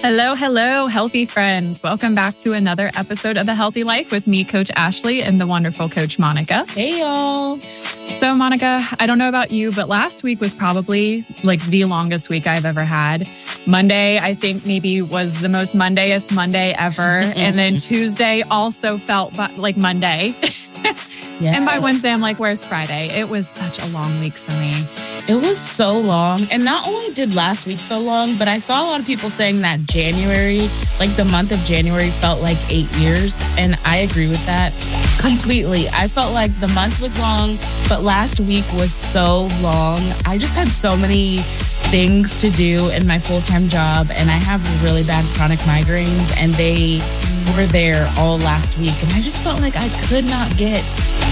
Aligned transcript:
Hello, 0.00 0.36
hello, 0.36 0.86
healthy 0.86 1.26
friends. 1.26 1.82
Welcome 1.82 2.14
back 2.14 2.36
to 2.38 2.52
another 2.52 2.88
episode 2.96 3.36
of 3.36 3.46
The 3.46 3.52
Healthi 3.52 3.84
Life 3.84 4.12
with 4.12 4.28
me, 4.28 4.44
Coach 4.44 4.70
Ashley, 4.76 5.22
and 5.22 5.40
the 5.40 5.46
wonderful 5.46 5.88
Coach 5.88 6.20
Monica. 6.20 6.64
Hey, 6.70 7.00
y'all. 7.00 7.58
So, 7.58 8.32
Monica, 8.36 8.80
I 9.00 9.06
don't 9.06 9.18
know 9.18 9.28
about 9.28 9.50
you, 9.50 9.72
but 9.72 9.88
last 9.88 10.22
week 10.22 10.40
was 10.40 10.54
probably 10.54 11.26
like 11.42 11.60
the 11.62 11.84
longest 11.86 12.30
week 12.30 12.46
I've 12.46 12.64
ever 12.64 12.84
had. 12.84 13.28
Monday, 13.66 14.18
I 14.18 14.34
think 14.34 14.64
maybe 14.64 15.02
was 15.02 15.40
the 15.40 15.48
most 15.48 15.74
Mondayest 15.74 16.32
Monday 16.32 16.74
ever. 16.78 17.02
and 17.36 17.58
then 17.58 17.76
Tuesday 17.76 18.42
also 18.42 18.98
felt 18.98 19.36
like 19.58 19.76
Monday. 19.76 20.34
Yeah. 20.40 20.92
And 21.40 21.66
by 21.66 21.78
Wednesday, 21.78 22.10
I'm 22.10 22.20
like, 22.20 22.40
where's 22.40 22.66
Friday? 22.66 23.10
It 23.10 23.28
was 23.28 23.48
such 23.48 23.80
a 23.80 23.86
long 23.86 24.18
week 24.18 24.34
for 24.34 24.52
me. 24.52 24.87
It 25.28 25.34
was 25.34 25.60
so 25.60 25.98
long. 25.98 26.48
And 26.50 26.64
not 26.64 26.88
only 26.88 27.12
did 27.12 27.34
last 27.34 27.66
week 27.66 27.78
feel 27.78 28.00
long, 28.00 28.36
but 28.38 28.48
I 28.48 28.58
saw 28.58 28.82
a 28.82 28.86
lot 28.86 28.98
of 28.98 29.06
people 29.06 29.28
saying 29.28 29.60
that 29.60 29.80
January, 29.80 30.70
like 30.98 31.14
the 31.16 31.26
month 31.26 31.52
of 31.52 31.58
January, 31.66 32.08
felt 32.08 32.40
like 32.40 32.56
eight 32.70 32.90
years. 32.96 33.38
And 33.58 33.78
I 33.84 33.98
agree 33.98 34.26
with 34.26 34.44
that 34.46 34.72
completely. 35.20 35.86
I 35.90 36.08
felt 36.08 36.32
like 36.32 36.58
the 36.60 36.68
month 36.68 37.02
was 37.02 37.18
long, 37.18 37.58
but 37.90 38.02
last 38.02 38.40
week 38.40 38.64
was 38.72 38.94
so 38.94 39.48
long. 39.60 40.00
I 40.24 40.38
just 40.38 40.54
had 40.54 40.68
so 40.68 40.96
many 40.96 41.40
things 41.90 42.34
to 42.40 42.48
do 42.48 42.88
in 42.88 43.06
my 43.06 43.18
full 43.18 43.42
time 43.42 43.68
job, 43.68 44.08
and 44.10 44.30
I 44.30 44.36
have 44.36 44.62
really 44.82 45.04
bad 45.04 45.26
chronic 45.36 45.58
migraines, 45.60 46.34
and 46.38 46.54
they 46.54 47.00
were 47.54 47.66
there 47.66 48.10
all 48.16 48.38
last 48.38 48.78
week. 48.78 48.94
And 49.02 49.12
I 49.12 49.20
just 49.20 49.42
felt 49.42 49.60
like 49.60 49.76
I 49.76 49.88
could 50.08 50.24
not 50.24 50.56
get 50.56 50.82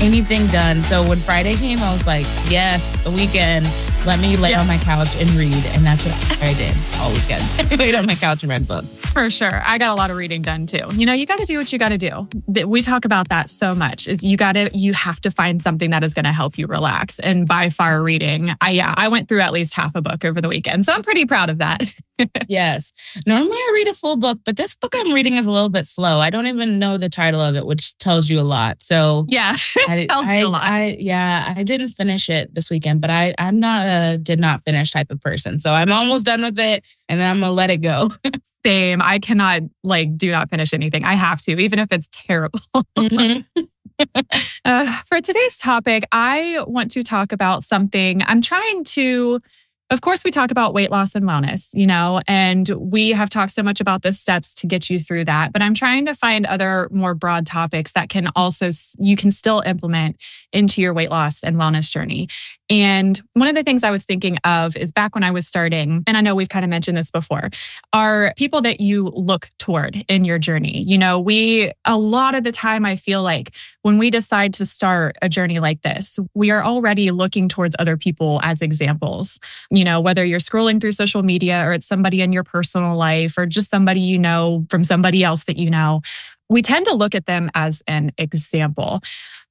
anything 0.03 0.47
done. 0.49 0.83
So 0.83 1.07
when 1.09 1.19
Friday 1.19 1.55
came, 1.57 1.79
I 1.79 1.93
was 1.93 2.07
like, 2.07 2.27
yes, 2.49 2.95
the 3.05 3.11
weekend. 3.11 3.67
Let 4.07 4.21
me 4.21 4.37
lay 4.37 4.51
yeah. 4.51 4.61
on 4.61 4.69
my 4.69 4.79
couch 4.79 5.17
and 5.21 5.29
read. 5.31 5.53
And 5.75 5.85
that's 5.85 6.05
what 6.07 6.41
I 6.41 6.55
did 6.55 6.77
all 7.01 7.11
weekend. 7.11 7.43
I 7.73 7.75
laid 7.75 7.97
on 7.97 8.07
my 8.07 8.15
couch 8.15 8.45
and 8.45 8.51
read 8.51 8.69
books. 8.69 8.87
For 9.11 9.29
sure. 9.31 9.61
I 9.65 9.79
got 9.79 9.91
a 9.91 9.95
lot 9.95 10.13
of 10.13 10.17
reading 10.17 10.43
done 10.43 10.67
too. 10.67 10.87
You 10.93 11.07
know, 11.07 11.13
you 11.13 11.27
got 11.27 11.39
to 11.39 11.45
do 11.45 11.59
what 11.59 11.73
you 11.73 11.79
got 11.81 11.89
to 11.89 11.99
do. 11.99 12.29
We 12.65 12.83
talk 12.83 13.05
about 13.05 13.31
that 13.31 13.49
so 13.49 13.75
much 13.75 14.07
is 14.07 14.23
you 14.23 14.37
got 14.37 14.53
to, 14.53 14.71
you 14.73 14.93
have 14.93 15.21
to 15.23 15.33
find 15.33 15.61
something 15.61 15.91
that 15.91 16.05
is 16.05 16.15
going 16.15 16.25
to 16.25 16.33
help 16.33 16.57
you 16.57 16.69
relax. 16.69 17.19
And 17.19 17.49
by 17.49 17.69
far 17.69 18.01
reading, 18.01 18.53
I, 18.61 18.71
yeah, 18.71 18.95
I 18.97 19.09
went 19.09 19.29
through 19.29 19.41
at 19.41 19.53
least 19.53 19.75
half 19.75 19.97
a 19.97 20.03
book 20.03 20.25
over 20.25 20.41
the 20.41 20.49
weekend. 20.49 20.87
So 20.87 20.93
I'm 20.93 21.03
pretty 21.03 21.27
proud 21.27 21.51
of 21.51 21.59
that. 21.59 21.83
yes. 22.49 22.93
Normally 23.27 23.57
I 23.57 23.71
read 23.75 23.89
a 23.89 23.95
full 23.95 24.17
book, 24.17 24.39
but 24.45 24.57
this 24.57 24.77
book 24.77 24.95
I'm 24.97 25.13
reading 25.13 25.35
is 25.35 25.47
a 25.47 25.51
little 25.51 25.69
bit 25.69 25.87
slow. 25.87 26.19
I 26.19 26.31
don't 26.31 26.47
even 26.47 26.79
know 26.79 26.97
the 26.97 27.09
title 27.09 27.41
of 27.41 27.57
it, 27.57 27.67
which 27.67 27.97
tells 27.99 28.29
you 28.29 28.41
a 28.41 28.43
lot. 28.43 28.83
So 28.83 29.27
yeah, 29.29 29.57
I, 29.89 30.07
I, 30.11 30.45
I, 30.45 30.97
yeah, 30.99 31.55
I 31.57 31.63
didn't 31.63 31.89
finish 31.89 32.29
it 32.29 32.55
this 32.55 32.71
weekend, 32.71 33.01
but 33.01 33.11
I, 33.11 33.35
I'm 33.39 33.61
not 33.61 33.87
a 33.87 34.19
did 34.19 34.41
not 34.41 34.63
finish 34.65 34.91
type 34.91 35.11
of 35.11 35.21
person. 35.21 35.61
So 35.61 35.73
I'm 35.73 35.93
almost 35.93 36.27
done 36.27 36.43
with 36.43 36.59
it 36.59 36.85
and 37.09 37.21
then 37.21 37.31
I'm 37.31 37.41
going 37.41 37.51
to 37.51 37.55
let 37.55 37.71
it 37.71 37.79
go. 37.79 38.11
Same. 38.67 39.01
I 39.01 39.19
cannot 39.19 39.63
like 39.85 40.17
do 40.17 40.31
not 40.31 40.51
finish 40.51 40.73
anything. 40.73 41.05
I 41.05 41.15
have 41.15 41.41
to, 41.43 41.53
even 41.53 41.79
if 41.79 41.93
it's 41.93 42.09
terrible. 42.11 42.61
Mm-hmm. 42.75 43.63
uh, 44.65 44.97
for 45.07 45.21
today's 45.21 45.59
topic, 45.59 46.05
I 46.13 46.65
want 46.67 46.91
to 46.93 47.03
talk 47.03 47.33
about 47.33 47.63
something 47.63 48.23
I'm 48.27 48.41
trying 48.41 48.85
to 48.85 49.41
of 49.89 50.01
course, 50.01 50.25
we 50.25 50.33
talk 50.33 50.51
about 50.51 50.75
weight 50.75 50.91
loss 50.91 51.15
and 51.15 51.25
wellness, 51.25 51.71
you 51.73 51.87
know, 51.87 52.21
and 52.27 52.69
we 52.71 53.11
have 53.11 53.31
talked 53.31 53.53
so 53.53 53.63
much 53.63 53.81
about 53.81 54.03
the 54.03 54.13
steps 54.13 54.53
to 54.55 54.67
get 54.67 54.91
you 54.91 54.99
through 54.99 55.25
that. 55.27 55.53
But 55.53 55.63
I'm 55.63 55.75
trying 55.75 56.07
to 56.07 56.15
find 56.15 56.45
other 56.45 56.89
more 56.91 57.15
broad 57.15 57.47
topics 57.47 57.93
that 57.93 58.09
can 58.09 58.29
also, 58.35 58.71
you 58.99 59.15
can 59.15 59.31
still 59.31 59.63
implement 59.65 60.17
into 60.53 60.81
your 60.81 60.93
weight 60.93 61.11
loss 61.11 61.45
and 61.45 61.57
wellness 61.57 61.91
journey. 61.91 62.29
And 62.69 63.21
one 63.35 63.49
of 63.49 63.55
the 63.55 63.63
things 63.63 63.85
I 63.85 63.91
was 63.93 64.05
thinking 64.05 64.39
of 64.45 64.77
is 64.77 64.91
back 64.91 65.15
when 65.15 65.23
I 65.23 65.31
was 65.31 65.47
starting, 65.47 66.03
and 66.07 66.17
I 66.17 66.21
know 66.21 66.35
we've 66.35 66.49
kind 66.49 66.65
of 66.65 66.69
mentioned 66.69 66.99
this 66.99 67.11
before, 67.13 67.51
are 67.93 68.33
people 68.37 68.61
that 68.63 68.81
you 68.81 69.05
look 69.15 69.51
toward 69.59 70.05
in 70.09 70.25
your 70.25 70.39
journey. 70.39 70.83
You 70.83 70.99
know, 70.99 71.21
we, 71.21 71.71
a 71.85 71.97
lot 71.97 72.35
of 72.35 72.43
the 72.43 72.51
time, 72.51 72.85
I 72.85 72.97
feel 72.97 73.23
like 73.23 73.55
when 73.83 73.99
we 73.99 74.11
decide 74.11 74.53
to 74.55 74.67
start 74.67 75.17
a 75.23 75.29
journey 75.29 75.61
like 75.61 75.83
this, 75.83 76.19
we 76.35 76.51
are 76.51 76.65
already 76.65 77.13
looking 77.13 77.49
towards 77.49 77.77
other 77.79 77.97
people 77.97 78.41
as 78.43 78.63
examples. 78.63 79.39
You 79.71 79.85
know, 79.85 80.01
whether 80.01 80.25
you're 80.25 80.41
scrolling 80.41 80.81
through 80.81 80.93
social 80.93 81.23
media 81.23 81.65
or 81.67 81.73
it's 81.73 81.87
somebody 81.87 82.21
in 82.21 82.33
your 82.33 82.45
personal 82.45 82.97
life 82.97 83.39
or 83.39 83.47
just 83.47 83.71
somebody 83.71 84.01
you 84.01 84.19
know 84.19 84.67
from 84.71 84.83
somebody 84.83 85.23
else 85.23 85.45
that 85.45 85.57
you 85.57 85.71
know, 85.71 86.01
we 86.49 86.63
tend 86.63 86.87
to 86.87 86.95
look 86.95 87.15
at 87.15 87.27
them 87.27 87.51
as 87.55 87.83
an 87.87 88.13
example. 88.19 89.01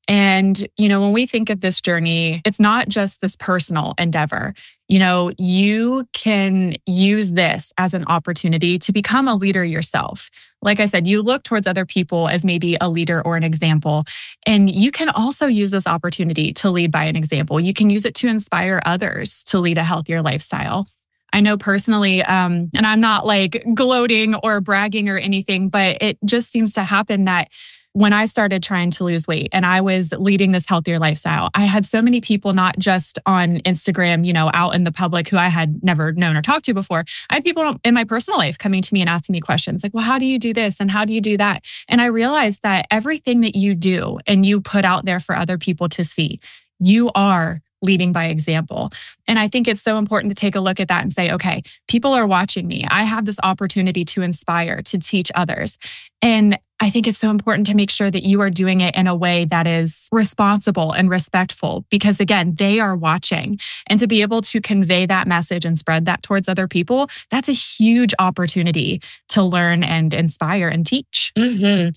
And, 0.07 0.67
you 0.77 0.88
know, 0.88 1.01
when 1.01 1.13
we 1.13 1.25
think 1.25 1.49
of 1.49 1.61
this 1.61 1.81
journey, 1.81 2.41
it's 2.45 2.59
not 2.59 2.88
just 2.89 3.21
this 3.21 3.35
personal 3.35 3.93
endeavor. 3.97 4.53
You 4.88 4.99
know, 4.99 5.31
you 5.39 6.07
can 6.13 6.75
use 6.85 7.31
this 7.31 7.73
as 7.77 7.95
an 7.95 8.05
opportunity 8.05 8.77
to 8.79 8.91
become 8.91 9.27
a 9.27 9.33
leader 9.33 9.66
yourself. 9.66 10.29
Like 10.61 10.79
I 10.79 10.85
said, 10.85 11.07
you 11.07 11.23
look 11.23 11.43
towards 11.43 11.66
other 11.66 11.85
people 11.85 12.27
as 12.27 12.45
maybe 12.45 12.77
a 12.79 12.88
leader 12.88 13.21
or 13.25 13.35
an 13.35 13.43
example. 13.43 14.03
And 14.45 14.69
you 14.69 14.91
can 14.91 15.09
also 15.09 15.47
use 15.47 15.71
this 15.71 15.88
opportunity 15.88 16.53
to 16.53 16.69
lead 16.69 16.91
by 16.91 17.05
an 17.05 17.16
example. 17.16 17.59
You 17.59 17.73
can 17.73 17.89
use 17.89 18.05
it 18.05 18.13
to 18.16 18.27
inspire 18.27 18.81
others 18.85 19.43
to 19.45 19.59
lead 19.59 19.79
a 19.79 19.83
healthier 19.83 20.22
lifestyle. 20.22 20.87
I 21.33 21.41
know 21.41 21.57
personally, 21.57 22.23
um, 22.23 22.69
and 22.75 22.85
I'm 22.85 23.01
not 23.01 23.25
like 23.25 23.66
gloating 23.73 24.35
or 24.35 24.61
bragging 24.61 25.09
or 25.09 25.17
anything, 25.17 25.69
but 25.69 25.97
it 26.01 26.17
just 26.23 26.49
seems 26.51 26.73
to 26.73 26.83
happen 26.83 27.25
that 27.25 27.49
when 27.95 28.11
I 28.11 28.25
started 28.25 28.61
trying 28.61 28.91
to 28.91 29.06
lose 29.06 29.25
weight 29.25 29.47
and 29.53 29.66
I 29.66 29.79
was 29.79 30.11
leading 30.11 30.51
this 30.51 30.67
healthier 30.67 31.00
lifestyle, 31.00 31.50
I 31.53 31.61
had 31.61 31.85
so 31.85 32.01
many 32.01 32.19
people, 32.19 32.51
not 32.51 32.78
just 32.78 33.17
on 33.25 33.59
Instagram, 33.59 34.28
you 34.28 34.33
know, 34.33 34.51
out 34.53 34.75
in 34.75 34.83
the 34.83 34.91
public 34.91 35.29
who 35.29 35.38
I 35.38 35.47
had 35.47 35.81
never 35.81 36.11
known 36.11 36.35
or 36.35 36.41
talked 36.41 36.66
to 36.66 36.73
before. 36.73 37.05
I 37.29 37.35
had 37.35 37.45
people 37.45 37.78
in 37.85 37.94
my 37.94 38.03
personal 38.03 38.38
life 38.38 38.57
coming 38.57 38.81
to 38.81 38.94
me 38.94 39.00
and 39.00 39.09
asking 39.09 39.31
me 39.31 39.39
questions 39.39 39.81
like, 39.81 39.94
well, 39.94 40.03
how 40.03 40.19
do 40.19 40.25
you 40.25 40.38
do 40.38 40.51
this? 40.51 40.81
And 40.81 40.91
how 40.91 41.05
do 41.05 41.13
you 41.13 41.22
do 41.22 41.38
that? 41.38 41.63
And 41.88 42.01
I 42.01 42.07
realized 42.07 42.63
that 42.63 42.85
everything 42.91 43.39
that 43.41 43.55
you 43.55 43.73
do 43.73 44.19
and 44.28 44.45
you 44.45 44.59
put 44.59 44.84
out 44.84 45.05
there 45.05 45.22
for 45.22 45.34
other 45.34 45.57
people 45.57 45.88
to 45.88 46.03
see, 46.03 46.41
you 46.81 47.11
are 47.16 47.61
leading 47.81 48.11
by 48.11 48.25
example. 48.25 48.89
And 49.25 49.39
I 49.39 49.47
think 49.47 49.69
it's 49.69 49.81
so 49.81 49.97
important 49.97 50.35
to 50.35 50.39
take 50.39 50.55
a 50.55 50.59
look 50.59 50.81
at 50.81 50.89
that 50.89 51.01
and 51.01 51.13
say, 51.13 51.31
okay, 51.31 51.63
people 51.88 52.11
are 52.11 52.28
watching 52.28 52.67
me. 52.67 52.85
I 52.89 53.03
have 53.03 53.25
this 53.25 53.39
opportunity 53.41 54.03
to 54.05 54.22
inspire, 54.22 54.81
to 54.81 54.97
teach 54.97 55.31
others. 55.34 55.78
And 56.22 56.58
I 56.81 56.89
think 56.89 57.07
it's 57.07 57.17
so 57.17 57.29
important 57.29 57.67
to 57.67 57.73
make 57.73 57.89
sure 57.89 58.11
that 58.11 58.23
you 58.23 58.41
are 58.41 58.49
doing 58.49 58.81
it 58.81 58.95
in 58.95 59.07
a 59.07 59.16
way 59.16 59.45
that 59.45 59.66
is 59.66 60.09
responsible 60.11 60.91
and 60.91 61.09
respectful 61.09 61.85
because 61.89 62.19
again, 62.19 62.55
they 62.55 62.79
are 62.79 62.95
watching 62.95 63.59
and 63.87 63.99
to 63.99 64.07
be 64.07 64.22
able 64.22 64.41
to 64.41 64.59
convey 64.59 65.05
that 65.05 65.27
message 65.27 65.63
and 65.63 65.79
spread 65.79 66.05
that 66.05 66.22
towards 66.22 66.49
other 66.49 66.67
people, 66.67 67.07
that's 67.31 67.47
a 67.47 67.53
huge 67.53 68.13
opportunity 68.19 69.01
to 69.29 69.41
learn 69.41 69.83
and 69.83 70.13
inspire 70.13 70.67
and 70.67 70.85
teach. 70.85 71.31
Mm-hmm. 71.37 71.89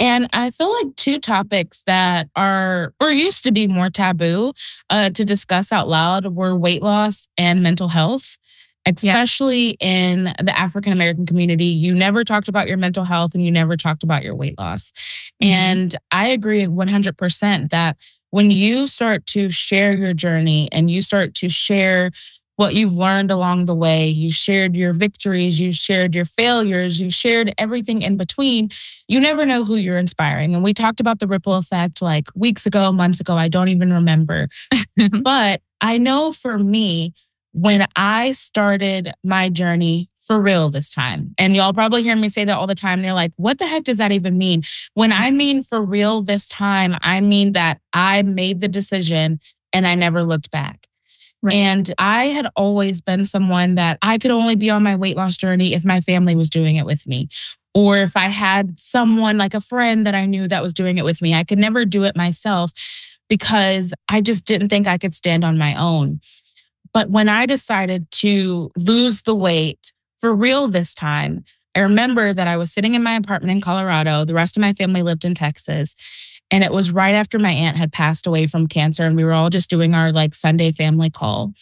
And 0.00 0.28
I 0.32 0.50
feel 0.50 0.72
like 0.72 0.96
two 0.96 1.20
topics 1.20 1.82
that 1.86 2.28
are 2.34 2.92
or 3.00 3.12
used 3.12 3.44
to 3.44 3.52
be 3.52 3.68
more 3.68 3.90
taboo 3.90 4.52
uh, 4.90 5.10
to 5.10 5.24
discuss 5.24 5.70
out 5.70 5.88
loud 5.88 6.26
were 6.26 6.56
weight 6.56 6.82
loss 6.82 7.28
and 7.38 7.62
mental 7.62 7.88
health 7.88 8.36
especially 8.86 9.76
yeah. 9.80 9.88
in 9.88 10.24
the 10.42 10.56
African 10.56 10.92
American 10.92 11.26
community. 11.26 11.66
You 11.66 11.94
never 11.94 12.24
talked 12.24 12.48
about 12.48 12.68
your 12.68 12.76
mental 12.76 13.04
health 13.04 13.34
and 13.34 13.44
you 13.44 13.50
never 13.50 13.76
talked 13.76 14.02
about 14.02 14.22
your 14.22 14.34
weight 14.34 14.58
loss. 14.58 14.90
Mm-hmm. 15.42 15.52
And 15.52 15.94
I 16.10 16.28
agree 16.28 16.66
100% 16.66 17.70
that 17.70 17.96
when 18.30 18.50
you 18.50 18.86
start 18.86 19.26
to 19.26 19.48
share 19.48 19.92
your 19.92 20.12
journey 20.12 20.68
and 20.72 20.90
you 20.90 21.02
start 21.02 21.34
to 21.34 21.48
share 21.48 22.10
what 22.56 22.74
you've 22.74 22.94
learned 22.94 23.30
along 23.30 23.64
the 23.64 23.74
way. 23.74 24.06
You 24.06 24.30
shared 24.30 24.76
your 24.76 24.92
victories, 24.92 25.58
you 25.58 25.72
shared 25.72 26.14
your 26.14 26.24
failures, 26.24 27.00
you 27.00 27.10
shared 27.10 27.52
everything 27.58 28.02
in 28.02 28.16
between. 28.16 28.68
You 29.08 29.20
never 29.20 29.44
know 29.44 29.64
who 29.64 29.76
you're 29.76 29.98
inspiring. 29.98 30.54
And 30.54 30.62
we 30.62 30.72
talked 30.72 31.00
about 31.00 31.18
the 31.18 31.26
ripple 31.26 31.54
effect 31.54 32.00
like 32.00 32.28
weeks 32.34 32.66
ago, 32.66 32.92
months 32.92 33.20
ago. 33.20 33.36
I 33.36 33.48
don't 33.48 33.68
even 33.68 33.92
remember. 33.92 34.48
but 35.22 35.62
I 35.80 35.98
know 35.98 36.32
for 36.32 36.58
me, 36.58 37.12
when 37.54 37.86
I 37.96 38.32
started 38.32 39.12
my 39.22 39.48
journey 39.48 40.08
for 40.18 40.40
real 40.40 40.70
this 40.70 40.92
time. 40.92 41.34
And 41.38 41.54
y'all 41.54 41.72
probably 41.72 42.02
hear 42.02 42.16
me 42.16 42.28
say 42.28 42.44
that 42.44 42.56
all 42.56 42.66
the 42.66 42.74
time. 42.74 43.02
They're 43.02 43.14
like, 43.14 43.32
what 43.36 43.58
the 43.58 43.66
heck 43.66 43.84
does 43.84 43.98
that 43.98 44.10
even 44.10 44.36
mean? 44.36 44.62
When 44.94 45.12
I 45.12 45.28
mm-hmm. 45.28 45.36
mean 45.36 45.62
for 45.62 45.82
real 45.82 46.22
this 46.22 46.48
time, 46.48 46.96
I 47.00 47.20
mean 47.20 47.52
that 47.52 47.80
I 47.92 48.22
made 48.22 48.60
the 48.60 48.68
decision 48.68 49.38
and 49.72 49.86
I 49.86 49.94
never 49.94 50.22
looked 50.24 50.50
back. 50.50 50.88
Right. 51.42 51.54
And 51.54 51.94
I 51.98 52.26
had 52.26 52.48
always 52.56 53.02
been 53.02 53.24
someone 53.24 53.74
that 53.74 53.98
I 54.00 54.16
could 54.18 54.30
only 54.30 54.56
be 54.56 54.70
on 54.70 54.82
my 54.82 54.96
weight 54.96 55.16
loss 55.16 55.36
journey 55.36 55.74
if 55.74 55.84
my 55.84 56.00
family 56.00 56.34
was 56.34 56.48
doing 56.48 56.76
it 56.76 56.86
with 56.86 57.06
me. 57.06 57.28
Or 57.74 57.98
if 57.98 58.16
I 58.16 58.28
had 58.28 58.80
someone 58.80 59.36
like 59.36 59.52
a 59.52 59.60
friend 59.60 60.06
that 60.06 60.14
I 60.14 60.24
knew 60.24 60.48
that 60.48 60.62
was 60.62 60.72
doing 60.72 60.96
it 60.96 61.04
with 61.04 61.20
me, 61.20 61.34
I 61.34 61.44
could 61.44 61.58
never 61.58 61.84
do 61.84 62.04
it 62.04 62.16
myself 62.16 62.72
because 63.28 63.92
I 64.08 64.20
just 64.20 64.44
didn't 64.44 64.68
think 64.68 64.86
I 64.86 64.96
could 64.96 65.14
stand 65.14 65.44
on 65.44 65.58
my 65.58 65.74
own. 65.74 66.20
But 66.94 67.10
when 67.10 67.28
I 67.28 67.44
decided 67.44 68.10
to 68.12 68.70
lose 68.78 69.22
the 69.22 69.34
weight 69.34 69.92
for 70.20 70.34
real 70.34 70.68
this 70.68 70.94
time, 70.94 71.44
I 71.74 71.80
remember 71.80 72.32
that 72.32 72.46
I 72.46 72.56
was 72.56 72.72
sitting 72.72 72.94
in 72.94 73.02
my 73.02 73.14
apartment 73.14 73.50
in 73.50 73.60
Colorado. 73.60 74.24
The 74.24 74.32
rest 74.32 74.56
of 74.56 74.60
my 74.60 74.72
family 74.72 75.02
lived 75.02 75.24
in 75.24 75.34
Texas. 75.34 75.96
And 76.50 76.62
it 76.62 76.72
was 76.72 76.92
right 76.92 77.14
after 77.14 77.38
my 77.38 77.50
aunt 77.50 77.76
had 77.76 77.92
passed 77.92 78.26
away 78.26 78.46
from 78.46 78.68
cancer 78.68 79.04
and 79.04 79.16
we 79.16 79.24
were 79.24 79.32
all 79.32 79.50
just 79.50 79.68
doing 79.68 79.92
our 79.92 80.12
like 80.12 80.34
Sunday 80.34 80.70
family 80.70 81.10
call. 81.10 81.52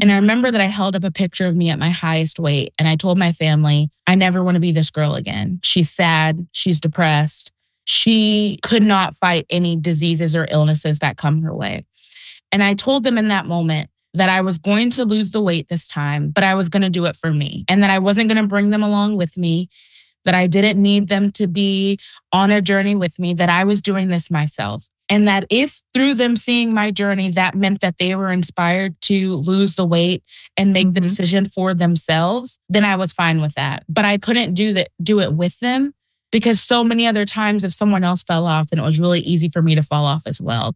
And 0.00 0.10
I 0.10 0.16
remember 0.16 0.50
that 0.50 0.60
I 0.60 0.64
held 0.64 0.96
up 0.96 1.04
a 1.04 1.12
picture 1.12 1.46
of 1.46 1.54
me 1.54 1.70
at 1.70 1.78
my 1.78 1.90
highest 1.90 2.40
weight 2.40 2.72
and 2.76 2.88
I 2.88 2.96
told 2.96 3.18
my 3.18 3.32
family, 3.32 3.88
I 4.06 4.16
never 4.16 4.42
want 4.42 4.56
to 4.56 4.60
be 4.60 4.72
this 4.72 4.90
girl 4.90 5.14
again. 5.14 5.60
She's 5.62 5.90
sad. 5.90 6.48
She's 6.50 6.80
depressed. 6.80 7.52
She 7.84 8.58
could 8.62 8.82
not 8.82 9.14
fight 9.14 9.46
any 9.48 9.76
diseases 9.76 10.34
or 10.34 10.48
illnesses 10.50 10.98
that 11.00 11.18
come 11.18 11.42
her 11.42 11.54
way. 11.54 11.84
And 12.50 12.62
I 12.62 12.74
told 12.74 13.04
them 13.04 13.18
in 13.18 13.28
that 13.28 13.46
moment 13.46 13.90
that 14.14 14.28
I 14.28 14.42
was 14.42 14.58
going 14.58 14.90
to 14.90 15.04
lose 15.04 15.30
the 15.30 15.40
weight 15.40 15.68
this 15.68 15.88
time, 15.88 16.30
but 16.30 16.44
I 16.44 16.54
was 16.54 16.68
going 16.68 16.82
to 16.82 16.90
do 16.90 17.06
it 17.06 17.16
for 17.16 17.32
me 17.32 17.64
and 17.68 17.82
that 17.82 17.90
I 17.90 17.98
wasn't 17.98 18.28
going 18.28 18.42
to 18.42 18.48
bring 18.48 18.70
them 18.70 18.82
along 18.82 19.16
with 19.16 19.36
me 19.36 19.68
that 20.24 20.34
I 20.34 20.46
didn't 20.46 20.80
need 20.80 21.08
them 21.08 21.32
to 21.32 21.46
be 21.46 21.98
on 22.32 22.50
a 22.50 22.60
journey 22.60 22.94
with 22.94 23.18
me, 23.18 23.34
that 23.34 23.48
I 23.48 23.64
was 23.64 23.80
doing 23.80 24.08
this 24.08 24.30
myself. 24.30 24.86
And 25.08 25.28
that 25.28 25.44
if 25.50 25.82
through 25.92 26.14
them 26.14 26.36
seeing 26.36 26.72
my 26.72 26.90
journey, 26.90 27.30
that 27.32 27.54
meant 27.54 27.80
that 27.80 27.98
they 27.98 28.14
were 28.14 28.30
inspired 28.30 28.98
to 29.02 29.34
lose 29.34 29.76
the 29.76 29.84
weight 29.84 30.22
and 30.56 30.72
make 30.72 30.86
mm-hmm. 30.86 30.94
the 30.94 31.00
decision 31.00 31.44
for 31.44 31.74
themselves, 31.74 32.58
then 32.68 32.84
I 32.84 32.96
was 32.96 33.12
fine 33.12 33.40
with 33.40 33.54
that. 33.54 33.84
But 33.88 34.04
I 34.04 34.16
couldn't 34.16 34.54
do 34.54 34.72
that, 34.74 34.88
do 35.02 35.20
it 35.20 35.34
with 35.34 35.58
them 35.58 35.92
because 36.30 36.62
so 36.62 36.82
many 36.82 37.06
other 37.06 37.26
times 37.26 37.62
if 37.62 37.74
someone 37.74 38.04
else 38.04 38.22
fell 38.22 38.46
off, 38.46 38.68
then 38.68 38.78
it 38.78 38.84
was 38.84 38.98
really 38.98 39.20
easy 39.20 39.50
for 39.50 39.60
me 39.60 39.74
to 39.74 39.82
fall 39.82 40.06
off 40.06 40.22
as 40.24 40.40
well. 40.40 40.74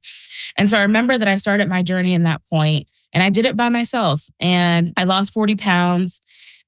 And 0.58 0.68
so 0.68 0.76
I 0.76 0.82
remember 0.82 1.16
that 1.16 1.28
I 1.28 1.36
started 1.36 1.68
my 1.68 1.82
journey 1.82 2.12
in 2.12 2.24
that 2.24 2.42
point 2.50 2.86
and 3.16 3.22
I 3.22 3.30
did 3.30 3.46
it 3.46 3.56
by 3.56 3.70
myself 3.70 4.28
and 4.40 4.92
I 4.98 5.04
lost 5.04 5.32
40 5.32 5.56
pounds 5.56 6.20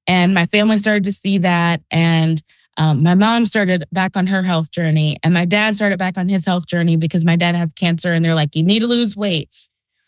and 0.07 0.33
my 0.33 0.47
family 0.47 0.79
started 0.79 1.03
to 1.03 1.11
see 1.11 1.37
that. 1.37 1.83
And 1.91 2.41
um, 2.75 3.03
my 3.03 3.13
mom 3.13 3.45
started 3.45 3.83
back 3.91 4.17
on 4.17 4.25
her 4.25 4.41
health 4.41 4.71
journey 4.71 5.17
and 5.21 5.31
my 5.31 5.45
dad 5.45 5.75
started 5.75 5.99
back 5.99 6.17
on 6.17 6.27
his 6.27 6.47
health 6.47 6.65
journey 6.65 6.97
because 6.97 7.23
my 7.23 7.35
dad 7.35 7.53
had 7.53 7.75
cancer 7.75 8.11
and 8.13 8.25
they're 8.25 8.33
like, 8.33 8.55
you 8.55 8.63
need 8.63 8.79
to 8.79 8.87
lose 8.87 9.15
weight. 9.15 9.47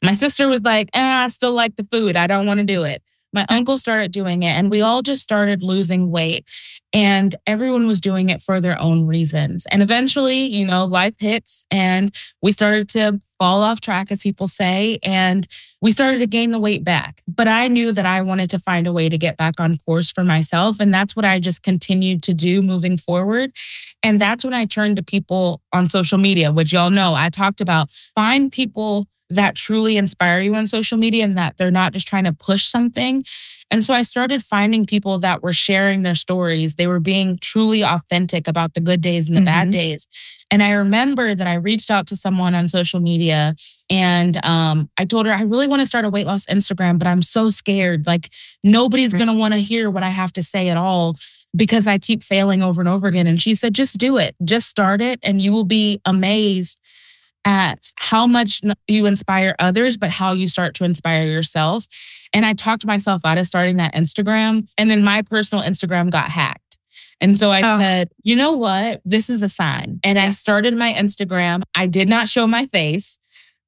My 0.04 0.14
sister 0.14 0.48
was 0.48 0.64
like, 0.64 0.90
eh, 0.96 1.00
I 1.00 1.28
still 1.28 1.54
like 1.54 1.76
the 1.76 1.88
food. 1.92 2.18
I 2.18 2.26
don't 2.26 2.48
want 2.48 2.58
to 2.60 2.66
do 2.66 2.86
it. 2.86 3.04
My 3.32 3.46
uncle 3.48 3.78
started 3.78 4.12
doing 4.12 4.42
it 4.42 4.58
and 4.58 4.72
we 4.72 4.82
all 4.82 5.04
just 5.04 5.22
started 5.22 5.62
losing 5.62 6.10
weight 6.10 6.44
and 6.92 7.36
everyone 7.46 7.86
was 7.86 8.02
doing 8.02 8.32
it 8.32 8.42
for 8.42 8.60
their 8.60 8.82
own 8.82 9.06
reasons. 9.06 9.68
And 9.68 9.84
eventually, 9.84 10.46
you 10.46 10.66
know, 10.66 10.86
life 10.86 11.14
hits 11.20 11.66
and 11.70 12.12
we 12.42 12.52
started 12.52 12.90
to 12.90 13.22
fall 13.38 13.62
off 13.62 13.80
track, 13.80 14.12
as 14.12 14.24
people 14.24 14.48
say, 14.48 14.98
and 15.04 15.48
we 15.82 15.92
started 15.92 16.20
to 16.20 16.28
gain 16.28 16.52
the 16.52 16.60
weight 16.60 16.84
back. 16.84 17.24
But 17.28 17.48
I 17.48 17.68
knew 17.68 17.92
that 17.92 18.06
I 18.06 18.22
wanted 18.22 18.50
to 18.52 18.60
find 18.60 18.86
a 18.86 18.94
way 18.94 19.10
to 19.10 19.18
get 19.18 19.36
back 19.36 19.60
on 19.60 19.78
course 19.80 20.12
for 20.12 20.24
myself. 20.24 20.80
And 20.80 20.94
that's 20.94 21.16
what 21.16 21.26
I 21.26 21.40
just 21.40 21.64
continued 21.64 22.22
to 22.24 22.34
do 22.34 22.62
moving 22.62 22.98
forward. 22.98 23.52
And 24.04 24.22
that's 24.22 24.44
when 24.44 24.54
I 24.54 24.66
turned 24.66 24.98
to 24.98 25.04
people 25.04 25.62
on 25.74 25.90
social 25.90 26.18
media, 26.18 26.52
which 26.52 26.72
y'all 26.72 26.92
know 26.92 27.16
I 27.16 27.30
talked 27.30 27.62
about. 27.62 27.90
Find 28.16 28.52
people 28.52 29.08
that 29.32 29.56
truly 29.56 29.98
inspire 29.98 30.40
you 30.42 30.54
on 30.56 30.68
social 30.68 30.98
media 30.98 31.24
and 31.24 31.38
that 31.38 31.58
they're 31.58 31.72
not 31.72 31.94
just 31.94 32.08
trying 32.08 32.26
to 32.26 32.34
push 32.34 32.66
something. 32.66 33.24
And 33.72 33.86
so 33.86 33.94
I 33.94 34.04
started 34.04 34.44
finding 34.44 34.86
people 34.86 35.18
that 35.20 35.42
were 35.42 35.54
sharing 35.54 36.04
their 36.04 36.16
stories. 36.16 36.76
They 36.76 36.88
were 36.88 37.00
being 37.00 37.38
truly 37.40 37.84
authentic 37.84 38.48
about 38.48 38.74
the 38.74 38.82
good 38.82 39.00
days 39.00 39.28
and 39.28 39.36
the 39.36 39.40
mm-hmm. 39.40 39.46
bad 39.46 39.72
days. 39.72 40.08
And 40.52 40.62
I 40.62 40.72
remember 40.72 41.34
that 41.34 41.48
I 41.48 41.54
reached 41.54 41.90
out 41.90 42.06
to 42.08 42.18
someone 42.18 42.54
on 42.54 42.68
social 42.68 43.00
media 43.00 43.56
and 43.90 44.44
um, 44.46 44.90
I 44.98 45.06
told 45.06 45.26
her, 45.26 45.32
I 45.32 45.44
really 45.44 45.68
want 45.68 45.82
to 45.82 45.86
start 45.86 46.04
a 46.04 46.10
weight 46.10 46.28
loss 46.28 46.46
Instagram, 46.48 47.00
but 47.00 47.08
I'm 47.08 47.22
so 47.22 47.50
scared. 47.50 48.06
Like 48.06 48.30
nobody's 48.64 49.14
going 49.14 49.28
to 49.28 49.34
want 49.34 49.54
to 49.54 49.62
hear 49.62 49.90
what 49.90 50.04
I 50.04 50.10
have 50.10 50.34
to 50.34 50.44
say 50.44 50.68
at 50.68 50.78
all 50.78 51.16
because 51.56 51.88
I 51.88 51.98
keep 51.98 52.24
failing 52.24 52.62
over 52.62 52.82
and 52.82 52.90
over 52.90 53.08
again. 53.08 53.28
And 53.28 53.42
she 53.42 53.56
said, 53.56 53.74
just 53.74 53.98
do 53.98 54.18
it, 54.18 54.36
just 54.44 54.68
start 54.68 55.02
it, 55.02 55.20
and 55.24 55.42
you 55.42 55.52
will 55.52 55.66
be 55.66 56.02
amazed 56.06 56.80
at 57.46 57.92
how 57.98 58.28
much 58.28 58.62
you 58.88 59.06
inspire 59.06 59.56
others, 59.60 59.98
but 59.98 60.10
how 60.10 60.34
you 60.34 60.48
start 60.48 60.76
to 60.76 60.84
inspire 60.84 61.26
yourself. 61.26 61.88
And 62.34 62.46
I 62.46 62.54
talked 62.54 62.86
myself 62.86 63.22
out 63.26 63.38
of 63.38 63.48
starting 63.48 63.78
that 63.78 63.94
Instagram. 63.94 64.68
And 64.78 64.90
then 64.90 65.04
my 65.04 65.22
personal 65.22 65.64
Instagram 65.64 66.12
got 66.12 66.30
hacked. 66.30 66.78
And 67.20 67.38
so 67.38 67.52
I 67.52 67.60
oh. 67.60 67.80
said, 67.80 68.10
you 68.24 68.36
know 68.36 68.54
what? 68.54 69.02
This 69.06 69.30
is 69.30 69.44
a 69.44 69.50
sign. 69.50 70.00
And 70.04 70.18
I 70.18 70.32
started 70.32 70.76
my 70.76 70.92
Instagram. 70.92 71.62
I 71.76 71.86
did 71.86 72.10
not 72.10 72.28
show 72.28 72.48
my 72.48 72.66
face. 72.68 73.20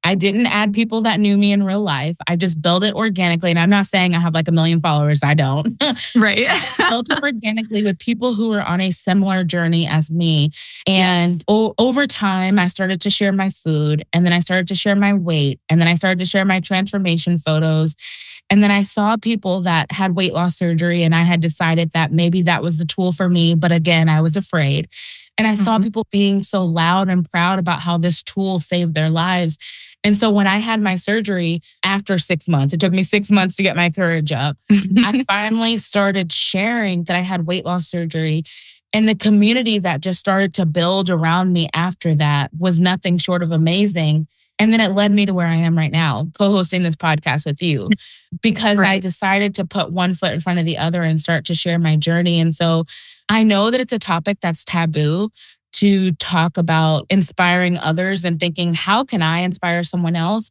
I 0.04 0.14
didn't 0.14 0.46
add 0.46 0.74
people 0.74 1.00
that 1.02 1.18
knew 1.18 1.38
me 1.38 1.50
in 1.50 1.62
real 1.62 1.80
life. 1.80 2.16
I 2.28 2.36
just 2.36 2.60
built 2.60 2.84
it 2.84 2.94
organically. 2.94 3.50
And 3.50 3.58
I'm 3.58 3.70
not 3.70 3.86
saying 3.86 4.14
I 4.14 4.20
have 4.20 4.34
like 4.34 4.48
a 4.48 4.52
million 4.52 4.80
followers. 4.80 5.20
I 5.22 5.32
don't. 5.32 5.82
right. 6.16 6.46
built 6.90 7.10
it 7.10 7.22
organically 7.22 7.82
with 7.82 7.98
people 7.98 8.34
who 8.34 8.50
were 8.50 8.62
on 8.62 8.82
a 8.82 8.90
similar 8.90 9.44
journey 9.44 9.86
as 9.86 10.10
me. 10.10 10.50
And 10.86 11.32
yes. 11.32 11.44
o- 11.48 11.74
over 11.78 12.06
time, 12.06 12.58
I 12.58 12.66
started 12.66 13.00
to 13.00 13.10
share 13.10 13.32
my 13.32 13.48
food 13.48 14.04
and 14.12 14.26
then 14.26 14.34
I 14.34 14.40
started 14.40 14.68
to 14.68 14.74
share 14.74 14.94
my 14.94 15.14
weight 15.14 15.58
and 15.70 15.80
then 15.80 15.88
I 15.88 15.94
started 15.94 16.18
to 16.18 16.26
share 16.26 16.44
my 16.44 16.60
transformation 16.60 17.38
photos. 17.38 17.94
And 18.50 18.62
then 18.62 18.70
I 18.70 18.82
saw 18.82 19.16
people 19.16 19.62
that 19.62 19.90
had 19.90 20.14
weight 20.14 20.34
loss 20.34 20.56
surgery 20.56 21.02
and 21.02 21.14
I 21.14 21.22
had 21.22 21.40
decided 21.40 21.92
that 21.92 22.12
maybe 22.12 22.42
that 22.42 22.62
was 22.62 22.76
the 22.76 22.84
tool 22.84 23.10
for 23.10 23.28
me. 23.28 23.54
But 23.54 23.72
again, 23.72 24.10
I 24.10 24.20
was 24.20 24.36
afraid. 24.36 24.88
And 25.38 25.48
I 25.48 25.52
mm-hmm. 25.52 25.64
saw 25.64 25.78
people 25.78 26.06
being 26.10 26.42
so 26.42 26.64
loud 26.64 27.08
and 27.08 27.28
proud 27.30 27.58
about 27.58 27.80
how 27.80 27.98
this 27.98 28.22
tool 28.22 28.60
saved 28.60 28.94
their 28.94 29.10
lives. 29.10 29.58
And 30.04 30.18
so 30.18 30.30
when 30.30 30.46
I 30.46 30.58
had 30.58 30.82
my 30.82 30.96
surgery 30.96 31.62
after 31.82 32.18
six 32.18 32.46
months, 32.46 32.74
it 32.74 32.80
took 32.80 32.92
me 32.92 33.02
six 33.02 33.30
months 33.30 33.56
to 33.56 33.62
get 33.62 33.74
my 33.74 33.90
courage 33.90 34.30
up. 34.30 34.58
I 34.70 35.24
finally 35.28 35.78
started 35.78 36.30
sharing 36.30 37.04
that 37.04 37.16
I 37.16 37.20
had 37.20 37.46
weight 37.46 37.64
loss 37.64 37.88
surgery. 37.88 38.44
And 38.92 39.08
the 39.08 39.14
community 39.14 39.78
that 39.78 40.02
just 40.02 40.20
started 40.20 40.54
to 40.54 40.66
build 40.66 41.10
around 41.10 41.52
me 41.52 41.68
after 41.74 42.14
that 42.16 42.50
was 42.56 42.78
nothing 42.78 43.18
short 43.18 43.42
of 43.42 43.50
amazing. 43.50 44.28
And 44.58 44.72
then 44.72 44.80
it 44.80 44.92
led 44.92 45.10
me 45.10 45.26
to 45.26 45.34
where 45.34 45.48
I 45.48 45.56
am 45.56 45.76
right 45.76 45.90
now, 45.90 46.28
co 46.38 46.50
hosting 46.50 46.84
this 46.84 46.94
podcast 46.94 47.44
with 47.44 47.60
you, 47.60 47.88
because 48.42 48.78
right. 48.78 48.90
I 48.90 48.98
decided 49.00 49.54
to 49.56 49.64
put 49.64 49.90
one 49.90 50.14
foot 50.14 50.32
in 50.32 50.40
front 50.40 50.60
of 50.60 50.64
the 50.64 50.78
other 50.78 51.02
and 51.02 51.18
start 51.18 51.44
to 51.46 51.54
share 51.54 51.78
my 51.78 51.96
journey. 51.96 52.38
And 52.38 52.54
so 52.54 52.84
I 53.28 53.42
know 53.42 53.70
that 53.70 53.80
it's 53.80 53.92
a 53.92 53.98
topic 53.98 54.38
that's 54.40 54.64
taboo, 54.64 55.30
to 55.74 56.12
talk 56.12 56.56
about 56.56 57.06
inspiring 57.10 57.78
others 57.78 58.24
and 58.24 58.38
thinking, 58.38 58.74
how 58.74 59.04
can 59.04 59.22
I 59.22 59.38
inspire 59.38 59.84
someone 59.84 60.16
else? 60.16 60.50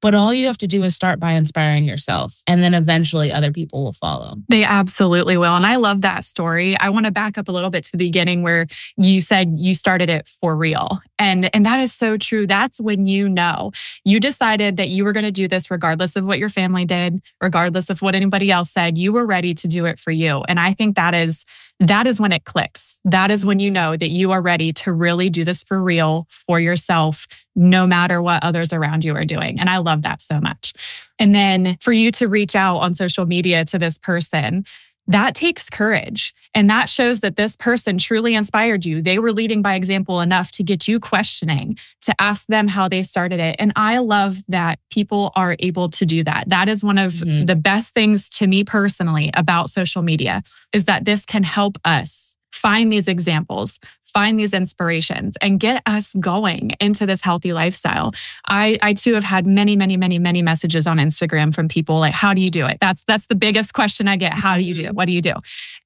But 0.00 0.14
all 0.14 0.32
you 0.32 0.46
have 0.46 0.58
to 0.58 0.68
do 0.68 0.84
is 0.84 0.94
start 0.94 1.18
by 1.18 1.32
inspiring 1.32 1.84
yourself. 1.84 2.42
And 2.46 2.62
then 2.62 2.72
eventually 2.72 3.32
other 3.32 3.50
people 3.50 3.82
will 3.82 3.92
follow. 3.92 4.36
They 4.48 4.62
absolutely 4.62 5.36
will. 5.36 5.56
And 5.56 5.66
I 5.66 5.76
love 5.76 6.02
that 6.02 6.24
story. 6.24 6.76
I 6.78 6.90
want 6.90 7.06
to 7.06 7.12
back 7.12 7.36
up 7.36 7.48
a 7.48 7.52
little 7.52 7.70
bit 7.70 7.82
to 7.84 7.92
the 7.92 7.98
beginning 7.98 8.42
where 8.42 8.66
you 8.96 9.20
said 9.20 9.54
you 9.56 9.74
started 9.74 10.08
it 10.08 10.28
for 10.40 10.54
real. 10.54 11.00
And, 11.18 11.52
and 11.52 11.66
that 11.66 11.80
is 11.80 11.92
so 11.92 12.16
true. 12.16 12.46
That's 12.46 12.80
when 12.80 13.08
you 13.08 13.28
know 13.28 13.72
you 14.04 14.20
decided 14.20 14.76
that 14.76 14.88
you 14.88 15.04
were 15.04 15.12
going 15.12 15.24
to 15.24 15.32
do 15.32 15.48
this 15.48 15.68
regardless 15.68 16.14
of 16.14 16.24
what 16.24 16.38
your 16.38 16.48
family 16.48 16.84
did, 16.84 17.20
regardless 17.40 17.90
of 17.90 18.00
what 18.00 18.14
anybody 18.14 18.52
else 18.52 18.70
said. 18.70 18.96
You 18.96 19.12
were 19.12 19.26
ready 19.26 19.52
to 19.54 19.66
do 19.66 19.84
it 19.84 19.98
for 19.98 20.12
you. 20.12 20.44
And 20.48 20.60
I 20.60 20.74
think 20.74 20.94
that 20.94 21.14
is 21.14 21.44
that 21.80 22.06
is 22.06 22.20
when 22.20 22.32
it 22.32 22.44
clicks. 22.44 22.98
That 23.04 23.30
is 23.30 23.46
when 23.46 23.60
you 23.60 23.70
know 23.70 23.96
that 23.96 24.08
you 24.08 24.32
are 24.32 24.42
ready 24.42 24.72
to 24.74 24.92
really 24.92 25.30
do 25.30 25.44
this 25.44 25.62
for 25.62 25.82
real 25.82 26.26
for 26.46 26.58
yourself, 26.58 27.26
no 27.54 27.86
matter 27.86 28.20
what 28.20 28.42
others 28.42 28.72
around 28.72 29.04
you 29.04 29.14
are 29.14 29.24
doing. 29.24 29.60
And 29.60 29.70
I 29.70 29.78
love 29.78 30.02
that 30.02 30.20
so 30.20 30.40
much. 30.40 30.72
And 31.18 31.34
then 31.34 31.76
for 31.80 31.92
you 31.92 32.10
to 32.12 32.26
reach 32.26 32.56
out 32.56 32.78
on 32.78 32.94
social 32.94 33.26
media 33.26 33.64
to 33.66 33.78
this 33.78 33.98
person, 33.98 34.64
that 35.08 35.34
takes 35.34 35.68
courage. 35.68 36.34
And 36.54 36.68
that 36.70 36.88
shows 36.88 37.20
that 37.20 37.36
this 37.36 37.56
person 37.56 37.98
truly 37.98 38.34
inspired 38.34 38.84
you. 38.84 39.02
They 39.02 39.18
were 39.18 39.32
leading 39.32 39.62
by 39.62 39.74
example 39.74 40.20
enough 40.20 40.50
to 40.52 40.62
get 40.62 40.86
you 40.86 41.00
questioning, 41.00 41.78
to 42.02 42.14
ask 42.20 42.46
them 42.46 42.68
how 42.68 42.88
they 42.88 43.02
started 43.02 43.40
it. 43.40 43.56
And 43.58 43.72
I 43.74 43.98
love 43.98 44.38
that 44.48 44.78
people 44.90 45.32
are 45.34 45.56
able 45.58 45.88
to 45.90 46.06
do 46.06 46.22
that. 46.24 46.48
That 46.48 46.68
is 46.68 46.84
one 46.84 46.98
of 46.98 47.12
mm-hmm. 47.12 47.46
the 47.46 47.56
best 47.56 47.94
things 47.94 48.28
to 48.30 48.46
me 48.46 48.64
personally 48.64 49.30
about 49.34 49.70
social 49.70 50.02
media 50.02 50.42
is 50.72 50.84
that 50.84 51.04
this 51.04 51.24
can 51.24 51.42
help 51.42 51.78
us 51.84 52.36
find 52.52 52.92
these 52.92 53.08
examples, 53.08 53.78
find 54.12 54.38
these 54.38 54.54
inspirations 54.54 55.36
and 55.40 55.60
get 55.60 55.82
us 55.86 56.14
going 56.14 56.72
into 56.80 57.06
this 57.06 57.20
healthy 57.20 57.52
lifestyle. 57.52 58.12
I, 58.46 58.78
I 58.82 58.94
too 58.94 59.14
have 59.14 59.24
had 59.24 59.46
many, 59.46 59.76
many, 59.76 59.96
many, 59.96 60.18
many 60.18 60.42
messages 60.42 60.86
on 60.86 60.98
Instagram 60.98 61.54
from 61.54 61.68
people 61.68 61.98
like, 61.98 62.14
how 62.14 62.34
do 62.34 62.40
you 62.40 62.50
do 62.50 62.66
it? 62.66 62.78
That's, 62.80 63.02
that's 63.06 63.26
the 63.26 63.34
biggest 63.34 63.74
question 63.74 64.08
I 64.08 64.16
get. 64.16 64.34
How 64.34 64.56
do 64.56 64.62
you 64.62 64.74
do 64.74 64.80
it? 64.82 64.86
Mm-hmm. 64.86 64.96
What 64.96 65.06
do 65.06 65.12
you 65.12 65.22
do? 65.22 65.34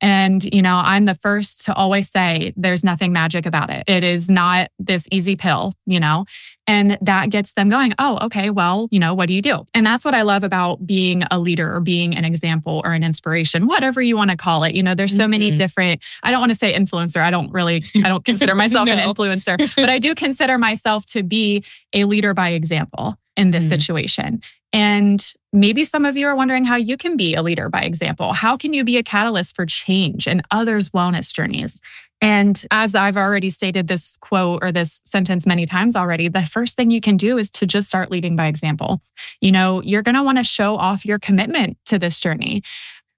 And, 0.01 0.43
you 0.45 0.63
know, 0.63 0.81
I'm 0.83 1.05
the 1.05 1.15
first 1.17 1.65
to 1.67 1.75
always 1.75 2.11
say 2.11 2.53
there's 2.57 2.85
nothing 2.85 3.13
magic 3.13 3.47
about 3.47 3.71
it. 3.71 3.85
It 3.87 4.05
is 4.05 4.29
not 4.29 4.71
this 4.79 5.07
easy 5.11 5.37
pill, 5.37 5.75
you 5.87 6.01
know, 6.01 6.25
and 6.67 6.97
that 7.01 7.31
gets 7.31 7.55
them 7.55 7.69
going, 7.69 7.93
oh, 7.99 8.19
okay, 8.27 8.51
well, 8.51 8.89
you 8.91 9.01
know, 9.01 9.15
what 9.15 9.27
do 9.27 9.35
you 9.35 9.43
do? 9.43 9.67
And 9.75 9.85
that's 9.85 10.05
what 10.05 10.15
I 10.15 10.23
love 10.23 10.45
about 10.45 10.87
being 10.87 11.25
a 11.31 11.39
leader 11.39 11.75
or 11.75 11.81
being 11.81 12.15
an 12.15 12.25
example 12.25 12.83
or 12.85 12.93
an 12.93 13.03
inspiration, 13.03 13.67
whatever 13.67 14.01
you 14.01 14.17
want 14.17 14.31
to 14.31 14.37
call 14.37 14.63
it. 14.65 14.75
You 14.75 14.83
know, 14.83 14.95
there's 14.95 15.15
so 15.15 15.25
mm-hmm. 15.25 15.31
many 15.31 15.57
different, 15.57 16.05
I 16.23 16.31
don't 16.31 16.41
want 16.41 16.53
to 16.53 16.59
say 16.59 16.73
influencer. 16.73 17.21
I 17.21 17.31
don't 17.31 17.53
really, 17.53 17.85
I 17.97 18.09
don't 18.09 18.25
consider 18.25 18.55
myself 18.57 18.87
no. 18.87 18.93
an 18.93 18.99
influencer, 18.99 19.75
but 19.77 19.89
I 19.89 19.99
do 19.99 20.15
consider 20.15 20.57
myself 20.57 21.05
to 21.07 21.23
be 21.23 21.65
a 21.93 22.05
leader 22.05 22.33
by 22.33 22.51
example 22.51 23.17
in 23.37 23.51
this 23.51 23.65
mm-hmm. 23.65 23.71
situation. 23.71 24.43
And 24.73 25.33
maybe 25.53 25.85
some 25.85 26.05
of 26.05 26.17
you 26.17 26.27
are 26.29 26.37
wondering 26.37 26.65
how 26.65 26.77
you 26.77 26.97
can 26.97 27.17
be 27.17 27.35
a 27.35 27.43
leader 27.43 27.69
by 27.69 27.83
example. 27.83 28.33
How 28.33 28.57
can 28.57 28.73
you 28.73 28.85
be 28.85 28.97
a 28.97 29.03
catalyst 29.03 29.55
for 29.55 29.67
change 29.67 30.27
in 30.27 30.43
others' 30.51 30.91
wellness 30.91 31.33
journeys? 31.35 31.81
And 32.23 32.65
as 32.71 32.95
I've 32.95 33.17
already 33.17 33.51
stated 33.51 33.89
this 33.89 34.17
quote 34.21 34.61
or 34.63 34.71
this 34.71 35.01
sentence 35.05 35.45
many 35.45 35.67
times 35.67 35.97
already, 35.97 36.29
the 36.29 36.43
first 36.43 36.77
thing 36.77 36.93
you 36.93 37.01
can 37.01 37.17
do 37.17 37.37
is 37.37 37.51
to 37.51 37.67
just 37.67 37.89
start 37.89 38.13
leading 38.13 38.37
by 38.37 38.47
example. 38.47 39.03
You 39.41 39.51
know, 39.51 39.83
you're 39.83 40.03
going 40.03 40.15
to 40.15 40.23
want 40.23 40.39
to 40.39 40.45
show 40.45 40.77
off 40.77 41.05
your 41.05 41.19
commitment 41.19 41.79
to 41.87 41.99
this 41.99 42.21
journey. 42.21 42.63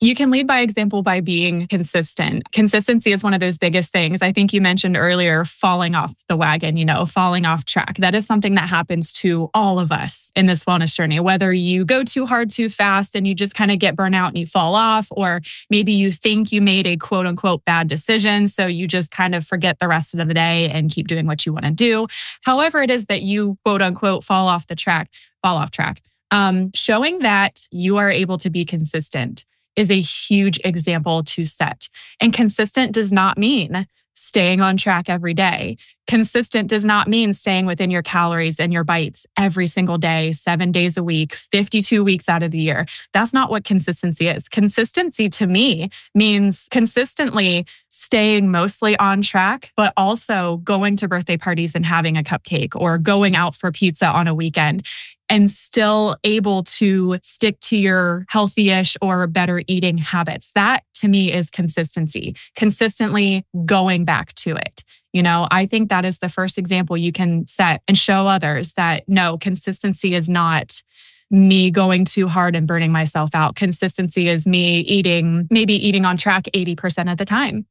You 0.01 0.15
can 0.15 0.31
lead 0.31 0.47
by 0.47 0.61
example 0.61 1.03
by 1.03 1.21
being 1.21 1.67
consistent. 1.69 2.51
Consistency 2.53 3.13
is 3.13 3.23
one 3.23 3.33
of 3.33 3.41
those 3.41 3.59
biggest 3.59 3.93
things. 3.93 4.21
I 4.21 4.33
think 4.33 4.53
you 4.53 4.61
mentioned 4.61 4.97
earlier 4.97 5.45
falling 5.45 5.95
off 5.95 6.13
the 6.29 6.37
wagon, 6.37 6.77
you 6.77 6.85
know, 6.85 7.07
falling 7.07 7.47
off 7.47 7.65
track. 7.65 7.97
That 7.99 8.15
is 8.15 8.27
something 8.27 8.55
that 8.57 8.69
happens 8.69 9.13
to 9.13 9.49
all 9.55 9.79
of 9.79 9.93
us 9.93 10.31
in 10.35 10.47
this 10.47 10.65
wellness 10.65 10.95
journey, 10.95 11.21
whether 11.21 11.53
you 11.53 11.85
go 11.85 12.03
too 12.03 12.27
hard 12.27 12.51
too 12.51 12.69
fast 12.69 13.15
and 13.15 13.27
you 13.27 13.35
just 13.35 13.55
kind 13.55 13.71
of 13.71 13.79
get 13.79 13.97
burnout 13.97 14.29
and 14.29 14.39
you 14.39 14.47
fall 14.47 14.75
off, 14.75 15.07
or 15.11 15.41
maybe 15.71 15.93
you 15.93 16.11
think 16.11 16.51
you 16.53 16.61
made 16.61 16.87
a 16.87 16.97
quote 16.97 17.25
unquote 17.25 17.65
bad 17.65 17.89
decision. 17.89 18.49
So 18.49 18.67
you 18.67 18.87
just 18.89 19.11
kind 19.11 19.35
of 19.35 19.47
forget 19.47 19.79
the 19.79 19.89
rest 19.89 20.13
of 20.13 20.27
the 20.27 20.35
day 20.35 20.69
and 20.69 20.91
keep 20.91 21.07
doing 21.07 21.27
what 21.27 21.47
you 21.47 21.53
want 21.53 21.67
to 21.67 21.71
do. 21.71 22.09
However, 22.43 22.83
it 22.83 22.91
is 22.91 23.07
that 23.07 23.23
you 23.23 23.59
quote 23.65 23.81
unquote 23.81 24.25
fall 24.25 24.49
off 24.49 24.67
the 24.67 24.77
track, 24.77 25.09
fall 25.43 25.57
off 25.57 25.71
track. 25.71 26.03
Um, 26.31 26.73
showing 26.75 27.21
that 27.21 27.69
you 27.71 27.97
are 27.99 28.11
able 28.11 28.39
to 28.39 28.51
be 28.51 28.65
consistent 28.65 29.45
is 29.77 29.91
a 29.91 30.01
huge 30.01 30.61
example 30.65 31.23
to 31.25 31.45
set. 31.45 31.89
And 32.21 32.33
consistent 32.33 32.93
does 32.93 33.13
not 33.13 33.39
mean 33.39 33.87
staying 34.15 34.61
on 34.61 34.77
track 34.77 35.09
every 35.09 35.35
day. 35.35 35.77
Consistent 36.07 36.69
does 36.69 36.85
not 36.85 37.09
mean 37.09 37.33
staying 37.33 37.65
within 37.65 37.91
your 37.91 38.03
calories 38.03 38.61
and 38.61 38.73
your 38.73 38.85
bites 38.85 39.27
every 39.39 39.67
single 39.67 39.97
day, 39.97 40.33
seven 40.33 40.71
days 40.71 40.97
a 40.97 41.03
week, 41.03 41.35
52 41.35 42.05
weeks 42.05 42.29
out 42.29 42.43
of 42.43 42.51
the 42.51 42.59
year. 42.59 42.85
That's 43.13 43.33
not 43.33 43.51
what 43.51 43.65
consistency 43.65 44.29
is. 44.29 44.49
Consistency 44.49 45.29
to 45.31 45.47
me 45.47 45.89
means 46.15 46.69
consistently 46.71 47.67
staying 47.89 48.51
mostly 48.51 48.99
on 48.99 49.23
track, 49.23 49.73
but 49.77 49.93
also 49.97 50.59
going 50.59 50.97
to 50.97 51.09
birthday 51.09 51.39
parties 51.39 51.75
and 51.75 51.87
having 51.87 52.19
a 52.19 52.23
cupcake 52.23 52.77
or 52.77 52.99
going 52.99 53.35
out 53.35 53.55
for 53.55 53.73
pizza 53.73 54.07
on 54.07 54.29
a 54.29 54.35
weekend 54.35 54.87
and 55.29 55.51
still 55.51 56.17
able 56.25 56.63
to 56.63 57.19
stick 57.23 57.59
to 57.61 57.77
your 57.77 58.27
healthy-ish 58.29 58.97
or 59.01 59.27
better 59.27 59.63
eating 59.67 59.99
habits. 59.99 60.51
That 60.55 60.85
to 60.95 61.09
me 61.09 61.33
is 61.33 61.51
consistency, 61.51 62.37
consistently 62.55 63.47
going 63.65 64.05
back 64.05 64.35
to 64.35 64.55
it. 64.57 64.85
You 65.13 65.23
know, 65.23 65.47
I 65.51 65.67
think 65.67 65.89
that 65.91 66.05
is 66.05 66.19
the 66.19 66.29
first 66.29 66.59
example 66.59 66.97
you 66.97 67.13
can 67.13 67.47
set 67.47 67.83
and 67.87 67.97
show 67.97 68.27
others 68.27 68.75
that 68.75 69.05
no, 69.09 69.39
consistency 69.39 70.15
is 70.15 70.29
not 70.29 70.83
me 71.31 71.71
going 71.71 72.05
too 72.05 72.29
hard 72.29 72.55
and 72.55 72.67
burning 72.67 72.93
myself 72.93 73.35
out. 73.35 73.57
Consistency 73.57 74.29
is 74.29 74.47
me 74.47 74.81
eating, 74.81 75.49
maybe 75.51 75.75
eating 75.75 76.05
on 76.05 76.17
track 76.17 76.45
80% 76.55 77.11
of 77.11 77.19
the 77.19 77.25
time 77.25 77.67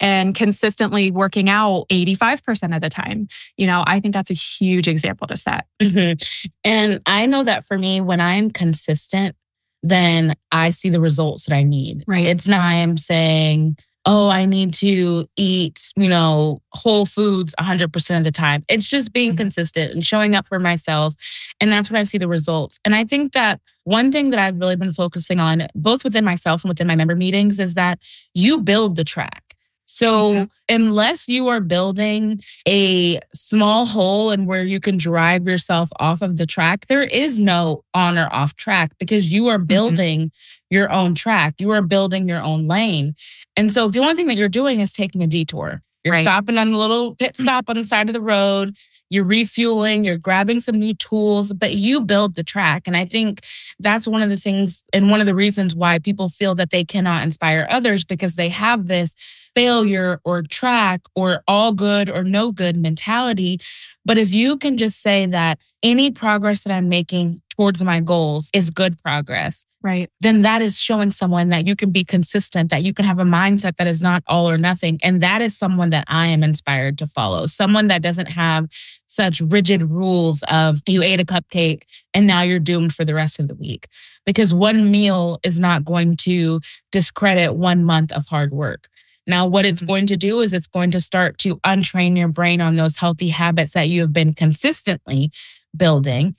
and 0.00 0.34
consistently 0.34 1.10
working 1.10 1.48
out 1.48 1.86
85% 1.88 2.74
of 2.74 2.80
the 2.80 2.88
time. 2.88 3.28
You 3.56 3.66
know, 3.66 3.82
I 3.86 4.00
think 4.00 4.14
that's 4.14 4.30
a 4.30 4.34
huge 4.34 4.86
example 4.86 5.26
to 5.26 5.36
set. 5.36 5.66
Mm-hmm. 5.80 6.48
And 6.64 7.00
I 7.06 7.26
know 7.26 7.42
that 7.44 7.66
for 7.66 7.78
me, 7.78 8.00
when 8.00 8.20
I'm 8.20 8.50
consistent, 8.50 9.34
then 9.82 10.34
I 10.50 10.70
see 10.70 10.88
the 10.88 11.00
results 11.00 11.46
that 11.46 11.54
I 11.54 11.62
need. 11.62 12.04
Right. 12.06 12.26
It's 12.26 12.48
not 12.48 12.60
I'm 12.60 12.96
saying, 12.96 13.76
oh, 14.10 14.30
I 14.30 14.46
need 14.46 14.72
to 14.74 15.26
eat, 15.36 15.92
you 15.94 16.08
know, 16.08 16.62
whole 16.72 17.04
foods 17.04 17.54
100% 17.60 18.16
of 18.16 18.24
the 18.24 18.30
time. 18.30 18.64
It's 18.66 18.88
just 18.88 19.12
being 19.12 19.32
mm-hmm. 19.32 19.36
consistent 19.36 19.92
and 19.92 20.02
showing 20.02 20.34
up 20.34 20.48
for 20.48 20.58
myself. 20.58 21.14
And 21.60 21.70
that's 21.70 21.90
when 21.90 22.00
I 22.00 22.04
see 22.04 22.16
the 22.16 22.26
results. 22.26 22.80
And 22.86 22.94
I 22.94 23.04
think 23.04 23.32
that 23.34 23.60
one 23.84 24.10
thing 24.10 24.30
that 24.30 24.40
I've 24.40 24.58
really 24.58 24.76
been 24.76 24.94
focusing 24.94 25.40
on, 25.40 25.66
both 25.74 26.04
within 26.04 26.24
myself 26.24 26.64
and 26.64 26.70
within 26.70 26.86
my 26.86 26.96
member 26.96 27.14
meetings, 27.14 27.60
is 27.60 27.74
that 27.74 27.98
you 28.32 28.62
build 28.62 28.96
the 28.96 29.04
track. 29.04 29.42
So 29.90 30.32
mm-hmm. 30.32 30.44
unless 30.68 31.28
you 31.28 31.48
are 31.48 31.60
building 31.60 32.40
a 32.68 33.20
small 33.34 33.84
hole 33.84 34.30
and 34.30 34.46
where 34.46 34.62
you 34.62 34.80
can 34.80 34.96
drive 34.96 35.46
yourself 35.46 35.88
off 35.98 36.22
of 36.22 36.36
the 36.36 36.46
track, 36.46 36.86
there 36.86 37.02
is 37.02 37.38
no 37.38 37.82
on 37.94 38.16
or 38.18 38.28
off 38.32 38.54
track 38.56 38.92
because 38.98 39.32
you 39.32 39.48
are 39.48 39.56
mm-hmm. 39.56 39.66
building 39.66 40.20
mm-hmm. 40.20 40.74
your 40.74 40.92
own 40.92 41.14
track. 41.14 41.54
You 41.58 41.70
are 41.70 41.82
building 41.82 42.28
your 42.28 42.42
own 42.42 42.68
lane. 42.68 43.16
And 43.58 43.72
so 43.72 43.88
the 43.88 43.98
only 43.98 44.14
thing 44.14 44.28
that 44.28 44.36
you're 44.36 44.48
doing 44.48 44.78
is 44.78 44.92
taking 44.92 45.20
a 45.20 45.26
detour. 45.26 45.82
You're 46.04 46.14
right. 46.14 46.24
stopping 46.24 46.58
on 46.58 46.72
a 46.72 46.78
little 46.78 47.16
pit 47.16 47.36
stop 47.36 47.68
on 47.68 47.74
the 47.74 47.84
side 47.84 48.08
of 48.08 48.12
the 48.12 48.20
road. 48.20 48.76
You're 49.10 49.24
refueling, 49.24 50.04
you're 50.04 50.16
grabbing 50.18 50.60
some 50.60 50.78
new 50.78 50.94
tools, 50.94 51.52
but 51.52 51.74
you 51.74 52.04
build 52.04 52.36
the 52.36 52.44
track. 52.44 52.86
And 52.86 52.96
I 52.96 53.04
think 53.04 53.40
that's 53.80 54.06
one 54.06 54.22
of 54.22 54.28
the 54.28 54.36
things 54.36 54.84
and 54.92 55.10
one 55.10 55.20
of 55.20 55.26
the 55.26 55.34
reasons 55.34 55.74
why 55.74 55.98
people 55.98 56.28
feel 56.28 56.54
that 56.54 56.70
they 56.70 56.84
cannot 56.84 57.22
inspire 57.22 57.66
others 57.68 58.04
because 58.04 58.36
they 58.36 58.48
have 58.50 58.86
this 58.86 59.14
failure 59.58 60.20
or 60.24 60.42
track 60.42 61.00
or 61.16 61.42
all 61.48 61.72
good 61.72 62.08
or 62.08 62.22
no 62.22 62.52
good 62.52 62.76
mentality. 62.76 63.58
But 64.04 64.16
if 64.16 64.32
you 64.32 64.56
can 64.56 64.76
just 64.76 65.02
say 65.02 65.26
that 65.26 65.58
any 65.82 66.12
progress 66.12 66.62
that 66.62 66.72
I'm 66.72 66.88
making 66.88 67.42
towards 67.56 67.82
my 67.82 67.98
goals 67.98 68.50
is 68.54 68.70
good 68.70 69.02
progress, 69.02 69.66
right. 69.82 70.08
then 70.20 70.42
that 70.42 70.62
is 70.62 70.78
showing 70.78 71.10
someone 71.10 71.48
that 71.48 71.66
you 71.66 71.74
can 71.74 71.90
be 71.90 72.04
consistent 72.04 72.70
that 72.70 72.84
you 72.84 72.94
can 72.94 73.04
have 73.04 73.18
a 73.18 73.24
mindset 73.24 73.74
that 73.78 73.88
is 73.88 74.00
not 74.00 74.22
all 74.28 74.48
or 74.48 74.58
nothing. 74.58 75.00
And 75.02 75.20
that 75.22 75.42
is 75.42 75.58
someone 75.58 75.90
that 75.90 76.04
i 76.06 76.28
am 76.28 76.44
inspired 76.44 76.96
to 76.98 77.06
follow. 77.08 77.46
Someone 77.46 77.88
that 77.88 78.00
doesn't 78.00 78.30
have 78.30 78.68
such 79.08 79.40
rigid 79.40 79.82
rules 79.90 80.44
of 80.48 80.82
you 80.86 81.02
ate 81.02 81.18
a 81.18 81.24
cupcake 81.24 81.82
and 82.14 82.28
now 82.28 82.42
you're 82.42 82.60
doomed 82.60 82.94
for 82.94 83.04
the 83.04 83.14
rest 83.14 83.40
of 83.40 83.48
the 83.48 83.56
week. 83.56 83.88
Because 84.24 84.54
one 84.54 84.88
meal 84.92 85.40
is 85.42 85.58
not 85.58 85.84
going 85.84 86.14
to 86.16 86.60
discredit 86.92 87.56
one 87.56 87.82
month 87.82 88.12
of 88.12 88.28
hard 88.28 88.52
work 88.52 88.86
now, 89.28 89.46
what 89.46 89.66
it's 89.66 89.82
mm-hmm. 89.82 89.86
going 89.86 90.06
to 90.06 90.16
do 90.16 90.40
is 90.40 90.52
it's 90.52 90.66
going 90.66 90.90
to 90.92 91.00
start 91.00 91.36
to 91.38 91.56
untrain 91.58 92.16
your 92.16 92.28
brain 92.28 92.60
on 92.60 92.76
those 92.76 92.96
healthy 92.96 93.28
habits 93.28 93.74
that 93.74 93.88
you 93.88 94.00
have 94.00 94.12
been 94.12 94.32
consistently 94.32 95.30
building, 95.76 96.34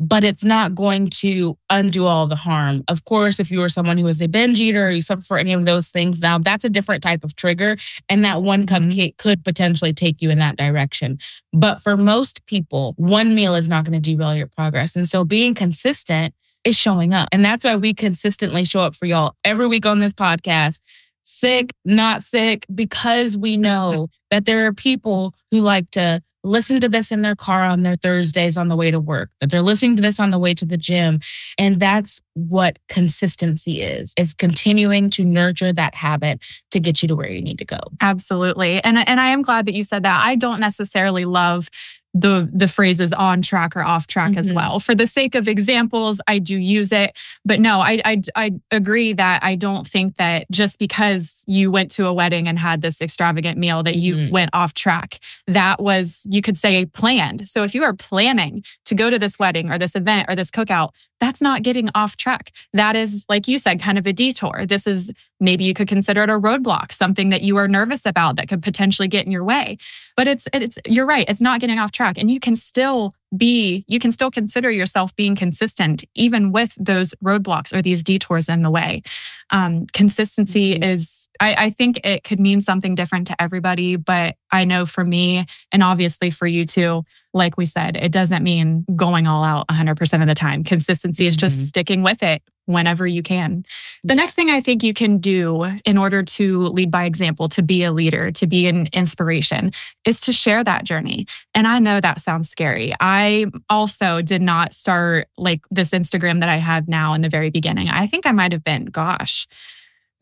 but 0.00 0.24
it's 0.24 0.42
not 0.42 0.74
going 0.74 1.06
to 1.06 1.56
undo 1.70 2.04
all 2.06 2.26
the 2.26 2.34
harm. 2.34 2.82
Of 2.88 3.04
course, 3.04 3.38
if 3.38 3.52
you 3.52 3.62
are 3.62 3.68
someone 3.68 3.96
who 3.96 4.08
is 4.08 4.20
a 4.20 4.26
binge 4.26 4.60
eater 4.60 4.88
or 4.88 4.90
you 4.90 5.02
suffer 5.02 5.22
for 5.22 5.38
any 5.38 5.52
of 5.52 5.64
those 5.64 5.88
things, 5.88 6.20
now 6.20 6.38
that's 6.38 6.64
a 6.64 6.68
different 6.68 7.04
type 7.04 7.22
of 7.22 7.36
trigger. 7.36 7.76
And 8.08 8.24
that 8.24 8.42
one 8.42 8.66
mm-hmm. 8.66 8.88
cupcake 8.88 9.18
could 9.18 9.44
potentially 9.44 9.92
take 9.92 10.20
you 10.20 10.28
in 10.28 10.38
that 10.40 10.56
direction. 10.56 11.18
But 11.52 11.80
for 11.80 11.96
most 11.96 12.44
people, 12.46 12.94
one 12.96 13.36
meal 13.36 13.54
is 13.54 13.68
not 13.68 13.84
going 13.84 14.00
to 14.00 14.10
derail 14.10 14.34
your 14.34 14.48
progress. 14.48 14.96
And 14.96 15.08
so 15.08 15.24
being 15.24 15.54
consistent 15.54 16.34
is 16.64 16.76
showing 16.76 17.14
up. 17.14 17.28
And 17.30 17.44
that's 17.44 17.64
why 17.64 17.76
we 17.76 17.94
consistently 17.94 18.64
show 18.64 18.80
up 18.80 18.96
for 18.96 19.06
y'all 19.06 19.36
every 19.44 19.68
week 19.68 19.86
on 19.86 20.00
this 20.00 20.12
podcast 20.12 20.78
sick, 21.22 21.72
not 21.84 22.22
sick, 22.22 22.66
because 22.74 23.36
we 23.36 23.56
know 23.56 24.08
that 24.30 24.44
there 24.44 24.66
are 24.66 24.72
people 24.72 25.34
who 25.50 25.60
like 25.60 25.90
to 25.92 26.22
listen 26.44 26.80
to 26.80 26.88
this 26.88 27.12
in 27.12 27.22
their 27.22 27.36
car 27.36 27.62
on 27.64 27.82
their 27.82 27.96
Thursdays 27.96 28.56
on 28.56 28.68
the 28.68 28.76
way 28.76 28.90
to 28.90 29.00
work, 29.00 29.30
that 29.40 29.50
they're 29.50 29.62
listening 29.62 29.96
to 29.96 30.02
this 30.02 30.18
on 30.18 30.30
the 30.30 30.38
way 30.38 30.54
to 30.54 30.64
the 30.64 30.76
gym. 30.76 31.20
And 31.58 31.76
that's 31.76 32.20
what 32.34 32.78
consistency 32.88 33.80
is, 33.80 34.12
is 34.16 34.34
continuing 34.34 35.10
to 35.10 35.24
nurture 35.24 35.72
that 35.72 35.94
habit 35.94 36.42
to 36.70 36.80
get 36.80 37.02
you 37.02 37.08
to 37.08 37.16
where 37.16 37.30
you 37.30 37.40
need 37.40 37.58
to 37.58 37.64
go. 37.64 37.78
Absolutely. 38.00 38.82
And, 38.82 38.98
and 38.98 39.20
I 39.20 39.28
am 39.28 39.42
glad 39.42 39.66
that 39.66 39.74
you 39.74 39.84
said 39.84 40.02
that. 40.02 40.24
I 40.24 40.34
don't 40.34 40.60
necessarily 40.60 41.24
love 41.24 41.68
the 42.14 42.48
the 42.52 42.68
phrases 42.68 43.12
on 43.12 43.40
track 43.40 43.74
or 43.74 43.82
off 43.82 44.06
track 44.06 44.32
mm-hmm. 44.32 44.40
as 44.40 44.52
well. 44.52 44.78
For 44.78 44.94
the 44.94 45.06
sake 45.06 45.34
of 45.34 45.48
examples, 45.48 46.20
I 46.28 46.38
do 46.38 46.56
use 46.56 46.92
it, 46.92 47.16
but 47.44 47.58
no, 47.58 47.80
I, 47.80 48.00
I 48.04 48.22
I 48.34 48.50
agree 48.70 49.12
that 49.14 49.42
I 49.42 49.54
don't 49.54 49.86
think 49.86 50.16
that 50.16 50.50
just 50.50 50.78
because 50.78 51.42
you 51.46 51.70
went 51.70 51.90
to 51.92 52.06
a 52.06 52.12
wedding 52.12 52.48
and 52.48 52.58
had 52.58 52.82
this 52.82 53.00
extravagant 53.00 53.58
meal 53.58 53.82
that 53.82 53.96
you 53.96 54.16
mm-hmm. 54.16 54.32
went 54.32 54.50
off 54.52 54.74
track. 54.74 55.20
That 55.46 55.82
was 55.82 56.26
you 56.28 56.42
could 56.42 56.58
say 56.58 56.84
planned. 56.84 57.48
So 57.48 57.64
if 57.64 57.74
you 57.74 57.82
are 57.82 57.94
planning 57.94 58.62
to 58.84 58.94
go 58.94 59.08
to 59.08 59.18
this 59.18 59.38
wedding 59.38 59.70
or 59.70 59.78
this 59.78 59.96
event 59.96 60.26
or 60.28 60.36
this 60.36 60.50
cookout, 60.50 60.90
that's 61.22 61.40
not 61.40 61.62
getting 61.62 61.88
off 61.94 62.16
track. 62.16 62.50
That 62.72 62.96
is, 62.96 63.24
like 63.28 63.46
you 63.46 63.56
said, 63.56 63.80
kind 63.80 63.96
of 63.96 64.08
a 64.08 64.12
detour. 64.12 64.66
This 64.66 64.88
is 64.88 65.12
maybe 65.38 65.62
you 65.62 65.72
could 65.72 65.86
consider 65.86 66.24
it 66.24 66.30
a 66.30 66.32
roadblock, 66.32 66.90
something 66.90 67.28
that 67.28 67.42
you 67.42 67.56
are 67.58 67.68
nervous 67.68 68.04
about 68.04 68.34
that 68.36 68.48
could 68.48 68.60
potentially 68.60 69.06
get 69.06 69.24
in 69.24 69.30
your 69.30 69.44
way. 69.44 69.78
But 70.16 70.26
it's, 70.26 70.48
it's, 70.52 70.78
you're 70.84 71.06
right. 71.06 71.24
It's 71.28 71.40
not 71.40 71.60
getting 71.60 71.78
off 71.78 71.92
track 71.92 72.18
and 72.18 72.28
you 72.28 72.40
can 72.40 72.56
still 72.56 73.14
be, 73.36 73.84
you 73.86 74.00
can 74.00 74.10
still 74.10 74.32
consider 74.32 74.68
yourself 74.68 75.14
being 75.14 75.36
consistent, 75.36 76.02
even 76.16 76.50
with 76.50 76.74
those 76.74 77.14
roadblocks 77.24 77.72
or 77.72 77.82
these 77.82 78.02
detours 78.02 78.48
in 78.48 78.62
the 78.62 78.70
way. 78.70 79.02
Um, 79.50 79.86
consistency 79.92 80.74
mm-hmm. 80.74 80.82
is, 80.82 81.28
I, 81.38 81.66
I 81.66 81.70
think 81.70 82.00
it 82.04 82.24
could 82.24 82.40
mean 82.40 82.60
something 82.60 82.96
different 82.96 83.28
to 83.28 83.40
everybody, 83.40 83.94
but 83.94 84.34
I 84.50 84.64
know 84.64 84.86
for 84.86 85.04
me, 85.04 85.46
and 85.70 85.84
obviously 85.84 86.30
for 86.30 86.48
you 86.48 86.64
too, 86.64 87.04
like 87.34 87.56
we 87.56 87.66
said, 87.66 87.96
it 87.96 88.12
doesn't 88.12 88.42
mean 88.42 88.84
going 88.94 89.26
all 89.26 89.44
out 89.44 89.66
100% 89.68 90.20
of 90.20 90.28
the 90.28 90.34
time. 90.34 90.64
Consistency 90.64 91.26
is 91.26 91.36
just 91.36 91.56
mm-hmm. 91.56 91.64
sticking 91.64 92.02
with 92.02 92.22
it 92.22 92.42
whenever 92.66 93.06
you 93.06 93.22
can. 93.22 93.64
The 94.04 94.14
next 94.14 94.34
thing 94.34 94.50
I 94.50 94.60
think 94.60 94.82
you 94.82 94.94
can 94.94 95.18
do 95.18 95.64
in 95.84 95.98
order 95.98 96.22
to 96.22 96.60
lead 96.68 96.90
by 96.90 97.04
example, 97.04 97.48
to 97.50 97.62
be 97.62 97.82
a 97.82 97.92
leader, 97.92 98.30
to 98.32 98.46
be 98.46 98.68
an 98.68 98.88
inspiration, 98.92 99.72
is 100.06 100.20
to 100.22 100.32
share 100.32 100.62
that 100.62 100.84
journey. 100.84 101.26
And 101.54 101.66
I 101.66 101.78
know 101.78 102.00
that 102.00 102.20
sounds 102.20 102.50
scary. 102.50 102.94
I 103.00 103.46
also 103.68 104.22
did 104.22 104.42
not 104.42 104.74
start 104.74 105.28
like 105.36 105.62
this 105.70 105.90
Instagram 105.90 106.40
that 106.40 106.48
I 106.48 106.56
have 106.56 106.86
now 106.86 107.14
in 107.14 107.22
the 107.22 107.28
very 107.28 107.50
beginning. 107.50 107.88
I 107.88 108.06
think 108.06 108.26
I 108.26 108.32
might 108.32 108.52
have 108.52 108.64
been, 108.64 108.86
gosh, 108.86 109.48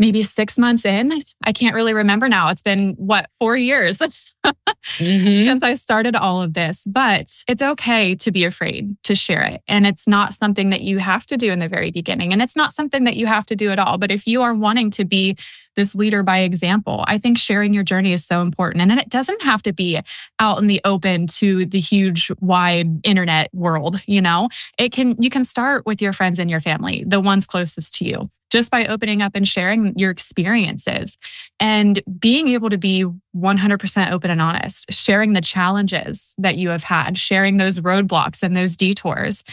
maybe 0.00 0.23
six 0.23 0.57
months 0.57 0.87
in. 0.87 1.23
I 1.45 1.52
can't 1.52 1.75
really 1.75 1.92
remember 1.92 2.26
now. 2.26 2.49
It's 2.49 2.62
been 2.62 2.95
what, 2.95 3.28
four 3.38 3.54
years 3.54 3.99
mm-hmm. 4.45 5.45
since 5.45 5.62
I 5.62 5.75
started 5.75 6.16
all 6.16 6.40
of 6.40 6.54
this, 6.54 6.87
but 6.90 7.30
it's 7.47 7.62
okay 7.62 8.14
to 8.16 8.33
be 8.33 8.45
afraid 8.45 8.97
to 9.04 9.14
share 9.14 9.42
it. 9.42 9.61
And 9.69 9.87
it's 9.87 10.09
not 10.09 10.33
something 10.33 10.71
that 10.71 10.80
you 10.80 10.99
have 10.99 11.26
to 11.26 11.37
do 11.37 11.52
in 11.52 11.59
the 11.59 11.69
very 11.69 11.90
beginning. 11.90 12.33
And 12.33 12.40
it's 12.40 12.57
not 12.57 12.73
something 12.73 13.04
that 13.04 13.16
you 13.16 13.26
have 13.26 13.45
to 13.47 13.54
do 13.54 13.69
at 13.69 13.78
all. 13.78 13.99
But 13.99 14.11
if 14.11 14.26
you 14.26 14.40
are 14.40 14.54
wanting 14.54 14.90
to 14.92 15.04
be 15.04 15.37
this 15.76 15.95
leader 15.95 16.23
by 16.23 16.38
example, 16.38 17.04
I 17.07 17.19
think 17.19 17.37
sharing 17.37 17.75
your 17.75 17.85
journey 17.85 18.14
is 18.14 18.25
so 18.25 18.40
important. 18.40 18.80
And 18.80 18.99
it 18.99 19.11
doesn't 19.11 19.42
have 19.42 19.61
to 19.62 19.73
be 19.73 20.00
out 20.38 20.59
in 20.59 20.66
the 20.66 20.80
open 20.85 21.26
to 21.26 21.66
the 21.66 21.78
huge 21.78 22.33
wide 22.40 23.07
internet 23.07 23.50
world, 23.52 24.00
you 24.07 24.23
know? 24.23 24.49
It 24.78 24.92
can 24.92 25.21
you 25.21 25.28
can 25.28 25.45
start 25.45 25.85
with 25.85 26.00
your 26.00 26.14
friends 26.14 26.38
and 26.38 26.50
your 26.50 26.61
family, 26.61 27.04
the 27.07 27.21
ones 27.21 27.47
closest 27.47 27.95
to 27.97 28.07
you 28.07 28.30
just 28.50 28.71
by 28.71 28.85
opening 28.87 29.23
up 29.23 29.33
and 29.35 29.47
sharing 29.47 29.97
your 29.97 30.11
experiences 30.11 31.16
and 31.59 32.02
being 32.19 32.49
able 32.49 32.69
to 32.69 32.78
be 32.78 33.04
100% 33.37 34.11
open 34.11 34.30
and 34.30 34.42
honest, 34.42 34.92
sharing 34.92 35.33
the 35.33 35.40
challenges 35.40 36.35
that 36.37 36.57
you 36.57 36.69
have 36.71 36.85
had, 36.85 37.16
sharing 37.16 37.57
those 37.57 37.78
roadblocks 37.78 38.42
and 38.42 38.57
those 38.57 38.76
detours. 38.76 39.45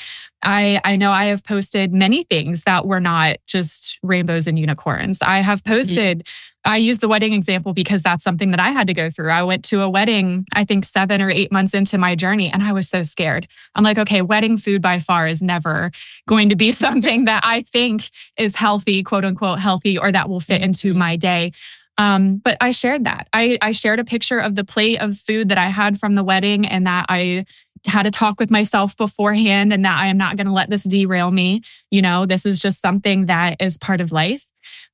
I, 0.44 0.82
I 0.84 0.96
know 0.96 1.12
I 1.12 1.26
have 1.26 1.44
posted 1.44 1.94
many 1.94 2.24
things 2.24 2.64
that 2.64 2.86
were 2.86 3.00
not 3.00 3.38
just 3.46 4.00
rainbows 4.04 4.48
and 4.48 4.58
unicorns. 4.58 5.22
I 5.22 5.42
have 5.42 5.64
posted 5.64 6.20
mm-hmm. 6.20 6.57
I 6.68 6.78
use 6.78 6.98
the 6.98 7.08
wedding 7.08 7.32
example 7.32 7.74
because 7.74 8.04
that's 8.04 8.26
something 8.26 8.52
that 8.52 8.60
I 8.60 8.72
had 8.72 8.88
to 8.88 8.94
go 8.94 9.10
through. 9.10 9.30
I 9.30 9.44
went 9.44 9.64
to 9.66 9.82
a 9.82 9.90
wedding, 9.90 10.46
I 10.54 10.66
think 10.66 10.84
seven 10.84 11.22
or 11.22 11.30
eight 11.30 11.50
months 11.50 11.74
into 11.74 11.98
my 11.98 12.14
journey, 12.14 12.52
and 12.52 12.62
I 12.62 12.74
was 12.74 12.90
so 12.90 13.04
scared. 13.04 13.48
I'm 13.74 13.86
like, 13.86 13.98
okay, 13.98 14.22
wedding 14.22 14.58
food 14.58 14.82
by 14.82 15.00
far 15.00 15.28
is 15.28 15.42
never 15.42 15.92
going 16.28 16.50
to 16.50 16.58
be 16.58 16.72
something 16.74 17.24
that 17.26 17.44
I 17.46 17.62
think 17.62 18.10
is 18.38 18.58
healthy, 18.58 19.02
quote 19.02 19.24
unquote, 19.24 19.60
healthy, 19.60 19.98
or 19.98 20.12
that 20.12 20.28
will 20.28 20.42
fit 20.42 20.62
into 20.62 20.94
my 20.94 21.16
day. 21.16 21.54
Um, 21.98 22.38
but 22.38 22.58
I 22.60 22.72
shared 22.72 23.06
that. 23.06 23.28
I, 23.34 23.58
I 23.62 23.72
shared 23.72 24.00
a 24.00 24.06
picture 24.06 24.38
of 24.38 24.56
the 24.56 24.66
plate 24.66 25.02
of 25.02 25.18
food 25.18 25.50
that 25.50 25.58
I 25.58 25.68
had 25.70 25.98
from 26.00 26.16
the 26.16 26.24
wedding 26.24 26.68
and 26.68 26.86
that 26.86 27.06
I 27.10 27.46
had 27.86 28.06
a 28.06 28.12
talk 28.12 28.40
with 28.40 28.52
myself 28.52 28.96
beforehand 28.98 29.72
and 29.72 29.86
that 29.86 29.98
I 29.98 30.08
am 30.08 30.18
not 30.18 30.36
going 30.36 30.48
to 30.48 30.54
let 30.54 30.70
this 30.70 30.84
derail 30.84 31.32
me. 31.32 31.62
You 31.90 32.02
know, 32.02 32.26
this 32.26 32.46
is 32.46 32.60
just 32.60 32.82
something 32.82 33.28
that 33.28 33.62
is 33.62 33.78
part 33.78 34.02
of 34.02 34.12
life. 34.12 34.46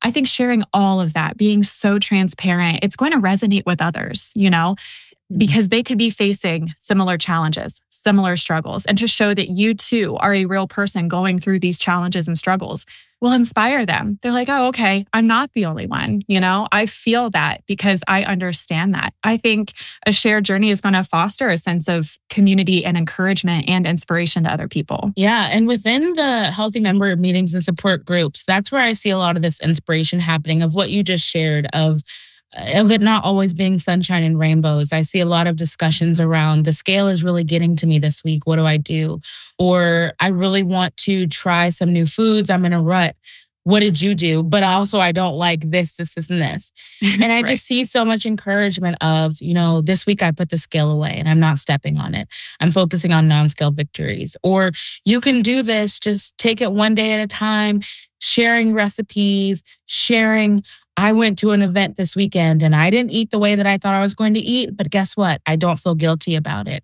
I 0.04 0.12
think 0.12 0.28
sharing 0.28 0.64
all 0.74 1.00
of 1.00 1.14
that, 1.14 1.38
being 1.38 1.64
so 1.64 1.98
transparent, 1.98 2.80
it's 2.84 2.96
going 2.96 3.14
to 3.14 3.20
resonate 3.20 3.66
with 3.66 3.82
others, 3.82 4.32
you 4.36 4.50
know, 4.50 4.76
mm-hmm. 4.76 5.38
because 5.38 5.70
they 5.70 5.82
could 5.82 5.98
be 5.98 6.10
facing 6.10 6.74
similar 6.82 7.18
challenges, 7.18 7.82
similar 7.90 8.36
struggles. 8.36 8.86
And 8.86 8.98
to 8.98 9.08
show 9.08 9.34
that 9.34 9.50
you 9.50 9.74
too 9.74 10.18
are 10.18 10.34
a 10.34 10.46
real 10.46 10.68
person 10.68 11.08
going 11.08 11.40
through 11.40 11.60
these 11.60 11.78
challenges 11.78 12.28
and 12.28 12.38
struggles 12.38 12.86
will 13.24 13.32
inspire 13.32 13.86
them. 13.86 14.20
They're 14.22 14.34
like, 14.34 14.50
oh, 14.50 14.68
okay, 14.68 15.08
I'm 15.14 15.28
not 15.28 15.54
the 15.54 15.66
only 15.66 15.88
one. 15.88 16.24
You 16.28 16.42
know, 16.42 16.68
I 16.74 16.86
feel 16.86 17.30
that 17.30 17.64
because 17.68 18.04
I 18.06 18.26
understand 18.26 18.94
that. 18.96 19.14
I 19.24 19.38
think 19.38 19.72
a 20.06 20.12
shared 20.12 20.44
journey 20.44 20.72
is 20.72 20.82
going 20.82 20.94
to 20.94 21.06
foster 21.06 21.48
a 21.48 21.58
sense 21.58 21.88
of 21.88 22.18
community 22.30 22.84
and 22.84 22.98
encouragement 22.98 23.70
and 23.70 23.88
inspiration 23.88 24.44
to 24.44 24.52
other 24.52 24.68
people. 24.68 25.14
Yeah. 25.16 25.48
And 25.50 25.70
within 25.70 26.14
the 26.16 26.52
Healthi 26.54 26.82
member 26.82 27.16
meetings 27.16 27.54
and 27.54 27.64
support 27.64 28.04
groups, 28.04 28.44
that's 28.46 28.74
where 28.74 28.82
I 28.82 28.92
see 28.92 29.10
a 29.10 29.18
lot 29.18 29.38
of 29.38 29.42
this 29.42 29.62
inspiration 29.62 30.20
happening 30.20 30.62
of 30.62 30.76
what 30.76 30.90
you 30.90 31.02
just 31.02 31.26
shared 31.26 31.68
of 31.72 32.02
of 32.56 32.92
it 32.92 33.02
not 33.02 33.24
always 33.24 33.54
being 33.54 33.78
sunshine 33.78 34.24
and 34.24 34.38
rainbows. 34.38 34.94
I 34.94 35.02
see 35.02 35.20
a 35.20 35.26
lot 35.26 35.48
of 35.48 35.56
discussions 35.56 36.20
around 36.20 36.66
the 36.66 36.74
scale 36.74 37.08
is 37.08 37.24
really 37.24 37.44
getting 37.44 37.76
to 37.78 37.88
me 37.88 38.00
this 38.00 38.24
week. 38.24 38.46
What 38.46 38.58
do 38.58 38.66
I 38.66 38.78
do? 38.78 39.20
Or 39.58 40.14
I 40.20 40.28
really 40.30 40.64
want 40.64 40.96
to 40.98 41.28
try 41.28 41.70
some 41.70 41.92
new 41.92 42.06
foods. 42.06 42.50
I'm 42.50 42.66
in 42.66 42.74
a 42.74 42.82
rut. 42.82 43.16
What 43.66 43.80
did 43.80 44.02
you 44.02 44.14
do? 44.14 44.44
But 44.44 44.64
also, 44.64 45.00
I 45.00 45.14
don't 45.14 45.36
like 45.36 45.70
this, 45.70 45.96
this, 45.96 46.16
this, 46.16 46.30
and 46.30 46.42
this. 46.42 46.72
And 47.22 47.32
I 47.32 47.42
right. 47.42 47.52
just 47.52 47.66
see 47.66 47.86
so 47.86 48.04
much 48.04 48.26
encouragement 48.26 48.98
of, 49.02 49.42
you 49.42 49.54
know, 49.54 49.82
this 49.82 50.06
week 50.06 50.22
I 50.22 50.32
put 50.32 50.50
the 50.50 50.58
scale 50.58 50.92
away 50.92 51.16
and 51.18 51.30
I'm 51.30 51.40
not 51.40 51.60
stepping 51.60 51.98
on 51.98 52.14
it. 52.14 52.28
I'm 52.60 52.72
focusing 52.72 53.14
on 53.14 53.28
non 53.28 53.48
scale 53.50 53.72
victories. 53.72 54.36
Or 54.44 54.72
you 55.06 55.22
can 55.22 55.42
do 55.42 55.64
this, 55.64 55.98
just 55.98 56.38
take 56.38 56.60
it 56.60 56.74
one 56.74 56.94
day 56.94 57.14
at 57.14 57.22
a 57.22 57.28
time, 57.28 57.82
sharing 58.20 58.74
recipes, 58.74 59.64
sharing 59.86 60.64
I 60.96 61.12
went 61.12 61.38
to 61.40 61.52
an 61.52 61.62
event 61.62 61.98
this 61.98 62.16
weekend 62.16 62.62
and 62.62 62.76
I 62.76 62.90
didn't 62.90 63.12
eat 63.12 63.32
the 63.32 63.40
way 63.40 63.56
that 63.56 63.68
I 63.68 63.78
thought 63.78 63.94
I 63.94 64.02
was 64.02 64.14
going 64.14 64.34
to 64.36 64.40
eat, 64.40 64.78
but 64.78 64.92
guess 64.92 65.18
what? 65.18 65.42
I 65.46 65.56
don't 65.56 65.80
feel 65.80 65.96
guilty 65.96 66.36
about 66.36 66.68
it. 66.68 66.84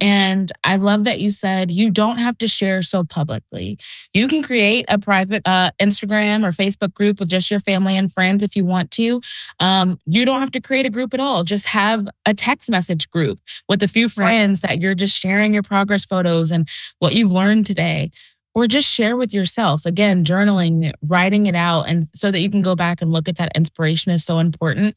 And 0.00 0.50
I 0.64 0.76
love 0.76 1.04
that 1.04 1.20
you 1.20 1.30
said 1.30 1.70
you 1.70 1.90
don't 1.90 2.18
have 2.18 2.38
to 2.38 2.48
share 2.48 2.80
so 2.80 3.04
publicly. 3.04 3.78
You 4.14 4.28
can 4.28 4.42
create 4.42 4.86
a 4.88 4.98
private 4.98 5.42
uh, 5.46 5.72
Instagram 5.80 6.42
or 6.44 6.52
Facebook 6.52 6.94
group 6.94 7.20
with 7.20 7.28
just 7.28 7.50
your 7.50 7.60
family 7.60 7.96
and 7.96 8.10
friends 8.10 8.42
if 8.42 8.56
you 8.56 8.64
want 8.64 8.90
to. 8.92 9.20
Um, 9.58 9.98
you 10.06 10.24
don't 10.24 10.40
have 10.40 10.52
to 10.52 10.60
create 10.60 10.86
a 10.86 10.90
group 10.90 11.12
at 11.12 11.20
all. 11.20 11.44
Just 11.44 11.66
have 11.66 12.08
a 12.24 12.32
text 12.32 12.70
message 12.70 13.10
group 13.10 13.40
with 13.68 13.82
a 13.82 13.88
few 13.88 14.08
friends 14.08 14.62
that 14.62 14.80
you're 14.80 14.94
just 14.94 15.18
sharing 15.18 15.52
your 15.52 15.62
progress 15.62 16.06
photos 16.06 16.50
and 16.50 16.66
what 16.98 17.14
you've 17.14 17.32
learned 17.32 17.66
today 17.66 18.10
or 18.54 18.66
just 18.66 18.88
share 18.88 19.16
with 19.16 19.32
yourself. 19.32 19.86
Again, 19.86 20.24
journaling, 20.24 20.92
writing 21.06 21.46
it 21.46 21.54
out, 21.54 21.88
and 21.88 22.08
so 22.14 22.30
that 22.30 22.40
you 22.40 22.50
can 22.50 22.62
go 22.62 22.74
back 22.74 23.00
and 23.00 23.12
look 23.12 23.28
at 23.28 23.36
that 23.36 23.52
inspiration 23.54 24.12
is 24.12 24.24
so 24.24 24.38
important. 24.38 24.96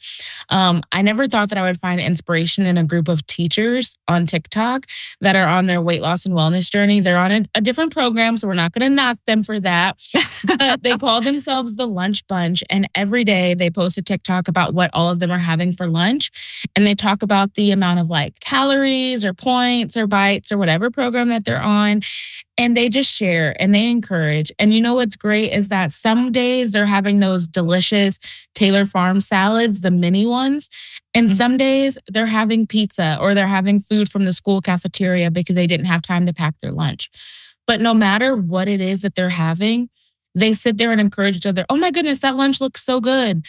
Um, 0.50 0.82
I 0.92 1.02
never 1.02 1.28
thought 1.28 1.50
that 1.50 1.58
I 1.58 1.64
would 1.64 1.80
find 1.80 2.00
inspiration 2.00 2.66
in 2.66 2.78
a 2.78 2.84
group 2.84 3.08
of 3.08 3.26
teachers 3.26 3.96
on 4.08 4.26
TikTok 4.26 4.86
that 5.22 5.36
are 5.36 5.48
on 5.48 5.68
their 5.68 5.82
weight 5.82 6.02
loss 6.02 6.26
and 6.26 6.36
wellness 6.36 6.72
journey. 6.72 7.00
They're 7.00 7.18
on 7.18 7.32
a, 7.32 7.46
a 7.56 7.62
different 7.62 7.94
program, 7.94 8.38
so 8.38 8.48
we're 8.48 8.54
not 8.54 8.74
going 8.74 8.90
to 8.90 8.96
knock 8.96 9.18
them 9.28 9.44
for 9.44 9.60
that. 9.60 9.98
they 10.82 10.98
call 10.98 11.22
themselves 11.22 11.76
the 11.76 11.88
Lunch 11.88 12.26
Bunch, 12.28 12.64
and 12.70 12.88
every 12.96 13.24
day 13.24 13.54
they 13.54 13.70
post 13.70 13.98
a 13.98 14.02
TikTok 14.02 14.48
about 14.48 14.74
what 14.74 14.90
all 14.94 15.10
of 15.10 15.20
them 15.20 15.32
are 15.32 15.40
having 15.40 15.74
for 15.74 15.88
lunch, 15.88 16.32
and 16.76 16.86
they 16.86 16.96
talk 16.96 17.22
about 17.22 17.54
the 17.56 17.72
amount 17.72 18.00
of 18.00 18.10
like 18.10 18.40
calories 18.40 19.24
or 19.26 19.34
points 19.34 19.96
or 19.96 20.08
bites 20.08 20.52
or 20.52 20.58
whatever 20.58 20.90
program 20.92 21.30
that 21.30 21.46
they're 21.46 21.62
on 21.62 22.02
and 22.58 22.78
they 22.78 22.90
just 22.90 23.12
share 23.12 23.56
and 23.60 23.74
they 23.74 23.90
encourage. 23.90 24.52
And 24.60 24.74
you 24.74 24.82
know 24.82 24.96
what's 24.96 25.16
great 25.16 25.52
is 25.52 25.70
that 25.70 25.92
some 25.92 26.32
days 26.32 26.72
they're 26.72 26.86
having 26.86 27.20
those 27.20 27.48
delicious 27.48 28.20
Taylor 28.54 28.86
Farm 28.86 29.20
salads, 29.20 29.82
the 29.82 29.92
mini 29.92 30.26
ones. 30.26 30.70
And 31.14 31.28
mm-hmm. 31.28 31.36
some 31.36 31.58
days 31.58 31.98
they're 32.08 32.28
having 32.28 32.68
pizza 32.68 33.18
or 33.20 33.34
they're 33.34 33.48
having 33.48 33.80
food 33.80 34.12
from 34.12 34.26
the 34.26 34.34
school 34.34 34.62
cafeteria 34.62 35.32
because 35.32 35.56
they 35.56 35.68
didn't 35.68 35.88
have 35.88 36.02
time 36.02 36.26
to 36.26 36.34
pack 36.34 36.60
their 36.60 36.72
lunch. 36.72 37.10
But 37.66 37.82
no 37.82 37.94
matter 37.94 38.36
what 38.36 38.68
it 38.68 38.82
is 38.82 39.02
that 39.02 39.16
they're 39.16 39.30
having, 39.30 39.90
they 40.36 40.54
sit 40.54 40.78
there 40.78 40.92
and 40.92 41.02
encourage 41.02 41.36
each 41.36 41.46
other. 41.46 41.66
Oh 41.70 41.78
my 41.78 41.92
goodness, 41.92 42.22
that 42.22 42.36
lunch 42.36 42.62
looks 42.62 42.84
so 42.84 43.00
good. 43.00 43.46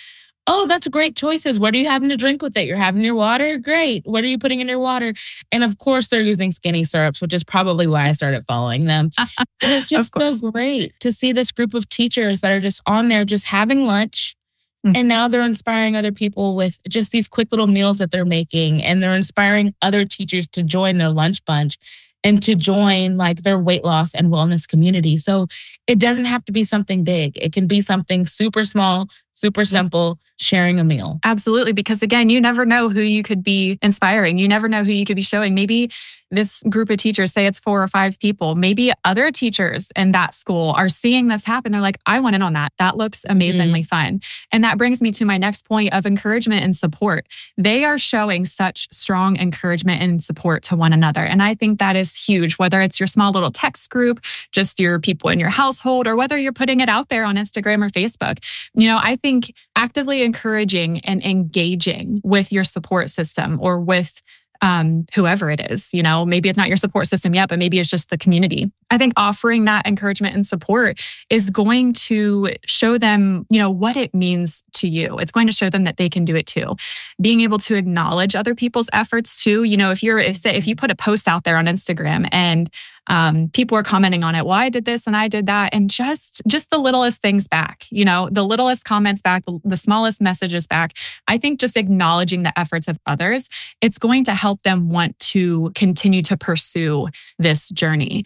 Oh, 0.47 0.67
that's 0.67 0.87
great 0.89 1.17
choices. 1.17 1.59
What 1.59 1.75
are 1.75 1.79
you 1.79 1.89
having 1.89 2.11
to 2.11 2.19
drink 2.19 2.43
with 2.43 2.55
it? 2.57 2.67
You're 2.67 2.77
having 2.77 3.01
your 3.01 3.15
water? 3.15 3.57
Great. 3.57 4.03
What 4.05 4.25
are 4.25 4.27
you 4.27 4.37
putting 4.37 4.61
in 4.61 4.69
your 4.69 4.79
water? 4.79 5.15
And 5.51 5.65
of 5.65 5.79
course, 5.79 6.09
they're 6.09 6.21
using 6.21 6.53
skinny 6.53 6.85
syrups, 6.85 7.23
which 7.23 7.33
is 7.33 7.43
probably 7.43 7.87
why 7.87 8.09
I 8.09 8.13
started 8.13 8.45
following 8.47 8.85
them. 8.85 9.11
it's 9.63 9.89
just 9.89 10.13
so 10.15 10.51
great 10.51 10.93
to 11.01 11.13
see 11.13 11.33
this 11.33 11.51
group 11.51 11.73
of 11.73 11.89
teachers 11.89 12.43
that 12.43 12.51
are 12.51 12.61
just 12.61 12.83
on 12.85 13.09
there, 13.09 13.25
just 13.25 13.47
having 13.47 13.87
lunch, 13.87 14.37
Mm-hmm. 14.85 14.97
And 14.97 15.09
now 15.09 15.29
they're 15.29 15.43
inspiring 15.43 15.97
other 15.97 16.13
people 16.13 16.57
with 16.57 16.79
just 16.89 17.11
these 17.11 17.27
quick 17.27 17.49
little 17.51 17.67
meals 17.67 17.99
that 17.99 18.11
they're 18.11 18.25
making. 18.25 18.83
And 18.83 19.03
they're 19.03 19.15
inspiring 19.15 19.75
other 19.81 20.05
teachers 20.05 20.47
to 20.49 20.63
join 20.63 20.99
their 20.99 21.09
lunch 21.09 21.45
bunch 21.45 21.79
and 22.23 22.43
to 22.43 22.55
join 22.55 23.17
like 23.17 23.43
their 23.43 23.59
weight 23.59 23.85
loss 23.85 24.15
and 24.15 24.29
wellness 24.29 24.69
community. 24.69 25.17
So 25.17 25.47
it 25.87 25.99
doesn't 25.99 26.25
have 26.25 26.45
to 26.47 26.53
be 26.53 26.65
something 26.65 27.05
big. 27.05 27.37
It 27.37 27.53
can 27.53 27.67
be 27.67 27.81
something 27.81 28.27
super 28.27 28.65
small, 28.65 29.09
super 29.35 29.65
simple, 29.65 30.19
sharing 30.37 30.81
a 30.81 30.85
meal. 30.85 31.21
Absolutely. 31.25 31.73
Because 31.73 32.03
again, 32.03 32.31
you 32.31 32.41
never 32.41 32.65
know 32.65 32.89
who 32.89 33.01
you 33.01 33.23
could 33.23 33.43
be 33.43 33.79
inspiring. 33.83 34.39
You 34.39 34.49
never 34.49 34.69
know 34.69 34.85
who 34.85 34.93
you 34.93 35.05
could 35.05 35.17
be 35.17 35.23
showing. 35.23 35.55
Maybe 35.55 35.91
this 36.35 36.63
group 36.69 36.91
of 36.91 36.97
teachers, 36.97 37.33
say 37.33 37.47
it's 37.47 37.61
four 37.61 37.83
or 37.83 37.89
five 37.89 38.19
people, 38.19 38.55
maybe 38.55 38.93
other 39.05 39.31
teachers 39.31 39.93
in 39.97 40.13
that 40.13 40.35
school 40.35 40.73
are 40.77 40.89
seeing 40.89 41.29
this 41.29 41.45
happen. 41.45 41.73
They're 41.73 41.81
like, 41.81 41.99
I 42.07 42.21
want 42.21 42.35
in 42.35 42.43
on 42.43 42.55
that. 42.55 42.73
That 42.79 42.97
looks 42.97 43.25
amazingly 43.29 43.83
mm. 43.83 43.87
fun. 43.87 44.21
And 44.51 44.65
that 44.65 44.79
brings 44.79 45.01
me 45.01 45.11
to 45.13 45.25
my 45.25 45.39
next 45.39 45.67
point 45.67 45.93
of 45.93 46.07
encouragement 46.07 46.65
and 46.65 46.77
support. 46.77 47.27
They 47.57 47.85
are 47.85 47.99
showing 47.99 48.45
such 48.45 48.89
strong 48.93 49.37
encouragement 49.39 50.03
and 50.03 50.23
support 50.23 50.63
to 50.65 50.77
one 50.77 50.93
another. 50.93 51.21
And 51.21 51.43
I 51.43 51.55
think 51.55 51.79
that 51.79 51.97
is 51.97 52.15
huge, 52.15 52.55
whether 52.55 52.81
it's 52.81 52.99
your 52.99 53.07
small 53.07 53.33
little 53.33 53.53
text 53.53 53.91
group, 53.91 54.21
just 54.51 54.81
your 54.81 54.99
people 54.99 55.31
in 55.31 55.39
your 55.39 55.51
household, 55.75 56.07
or 56.07 56.17
whether 56.17 56.39
you're 56.39 56.53
putting 56.53 56.81
it 56.81 56.89
out 56.89 57.09
there 57.09 57.25
on 57.25 57.37
Instagram 57.37 57.85
or 57.85 57.89
Facebook. 57.89 58.39
You 58.75 58.89
know, 58.89 58.99
I 59.01 59.17
think 59.17 59.53
actively 59.77 60.23
encouraging 60.23 61.01
and 61.01 61.23
engaging 61.25 62.21
with 62.23 62.53
your 62.53 62.65
support 62.65 63.11
system 63.11 63.59
or 63.61 63.81
with 63.81 64.23
um, 64.65 65.05
whoever 65.15 65.51
it 65.51 65.61
is. 65.71 65.93
You 65.93 66.03
know, 66.03 66.25
maybe 66.25 66.49
it's 66.49 66.57
not 66.57 66.69
your 66.69 66.79
support 66.79 67.07
system 67.07 67.35
yet, 67.35 67.51
but 67.51 67.59
maybe 67.59 67.79
it's 67.79 67.91
just 67.91 68.09
the 68.09 68.17
community. 68.17 68.73
I 68.91 68.97
think 68.97 69.13
offering 69.17 69.67
that 69.67 69.87
encouragement 69.87 70.35
and 70.35 70.47
support 70.47 71.01
is 71.29 71.51
going 71.51 71.93
to 71.93 72.49
show 72.65 72.97
them, 72.97 73.47
you 73.51 73.59
know, 73.59 73.71
what 73.71 73.97
it 73.97 74.15
means 74.15 74.63
to 74.75 74.89
you. 74.89 75.19
It's 75.19 75.33
going 75.33 75.49
to 75.49 75.53
show 75.53 75.69
them 75.69 75.85
that 75.85 75.99
they 75.99 76.09
can 76.09 76.25
do 76.25 76.35
it 76.35 76.47
too. 76.47 76.77
Being 77.21 77.43
able 77.43 77.59
to 77.59 77.75
acknowledge 77.75 78.35
other 78.35 78.55
people's 78.55 78.89
efforts 78.95 79.43
too. 79.43 79.65
You 79.65 79.77
know, 79.77 79.91
if 79.91 80.03
you're, 80.03 80.19
if, 80.19 80.47
if 80.47 80.67
you 80.67 80.77
put 80.77 80.91
a 80.91 80.97
post 80.97 81.29
out 81.29 81.45
there 81.45 81.59
on 81.59 81.67
Instagram 81.67 82.27
and 82.33 82.71
um, 83.07 83.51
people 83.53 83.77
are 83.77 83.83
commenting 83.83 84.25
on 84.25 84.35
it. 84.35 84.47
Well, 84.47 84.55
I 84.55 84.69
did 84.69 84.85
this 84.85 85.07
and 85.07 85.17
I 85.17 85.29
did 85.29 85.47
that. 85.47 85.75
And 85.75 85.91
just, 85.91 86.41
just 86.47 86.71
the 86.71 86.79
littlest 86.79 87.21
things 87.21 87.47
back, 87.47 87.87
you 87.91 88.05
know, 88.05 88.29
the 88.31 88.43
littlest 88.43 88.85
comments 88.85 89.21
back, 89.21 89.45
the 89.65 89.77
smallest 89.77 90.21
messages 90.21 90.67
back. 90.67 90.95
I 91.29 91.39
think 91.39 91.61
just 91.61 91.77
acknowledging 91.77 92.45
the 92.45 92.59
efforts 92.59 92.89
of 92.89 92.99
others, 93.07 93.49
it's 93.81 93.99
going 93.99 94.25
to 94.25 94.35
help 94.35 94.54
them 94.63 94.91
want 94.91 95.19
to 95.19 95.73
continue 95.75 96.23
to 96.23 96.37
pursue 96.37 97.09
this 97.39 97.69
journey. 97.71 98.25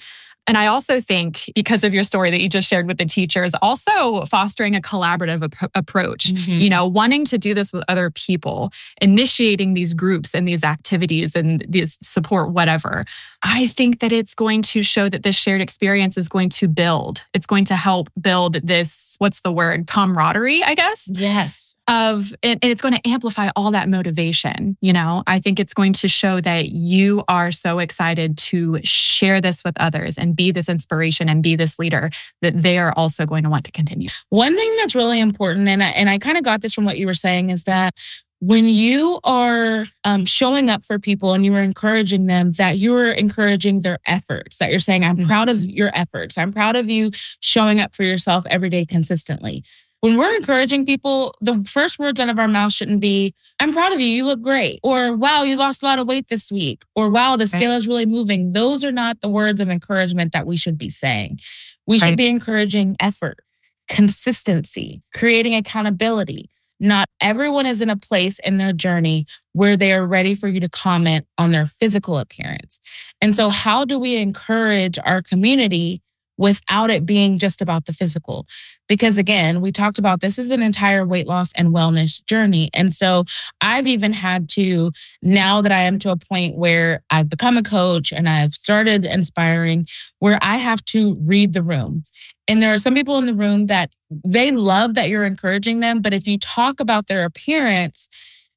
And 0.49 0.57
I 0.57 0.67
also 0.67 1.03
think 1.03 1.51
because 1.55 1.85
of 1.85 1.93
your 1.93 2.03
story 2.03 2.31
that 2.31 2.41
you 2.41 2.49
just 2.49 2.67
shared 2.67 2.87
with 2.87 2.97
the 2.97 3.05
teachers, 3.05 3.53
also 3.61 4.25
fostering 4.25 4.75
a 4.75 4.81
collaborative 4.81 5.45
ap- 5.45 5.71
approach, 5.75 6.33
mm-hmm. 6.33 6.53
you 6.53 6.71
know, 6.71 6.87
wanting 6.87 7.27
to 7.27 7.37
do 7.37 7.53
this 7.53 7.71
with 7.71 7.85
other 7.87 8.11
people, 8.11 8.73
initiating 9.03 9.75
these 9.75 9.93
groups 9.93 10.35
and 10.35 10.49
these 10.49 10.65
activities 10.65 11.37
and 11.37 11.67
these 11.69 11.99
support, 12.03 12.51
whatever. 12.51 13.05
I 13.43 13.67
think 13.69 14.01
that 14.01 14.13
it's 14.13 14.35
going 14.35 14.63
to 14.63 14.83
show 14.83 15.09
that 15.09 15.23
this 15.23 15.37
shared 15.37 15.61
experience 15.61 16.17
is 16.17 16.29
going 16.29 16.49
to 16.51 16.69
build. 16.69 17.25
It's 17.33 17.47
going 17.47 17.65
to 17.67 17.77
help 17.77 18.09
build 18.21 18.55
this, 18.55 19.17
what's 19.19 19.41
the 19.43 19.53
word, 19.53 19.87
camaraderie, 19.87 20.63
I 20.63 20.75
guess? 20.75 21.09
Yes 21.09 21.69
of 21.89 22.35
and 22.43 22.59
it's 22.63 22.83
going 22.83 22.95
to 22.95 23.09
amplify 23.09 23.49
all 23.57 23.71
that 23.71 23.89
motivation 23.89 24.77
you 24.81 24.93
know 24.93 25.23
i 25.27 25.41
think 25.41 25.59
it's 25.59 25.73
going 25.73 25.93
to 25.95 26.07
show 26.07 26.41
that 26.41 26.69
you 26.69 27.25
are 27.29 27.51
so 27.51 27.79
excited 27.79 28.37
to 28.37 28.79
share 28.85 29.41
this 29.41 29.65
with 29.65 29.75
others 29.81 30.19
and 30.19 30.37
be 30.37 30.53
this 30.53 30.69
inspiration 30.69 31.29
and 31.29 31.43
be 31.43 31.57
this 31.57 31.79
leader 31.79 32.11
that 32.43 32.61
they 32.63 32.79
are 32.79 32.93
also 32.97 33.25
going 33.25 33.43
to 33.43 33.51
want 33.51 33.65
to 33.65 33.73
continue 33.73 34.09
one 34.29 34.55
thing 34.55 34.77
that's 34.77 34.95
really 34.95 35.19
important 35.19 35.67
and 35.67 35.83
I, 35.83 35.89
and 35.89 36.11
I 36.11 36.19
kind 36.19 36.37
of 36.37 36.45
got 36.45 36.61
this 36.61 36.75
from 36.75 36.85
what 36.85 36.99
you 36.99 37.07
were 37.07 37.15
saying 37.15 37.51
is 37.51 37.65
that 37.65 37.95
when 38.41 38.69
you 38.69 39.19
are 39.25 39.85
um, 40.05 40.25
showing 40.25 40.71
up 40.71 40.85
for 40.85 40.99
people 40.99 41.35
and 41.35 41.45
you 41.45 41.55
are 41.55 41.63
encouraging 41.63 42.27
them 42.27 42.53
that 42.53 42.79
you're 42.79 43.11
encouraging 43.11 43.81
their 43.81 43.99
efforts 44.07 44.59
that 44.59 44.71
you're 44.71 44.81
saying 44.81 45.05
i'm 45.05 45.17
mm-hmm. 45.17 45.27
proud 45.27 45.49
of 45.49 45.63
your 45.63 45.91
efforts 45.95 46.39
i'm 46.39 46.53
proud 46.53 46.77
of 46.77 46.89
you 46.89 47.11
showing 47.41 47.81
up 47.81 47.95
for 47.95 48.05
yourself 48.05 48.45
every 48.49 48.69
day 48.69 48.85
consistently 48.85 49.63
when 50.01 50.17
we're 50.17 50.35
encouraging 50.37 50.87
people, 50.87 51.35
the 51.41 51.65
first 51.65 51.99
words 51.99 52.21
out 52.21 52.29
of 52.29 52.39
our 52.39 52.47
mouth 52.47 52.73
shouldn't 52.73 53.01
be, 53.01 53.35
I'm 53.59 53.73
proud 53.73 53.93
of 53.93 53.99
you. 53.99 54.07
You 54.07 54.27
look 54.27 54.41
great. 54.41 54.79
Or, 54.85 55.17
wow, 55.17 55.43
you 55.43 55.57
lost 55.57 55.83
a 55.83 55.87
lot 55.87 55.99
of 55.99 56.07
weight 56.07 56.29
this 56.29 56.53
week. 56.53 56.85
Or, 56.95 57.11
wow, 57.11 57.37
the 57.37 57.49
scale 57.49 57.73
is 57.73 57.89
really 57.89 58.07
moving. 58.07 58.53
Those 58.53 58.85
are 58.85 58.93
not 58.93 59.21
the 59.21 59.29
words 59.29 59.61
of 59.61 59.69
encouragement 59.69 60.33
that 60.33 60.47
we 60.47 60.57
should 60.57 60.79
be 60.79 60.89
saying. 60.89 61.41
We 61.87 61.99
should 61.99 62.07
right. 62.07 62.17
be 62.17 62.29
encouraging 62.29 62.97
effort, 63.01 63.41
consistency, 63.89 65.03
creating 65.13 65.57
accountability. 65.57 66.49
Not 66.81 67.09
everyone 67.21 67.67
is 67.67 67.81
in 67.81 67.91
a 67.91 67.97
place 67.97 68.39
in 68.41 68.59
their 68.59 68.73
journey 68.73 69.27
where 69.53 69.77
they 69.77 69.93
are 69.93 70.07
ready 70.07 70.35
for 70.35 70.49
you 70.49 70.61
to 70.61 70.69
comment 70.69 71.27
on 71.37 71.51
their 71.51 71.67
physical 71.67 72.19
appearance. 72.19 72.81
And 73.21 73.35
so, 73.35 73.49
how 73.49 73.85
do 73.85 73.99
we 73.99 74.17
encourage 74.17 74.99
our 75.05 75.23
community 75.23 76.03
without 76.39 76.89
it 76.89 77.05
being 77.05 77.37
just 77.37 77.61
about 77.61 77.85
the 77.85 77.93
physical. 77.93 78.47
Because 78.87 79.19
again, 79.19 79.61
we 79.61 79.71
talked 79.71 79.99
about 79.99 80.21
this 80.21 80.39
is 80.39 80.51
an 80.51 80.63
entire 80.63 81.05
weight 81.05 81.27
loss 81.27 81.53
and 81.55 81.75
wellness 81.75 82.25
journey. 82.25 82.71
And 82.73 82.95
so 82.95 83.25
I've 83.61 83.87
even 83.87 84.15
had 84.15 84.49
to, 84.51 84.93
now 85.21 85.61
that 85.61 85.73
I 85.73 85.81
am 85.81 85.99
to 85.99 86.11
a 86.11 86.17
point 86.17 86.57
where 86.57 87.03
I've 87.11 87.29
become 87.29 87.59
a 87.59 87.63
coach 87.63 88.13
and 88.13 88.29
I've 88.29 88.55
started 88.55 89.05
inspiring, 89.05 89.87
where 90.21 90.39
I 90.41 90.57
have 90.57 90.83
to 90.87 91.17
read 91.17 91.53
the 91.53 91.63
room. 91.63 92.05
And 92.49 92.63
there 92.63 92.73
are 92.73 92.79
some 92.79 92.95
people 92.95 93.19
in 93.19 93.27
the 93.27 93.35
room 93.35 93.67
that 93.67 93.91
they 94.11 94.51
love 94.51 94.95
that 94.95 95.11
you're 95.11 95.25
encouraging 95.25 95.81
them. 95.81 96.01
But 96.01 96.15
if 96.15 96.27
you 96.27 96.39
talk 96.39 96.81
about 96.81 97.07
their 97.07 97.25
appearance, 97.25 98.09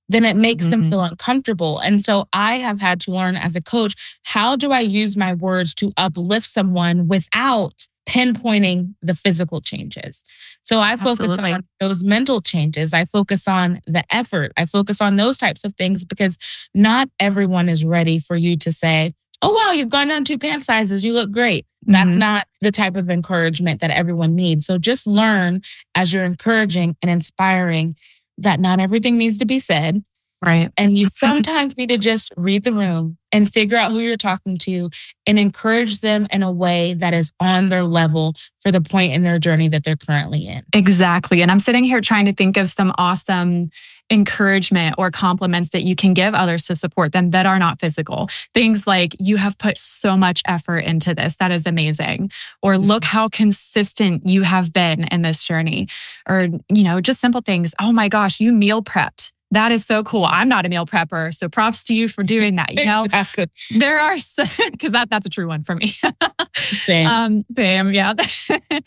then 0.07 0.25
it 0.25 0.35
makes 0.35 0.65
mm-hmm. 0.65 0.81
them 0.81 0.89
feel 0.89 1.01
uncomfortable. 1.01 1.79
And 1.79 2.03
so 2.03 2.27
I 2.33 2.55
have 2.55 2.81
had 2.81 2.99
to 3.01 3.11
learn 3.11 3.35
as 3.35 3.55
a 3.55 3.61
coach, 3.61 4.19
how 4.23 4.55
do 4.55 4.71
I 4.71 4.79
use 4.79 5.15
my 5.15 5.33
words 5.33 5.73
to 5.75 5.91
uplift 5.97 6.47
someone 6.47 7.07
without 7.07 7.87
pinpointing 8.07 8.95
the 9.01 9.13
physical 9.13 9.61
changes. 9.61 10.23
So 10.63 10.79
I 10.79 10.95
focus 10.95 11.21
Absolutely. 11.21 11.53
on 11.53 11.63
those 11.79 12.03
mental 12.03 12.41
changes. 12.41 12.93
I 12.93 13.05
focus 13.05 13.47
on 13.47 13.79
the 13.85 14.03
effort. 14.13 14.51
I 14.57 14.65
focus 14.65 15.01
on 15.01 15.15
those 15.15 15.37
types 15.37 15.63
of 15.63 15.75
things 15.75 16.03
because 16.03 16.37
not 16.73 17.09
everyone 17.19 17.69
is 17.69 17.85
ready 17.85 18.19
for 18.19 18.35
you 18.35 18.57
to 18.57 18.71
say, 18.71 19.13
Oh, 19.41 19.53
wow, 19.53 19.71
you've 19.71 19.89
gone 19.89 20.07
down 20.07 20.23
two 20.23 20.37
pant 20.37 20.63
sizes. 20.63 21.03
You 21.03 21.13
look 21.13 21.31
great. 21.31 21.65
That's 21.83 22.09
mm-hmm. 22.09 22.19
not 22.19 22.47
the 22.61 22.71
type 22.71 22.95
of 22.95 23.09
encouragement 23.09 23.81
that 23.81 23.89
everyone 23.89 24.35
needs. 24.35 24.65
So 24.65 24.77
just 24.77 25.07
learn 25.07 25.61
as 25.95 26.13
you're 26.13 26.23
encouraging 26.23 26.95
and 27.01 27.09
inspiring 27.09 27.95
that 28.37 28.59
not 28.59 28.79
everything 28.79 29.17
needs 29.17 29.37
to 29.39 29.45
be 29.45 29.59
said. 29.59 30.03
Right. 30.43 30.71
And 30.75 30.97
you 30.97 31.05
sometimes 31.11 31.77
need 31.77 31.89
to 31.89 31.97
just 31.97 32.31
read 32.35 32.63
the 32.63 32.73
room 32.73 33.17
and 33.31 33.51
figure 33.51 33.77
out 33.77 33.91
who 33.91 33.99
you're 33.99 34.17
talking 34.17 34.57
to 34.59 34.89
and 35.25 35.39
encourage 35.39 36.01
them 36.01 36.27
in 36.31 36.43
a 36.43 36.51
way 36.51 36.93
that 36.95 37.13
is 37.13 37.31
on 37.39 37.69
their 37.69 37.83
level 37.83 38.33
for 38.61 38.71
the 38.71 38.81
point 38.81 39.13
in 39.13 39.23
their 39.23 39.39
journey 39.39 39.67
that 39.69 39.83
they're 39.83 39.95
currently 39.95 40.47
in. 40.47 40.63
Exactly. 40.73 41.41
And 41.41 41.51
I'm 41.51 41.59
sitting 41.59 41.83
here 41.83 42.01
trying 42.01 42.25
to 42.25 42.33
think 42.33 42.57
of 42.57 42.69
some 42.69 42.91
awesome 42.97 43.69
encouragement 44.11 44.95
or 44.97 45.09
compliments 45.09 45.69
that 45.69 45.83
you 45.83 45.95
can 45.95 46.13
give 46.13 46.33
others 46.33 46.65
to 46.65 46.75
support 46.75 47.13
them 47.13 47.31
that 47.31 47.45
are 47.45 47.57
not 47.57 47.79
physical. 47.79 48.29
Things 48.53 48.85
like, 48.85 49.15
you 49.19 49.37
have 49.37 49.57
put 49.57 49.77
so 49.77 50.17
much 50.17 50.41
effort 50.45 50.79
into 50.79 51.15
this. 51.15 51.37
That 51.37 51.51
is 51.51 51.65
amazing. 51.65 52.31
Or 52.61 52.73
mm-hmm. 52.73 52.85
look 52.85 53.03
how 53.03 53.29
consistent 53.29 54.27
you 54.27 54.43
have 54.43 54.73
been 54.73 55.05
in 55.05 55.21
this 55.21 55.43
journey. 55.43 55.87
Or, 56.27 56.47
you 56.69 56.83
know, 56.83 57.01
just 57.01 57.21
simple 57.21 57.41
things. 57.41 57.73
Oh 57.79 57.91
my 57.91 58.09
gosh, 58.09 58.39
you 58.39 58.51
meal 58.51 58.83
prepped. 58.83 59.31
That 59.51 59.73
is 59.73 59.85
so 59.85 60.01
cool. 60.03 60.23
I'm 60.23 60.47
not 60.47 60.65
a 60.65 60.69
meal 60.69 60.85
prepper, 60.85 61.33
so 61.33 61.49
props 61.49 61.83
to 61.83 61.93
you 61.93 62.07
for 62.07 62.23
doing 62.23 62.55
that. 62.55 62.73
You 62.73 62.85
know, 62.85 63.03
exactly. 63.03 63.47
there 63.69 63.99
are 63.99 64.15
because 64.15 64.91
that 64.93 65.09
that's 65.09 65.27
a 65.27 65.29
true 65.29 65.47
one 65.47 65.63
for 65.63 65.75
me. 65.75 65.93
same, 66.55 67.07
um, 67.07 67.45
same, 67.53 67.91
yeah. 67.91 68.13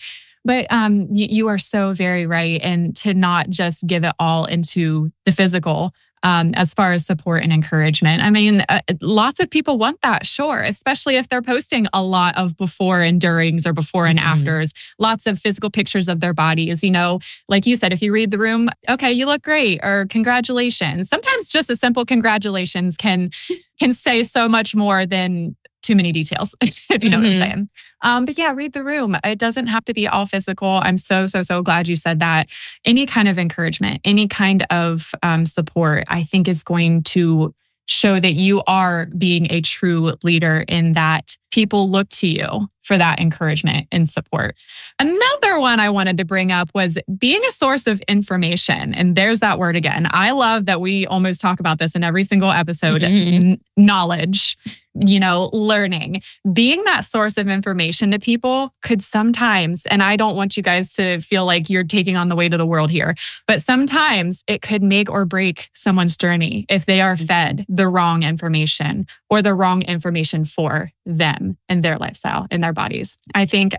But 0.44 0.66
um, 0.70 1.08
you, 1.10 1.26
you, 1.30 1.48
are 1.48 1.58
so 1.58 1.94
very 1.94 2.26
right. 2.26 2.60
And 2.62 2.94
to 2.96 3.14
not 3.14 3.48
just 3.48 3.86
give 3.86 4.04
it 4.04 4.12
all 4.18 4.44
into 4.44 5.10
the 5.24 5.32
physical 5.32 5.92
um, 6.24 6.52
as 6.54 6.72
far 6.72 6.92
as 6.92 7.04
support 7.04 7.42
and 7.42 7.52
encouragement. 7.52 8.22
I 8.22 8.30
mean, 8.30 8.64
uh, 8.68 8.80
lots 9.02 9.40
of 9.40 9.50
people 9.50 9.76
want 9.76 10.00
that, 10.02 10.26
sure, 10.26 10.60
especially 10.60 11.16
if 11.16 11.28
they're 11.28 11.42
posting 11.42 11.86
a 11.92 12.02
lot 12.02 12.36
of 12.36 12.56
before 12.56 13.02
and 13.02 13.20
durings 13.20 13.66
or 13.66 13.74
before 13.74 14.06
and 14.06 14.18
mm-hmm. 14.18 14.28
afters, 14.28 14.72
lots 14.98 15.26
of 15.26 15.38
physical 15.38 15.70
pictures 15.70 16.08
of 16.08 16.20
their 16.20 16.32
bodies. 16.32 16.82
You 16.82 16.90
know, 16.90 17.20
like 17.48 17.66
you 17.66 17.76
said, 17.76 17.92
if 17.92 18.00
you 18.00 18.12
read 18.12 18.30
the 18.30 18.38
room, 18.38 18.70
okay, 18.88 19.12
you 19.12 19.26
look 19.26 19.42
great, 19.42 19.80
or 19.82 20.06
congratulations. 20.08 21.10
Sometimes 21.10 21.50
just 21.50 21.68
a 21.68 21.76
simple 21.76 22.06
congratulations 22.06 22.96
can 22.96 23.30
can 23.78 23.92
say 23.92 24.24
so 24.24 24.48
much 24.48 24.74
more 24.74 25.04
than 25.04 25.56
too 25.84 25.94
many 25.94 26.10
details, 26.12 26.54
if 26.60 26.88
you 27.04 27.10
know 27.10 27.18
mm-hmm. 27.18 27.24
what 27.24 27.26
I'm 27.26 27.32
mm-hmm. 27.32 27.40
saying. 27.40 27.68
Um, 28.02 28.24
but 28.24 28.38
yeah, 28.38 28.52
read 28.52 28.72
the 28.72 28.82
room. 28.82 29.16
It 29.22 29.38
doesn't 29.38 29.68
have 29.68 29.84
to 29.84 29.94
be 29.94 30.08
all 30.08 30.26
physical. 30.26 30.80
I'm 30.82 30.96
so, 30.96 31.26
so, 31.26 31.42
so 31.42 31.62
glad 31.62 31.86
you 31.86 31.96
said 31.96 32.20
that. 32.20 32.50
Any 32.84 33.06
kind 33.06 33.28
of 33.28 33.38
encouragement, 33.38 34.00
any 34.04 34.26
kind 34.26 34.66
of 34.70 35.14
um, 35.22 35.46
support, 35.46 36.04
I 36.08 36.24
think 36.24 36.48
is 36.48 36.64
going 36.64 37.02
to 37.04 37.54
show 37.86 38.18
that 38.18 38.32
you 38.32 38.62
are 38.66 39.06
being 39.06 39.50
a 39.52 39.60
true 39.60 40.14
leader 40.22 40.64
in 40.66 40.92
that 40.92 41.36
people 41.50 41.90
look 41.90 42.08
to 42.08 42.26
you 42.26 42.68
for 42.84 42.98
that 42.98 43.18
encouragement 43.18 43.88
and 43.90 44.08
support. 44.08 44.54
Another 45.00 45.58
one 45.58 45.80
I 45.80 45.90
wanted 45.90 46.18
to 46.18 46.24
bring 46.24 46.52
up 46.52 46.70
was 46.74 46.98
being 47.18 47.42
a 47.44 47.50
source 47.50 47.86
of 47.86 48.00
information. 48.02 48.94
And 48.94 49.16
there's 49.16 49.40
that 49.40 49.58
word 49.58 49.74
again. 49.74 50.06
I 50.10 50.30
love 50.32 50.66
that 50.66 50.80
we 50.80 51.06
almost 51.06 51.40
talk 51.40 51.58
about 51.60 51.78
this 51.78 51.96
in 51.96 52.04
every 52.04 52.22
single 52.22 52.50
episode 52.50 53.02
mm-hmm. 53.02 53.54
Knowledge, 53.76 54.56
you 54.94 55.18
know, 55.18 55.50
learning. 55.52 56.22
Being 56.52 56.84
that 56.84 57.04
source 57.04 57.36
of 57.36 57.48
information 57.48 58.12
to 58.12 58.20
people 58.20 58.72
could 58.82 59.02
sometimes, 59.02 59.84
and 59.86 60.02
I 60.02 60.16
don't 60.16 60.36
want 60.36 60.56
you 60.56 60.62
guys 60.62 60.92
to 60.94 61.18
feel 61.20 61.44
like 61.44 61.68
you're 61.68 61.82
taking 61.82 62.16
on 62.16 62.28
the 62.28 62.36
weight 62.36 62.52
of 62.52 62.58
the 62.58 62.66
world 62.66 62.90
here, 62.90 63.16
but 63.48 63.60
sometimes 63.60 64.44
it 64.46 64.62
could 64.62 64.82
make 64.82 65.10
or 65.10 65.24
break 65.24 65.70
someone's 65.74 66.16
journey 66.16 66.66
if 66.68 66.86
they 66.86 67.00
are 67.00 67.16
fed 67.16 67.66
the 67.68 67.88
wrong 67.88 68.22
information 68.22 69.06
or 69.28 69.42
the 69.42 69.54
wrong 69.54 69.82
information 69.82 70.44
for 70.44 70.90
them 71.04 71.58
and 71.68 71.82
their 71.82 71.98
lifestyle 71.98 72.46
and 72.50 72.62
their 72.62 72.72
bodies. 72.74 73.18
I 73.34 73.46
think 73.46 73.74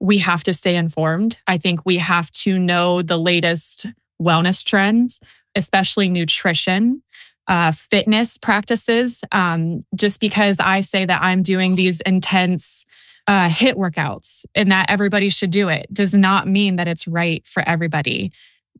we 0.00 0.18
have 0.18 0.42
to 0.44 0.52
stay 0.54 0.76
informed. 0.76 1.38
I 1.46 1.58
think 1.58 1.80
we 1.84 1.96
have 1.98 2.30
to 2.30 2.58
know 2.58 3.02
the 3.02 3.18
latest 3.18 3.86
wellness 4.22 4.64
trends, 4.64 5.20
especially 5.54 6.08
nutrition. 6.08 7.02
Uh, 7.46 7.72
fitness 7.72 8.38
practices. 8.38 9.22
Um, 9.30 9.84
just 9.94 10.18
because 10.18 10.56
I 10.60 10.80
say 10.80 11.04
that 11.04 11.22
I'm 11.22 11.42
doing 11.42 11.74
these 11.74 12.00
intense 12.00 12.86
uh, 13.26 13.48
HIIT 13.48 13.74
workouts 13.74 14.44
and 14.54 14.72
that 14.72 14.90
everybody 14.90 15.28
should 15.28 15.50
do 15.50 15.68
it 15.68 15.86
does 15.92 16.14
not 16.14 16.46
mean 16.46 16.76
that 16.76 16.88
it's 16.88 17.06
right 17.06 17.46
for 17.46 17.62
everybody 17.66 18.32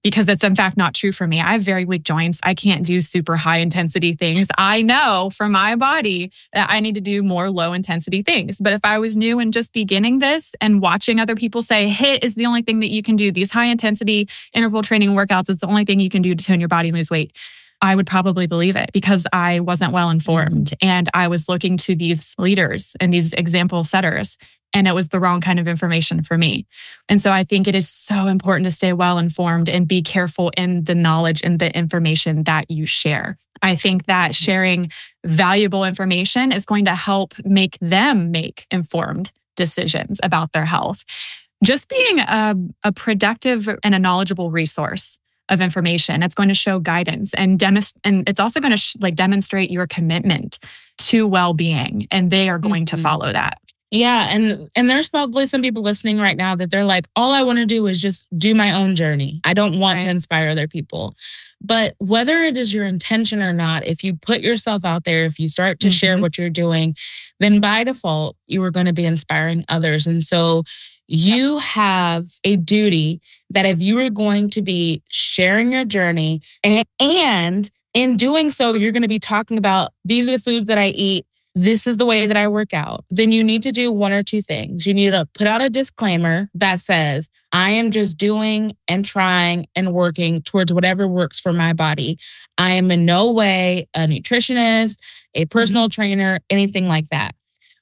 because 0.05 0.29
it's 0.29 0.45
in 0.45 0.55
fact 0.55 0.77
not 0.77 0.95
true 0.95 1.11
for 1.11 1.27
me. 1.27 1.41
I 1.41 1.53
have 1.55 1.63
very 1.63 1.85
weak 1.85 2.05
joints. 2.05 2.39
I 2.43 2.55
can't 2.55 2.87
do 2.87 3.01
super 3.01 3.37
high 3.37 3.57
intensity 3.57 4.15
things. 4.15 4.49
I 4.57 4.83
know 4.83 5.31
for 5.35 5.49
my 5.49 5.75
body 5.75 6.31
that 6.53 6.69
I 6.71 6.79
need 6.81 6.95
to 6.95 7.01
do 7.01 7.23
more 7.23 7.51
low 7.51 7.73
intensity 7.73 8.23
things. 8.23 8.59
But 8.61 8.75
if 8.75 8.85
I 8.85 8.99
was 8.99 9.17
new 9.17 9.41
and 9.41 9.53
just 9.53 9.73
beginning 9.73 10.19
this 10.19 10.55
and 10.61 10.83
watching 10.83 11.19
other 11.19 11.35
people 11.35 11.63
say 11.63 11.89
HIIT 11.89 12.23
is 12.23 12.35
the 12.35 12.45
only 12.47 12.61
thing 12.63 12.81
that 12.81 12.91
you 12.91 13.03
can 13.03 13.17
do, 13.17 13.33
these 13.33 13.51
high 13.51 13.65
intensity 13.65 14.29
interval 14.53 14.83
training 14.83 15.11
workouts 15.11 15.49
is 15.49 15.57
the 15.57 15.67
only 15.67 15.85
thing 15.87 15.99
you 15.99 16.11
can 16.11 16.23
do 16.23 16.35
to 16.35 16.45
tone 16.45 16.61
your 16.61 16.69
body 16.69 16.91
and 16.91 16.97
lose 16.97 17.11
weight. 17.11 17.33
I 17.85 17.95
would 17.95 18.07
probably 18.07 18.47
believe 18.47 18.77
it 18.77 18.91
because 18.95 19.27
I 19.31 19.61
wasn't 19.61 19.93
well 19.93 20.09
informed 20.09 20.73
and 20.81 21.07
I 21.13 21.29
was 21.29 21.51
looking 21.51 21.77
to 21.77 21.95
these 21.95 22.35
leaders 22.39 22.97
and 22.99 23.13
these 23.13 23.35
example 23.35 23.85
setters 23.85 24.39
and 24.73 24.89
it 24.89 24.95
was 24.95 25.09
the 25.09 25.21
wrong 25.21 25.43
kind 25.43 25.61
of 25.61 25.69
information 25.69 26.25
for 26.25 26.39
me. 26.39 26.67
And 27.11 27.21
so 27.21 27.31
I 27.31 27.45
think 27.45 27.69
it 27.69 27.75
is 27.75 27.87
so 27.87 28.27
important 28.27 28.65
to 28.65 28.71
stay 28.71 28.95
well 28.95 29.19
informed 29.19 29.69
and 29.69 29.87
be 29.87 30.01
careful 30.01 30.51
in 30.57 30.85
the 30.85 30.95
knowledge 30.95 31.43
and 31.45 31.59
the 31.59 31.77
information 31.77 32.45
that 32.45 32.71
you 32.71 32.87
share. 32.87 33.37
I 33.61 33.77
think 33.77 34.07
that 34.07 34.31
mm-hmm. 34.31 34.45
sharing 34.45 34.93
valuable 35.23 35.85
information 35.85 36.53
is 36.53 36.65
going 36.65 36.87
to 36.87 36.95
help 36.95 37.35
make 37.45 37.77
them 37.83 38.31
make 38.31 38.67
informed 38.71 39.31
decisions 39.57 40.21
about 40.23 40.53
their 40.53 40.65
health. 40.65 41.05
Just 41.63 41.91
being 41.91 42.19
a, 42.21 42.57
a 42.83 42.93
productive 42.93 43.69
and 43.85 43.95
a 43.95 43.99
knowledgeable 43.99 44.51
resource 44.51 45.19
of 45.49 45.61
information. 45.61 46.23
It's 46.23 46.35
going 46.35 46.49
to 46.49 46.55
show 46.55 46.79
guidance 46.79 47.35
and 47.35 47.59
demonstrate, 47.59 48.01
and 48.05 48.29
it's 48.29 48.41
also 48.41 48.61
going 48.61 48.73
to 48.73 48.77
sh- 48.77 48.97
like 49.01 49.15
demonstrate 49.15 49.71
your 49.71 49.87
commitment 49.87 50.59
to 50.99 51.27
well-being, 51.27 52.07
and 52.11 52.31
they 52.31 52.49
are 52.49 52.59
going 52.59 52.85
mm-hmm. 52.85 52.97
to 52.97 53.03
follow 53.03 53.33
that. 53.33 53.59
Yeah, 53.91 54.29
and 54.31 54.69
and 54.75 54.91
there's 54.91 55.09
probably 55.09 55.47
some 55.47 55.63
people 55.63 55.83
listening 55.83 56.19
right 56.19 56.37
now 56.37 56.57
that 56.57 56.71
they're 56.71 56.85
like, 56.85 57.07
all 57.15 57.33
I 57.33 57.43
want 57.43 57.59
to 57.59 57.67
do 57.67 57.87
is 57.87 58.01
just 58.01 58.27
do 58.37 58.55
my 58.55 58.73
own 58.73 58.97
journey. 58.97 59.41
I 59.45 59.55
don't 59.55 59.79
want 59.79 59.99
right. 59.99 60.05
to 60.05 60.11
inspire 60.11 60.49
other 60.49 60.67
people. 60.67 61.15
But 61.61 61.95
whether 61.99 62.43
it 62.43 62.59
is 62.59 62.75
your 62.75 62.87
intention 62.87 63.41
or 63.41 63.53
not, 63.53 63.87
if 63.87 64.05
you 64.05 64.17
put 64.17 64.41
yourself 64.41 64.85
out 64.85 65.05
there, 65.05 65.25
if 65.25 65.39
you 65.39 65.49
start 65.49 65.81
to 65.81 65.87
mm-hmm. 65.87 65.93
share 65.93 66.19
what 66.19 66.37
you're 66.37 66.51
doing, 66.51 66.97
then 67.41 67.61
by 67.61 67.85
default, 67.85 68.37
you 68.47 68.63
are 68.65 68.71
going 68.71 68.87
to 68.87 68.93
be 68.93 69.07
inspiring 69.07 69.65
others. 69.69 70.07
And 70.07 70.23
so 70.23 70.65
you 71.07 71.59
have 71.59 72.27
a 72.45 72.57
duty 72.57 73.21
that 73.51 73.67
if 73.67 73.83
you 73.83 73.99
are 74.01 74.11
going 74.11 74.51
to 74.51 74.63
be 74.63 75.03
sharing 75.09 75.73
your 75.73 75.85
journey 75.85 76.41
and, 76.63 76.87
and 77.01 77.71
in 77.93 78.17
doing 78.17 78.51
so, 78.51 78.75
you're 78.75 78.93
going 78.93 79.03
to 79.03 79.09
be 79.09 79.19
talking 79.19 79.59
about 79.59 79.93
these 80.05 80.27
are 80.27 80.33
the 80.33 80.39
foods 80.39 80.67
that 80.67 80.79
I 80.79 80.87
eat 80.89 81.27
this 81.55 81.87
is 81.87 81.99
the 81.99 82.07
way 82.07 82.27
that 82.27 82.37
I 82.37 82.49
work 82.49 82.75
out, 82.75 83.05
then 83.11 83.31
you 83.31 83.45
need 83.45 83.63
to 83.63 83.71
do 83.71 83.93
one 83.93 84.13
or 84.13 84.23
two 84.23 84.43
things. 84.43 84.87
You 84.87 84.95
need 84.95 85.11
to 85.11 85.29
put 85.35 85.47
out 85.47 85.63
a 85.63 85.71
disclaimer 85.71 86.49
that 86.55 86.81
says, 86.81 87.29
I 87.53 87.71
am 87.71 87.93
just 87.93 88.17
doing 88.17 88.77
and 88.89 89.05
trying 89.05 89.67
and 89.77 89.93
working 89.93 90.43
towards 90.43 90.73
whatever 90.73 91.07
works 91.07 91.39
for 91.39 91.53
my 91.53 91.73
body. 91.73 92.19
I 92.59 92.73
am 92.73 92.91
in 92.91 93.07
no 93.07 93.33
way 93.33 93.89
a 93.95 94.01
nutritionist, 94.01 94.97
a 95.35 95.43
mm-hmm. 95.43 95.49
personal 95.49 95.89
trainer, 95.89 96.41
anything 96.51 96.89
like 96.89 97.11
that. 97.11 97.37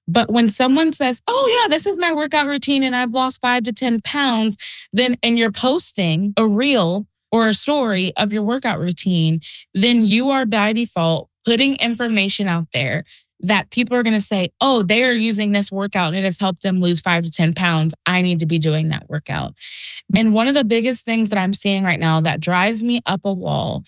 But 0.08 0.30
when 0.30 0.50
someone 0.50 0.92
says, 0.92 1.22
Oh, 1.26 1.60
yeah, 1.60 1.68
this 1.68 1.86
is 1.86 1.98
my 1.98 2.12
workout 2.12 2.46
routine 2.46 2.82
and 2.82 2.94
I've 2.94 3.12
lost 3.12 3.40
five 3.40 3.62
to 3.64 3.72
10 3.72 4.00
pounds, 4.00 4.56
then, 4.92 5.16
and 5.22 5.38
you're 5.38 5.52
posting 5.52 6.34
a 6.36 6.46
reel 6.46 7.06
or 7.30 7.48
a 7.48 7.54
story 7.54 8.12
of 8.16 8.32
your 8.32 8.42
workout 8.42 8.78
routine, 8.78 9.40
then 9.74 10.04
you 10.04 10.30
are 10.30 10.44
by 10.44 10.72
default 10.72 11.28
putting 11.44 11.76
information 11.76 12.46
out 12.46 12.68
there 12.72 13.04
that 13.40 13.70
people 13.70 13.96
are 13.96 14.04
going 14.04 14.14
to 14.14 14.20
say, 14.20 14.50
oh, 14.60 14.82
they 14.82 15.02
are 15.02 15.12
using 15.12 15.50
this 15.52 15.72
workout 15.72 16.08
and 16.08 16.16
it 16.16 16.24
has 16.24 16.38
helped 16.38 16.62
them 16.62 16.80
lose 16.80 17.00
five 17.00 17.24
to 17.24 17.30
10 17.30 17.54
pounds. 17.54 17.92
I 18.06 18.22
need 18.22 18.38
to 18.38 18.46
be 18.46 18.58
doing 18.58 18.88
that 18.90 19.08
workout. 19.08 19.54
And 20.14 20.32
one 20.32 20.46
of 20.46 20.54
the 20.54 20.64
biggest 20.64 21.04
things 21.04 21.28
that 21.30 21.38
I'm 21.38 21.52
seeing 21.52 21.82
right 21.82 21.98
now 21.98 22.20
that 22.20 22.40
drives 22.40 22.84
me 22.84 23.00
up 23.04 23.22
a 23.24 23.32
wall 23.32 23.82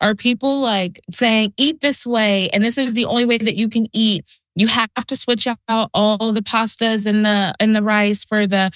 are 0.00 0.14
people 0.14 0.60
like 0.60 1.00
saying, 1.10 1.54
eat 1.56 1.80
this 1.80 2.06
way. 2.06 2.48
And 2.50 2.62
this 2.62 2.76
is 2.78 2.94
the 2.94 3.06
only 3.06 3.24
way 3.24 3.38
that 3.38 3.56
you 3.56 3.68
can 3.68 3.88
eat. 3.92 4.24
You 4.58 4.66
have 4.66 4.90
to 5.06 5.16
switch 5.16 5.46
out 5.46 5.90
all 5.94 6.32
the 6.32 6.42
pastas 6.42 7.06
and 7.06 7.24
the, 7.24 7.54
and 7.60 7.74
the 7.74 7.82
rice 7.82 8.24
for 8.24 8.46
the 8.46 8.70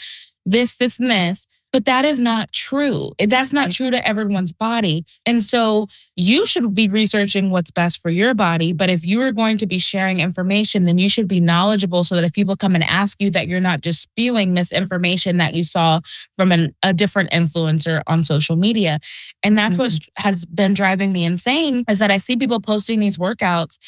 this, 0.45 0.77
this, 0.77 0.99
and 0.99 1.11
this. 1.11 1.47
But 1.73 1.87
that 1.87 2.05
is 2.05 2.21
not 2.21 2.53
true. 2.53 3.13
That's 3.19 3.53
not 3.53 3.73
true 3.73 3.91
to 3.91 4.07
everyone's 4.07 4.53
body. 4.53 5.07
And 5.25 5.43
so 5.43 5.89
you 6.17 6.45
should 6.45 6.75
be 6.75 6.87
researching 6.87 7.49
what's 7.49 7.71
best 7.71 8.03
for 8.03 8.11
your 8.11 8.35
body. 8.35 8.75
But 8.75 8.91
if 8.91 9.07
you 9.07 9.23
are 9.23 9.33
going 9.33 9.57
to 9.57 9.67
be 9.67 9.79
sharing 9.79 10.21
information, 10.21 10.85
then 10.85 10.99
you 10.99 11.09
should 11.09 11.27
be 11.27 11.41
knowledgeable 11.41 12.05
so 12.05 12.15
that 12.15 12.25
if 12.25 12.35
people 12.35 12.57
come 12.57 12.75
and 12.75 12.85
ask 12.85 13.17
you 13.21 13.31
that 13.31 13.49
you're 13.49 13.59
not 13.59 13.81
just 13.81 14.03
spewing 14.03 14.53
misinformation 14.53 15.39
that 15.39 15.55
you 15.55 15.65
saw 15.65 16.01
from 16.37 16.53
an, 16.53 16.75
a 16.83 16.93
different 16.93 17.31
influencer 17.31 18.03
on 18.07 18.23
social 18.23 18.57
media. 18.57 18.99
And 19.43 19.57
that's 19.57 19.79
mm-hmm. 19.79 19.83
what 19.83 19.99
has 20.17 20.45
been 20.45 20.75
driving 20.75 21.11
me 21.11 21.25
insane 21.25 21.85
is 21.89 22.01
that 22.01 22.11
I 22.11 22.19
see 22.19 22.37
people 22.37 22.61
posting 22.61 23.01
these 23.01 23.17
workouts 23.17 23.79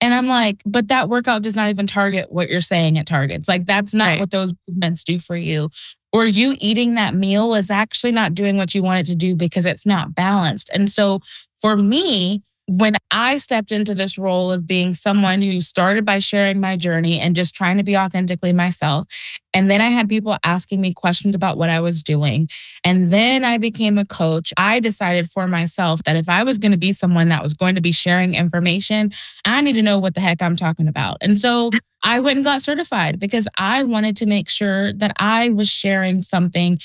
and 0.00 0.12
I'm 0.12 0.26
like, 0.26 0.62
but 0.66 0.88
that 0.88 1.08
workout 1.08 1.42
does 1.42 1.56
not 1.56 1.68
even 1.68 1.86
target 1.86 2.30
what 2.30 2.48
you're 2.48 2.60
saying 2.60 2.96
it 2.96 3.06
targets. 3.06 3.48
Like, 3.48 3.66
that's 3.66 3.94
not 3.94 4.04
right. 4.04 4.20
what 4.20 4.30
those 4.30 4.52
movements 4.68 5.04
do 5.04 5.18
for 5.18 5.36
you 5.36 5.70
or 6.14 6.24
you 6.24 6.56
eating 6.60 6.94
that 6.94 7.12
meal 7.12 7.54
is 7.54 7.70
actually 7.70 8.12
not 8.12 8.34
doing 8.34 8.56
what 8.56 8.72
you 8.72 8.84
want 8.84 9.00
it 9.00 9.06
to 9.10 9.16
do 9.16 9.34
because 9.34 9.66
it's 9.66 9.84
not 9.84 10.14
balanced. 10.14 10.70
And 10.72 10.88
so 10.88 11.18
for 11.60 11.76
me, 11.76 12.40
when 12.66 12.94
I 13.10 13.36
stepped 13.36 13.70
into 13.72 13.94
this 13.94 14.16
role 14.16 14.50
of 14.50 14.66
being 14.66 14.94
someone 14.94 15.42
who 15.42 15.60
started 15.60 16.04
by 16.04 16.18
sharing 16.18 16.60
my 16.60 16.76
journey 16.76 17.20
and 17.20 17.36
just 17.36 17.54
trying 17.54 17.76
to 17.76 17.82
be 17.82 17.96
authentically 17.96 18.52
myself, 18.52 19.06
and 19.52 19.70
then 19.70 19.80
I 19.80 19.90
had 19.90 20.08
people 20.08 20.36
asking 20.44 20.80
me 20.80 20.94
questions 20.94 21.34
about 21.34 21.58
what 21.58 21.68
I 21.68 21.80
was 21.80 22.02
doing, 22.02 22.48
and 22.82 23.12
then 23.12 23.44
I 23.44 23.58
became 23.58 23.98
a 23.98 24.04
coach, 24.04 24.52
I 24.56 24.80
decided 24.80 25.30
for 25.30 25.46
myself 25.46 26.02
that 26.04 26.16
if 26.16 26.28
I 26.28 26.42
was 26.42 26.58
going 26.58 26.72
to 26.72 26.78
be 26.78 26.92
someone 26.92 27.28
that 27.28 27.42
was 27.42 27.54
going 27.54 27.74
to 27.74 27.80
be 27.82 27.92
sharing 27.92 28.34
information, 28.34 29.12
I 29.44 29.60
need 29.60 29.74
to 29.74 29.82
know 29.82 29.98
what 29.98 30.14
the 30.14 30.20
heck 30.20 30.40
I'm 30.40 30.56
talking 30.56 30.88
about. 30.88 31.18
And 31.20 31.38
so 31.38 31.70
I 32.02 32.20
went 32.20 32.36
and 32.38 32.44
got 32.44 32.62
certified 32.62 33.18
because 33.18 33.48
I 33.58 33.82
wanted 33.82 34.16
to 34.16 34.26
make 34.26 34.48
sure 34.48 34.92
that 34.94 35.14
I 35.18 35.50
was 35.50 35.68
sharing 35.68 36.22
something 36.22 36.78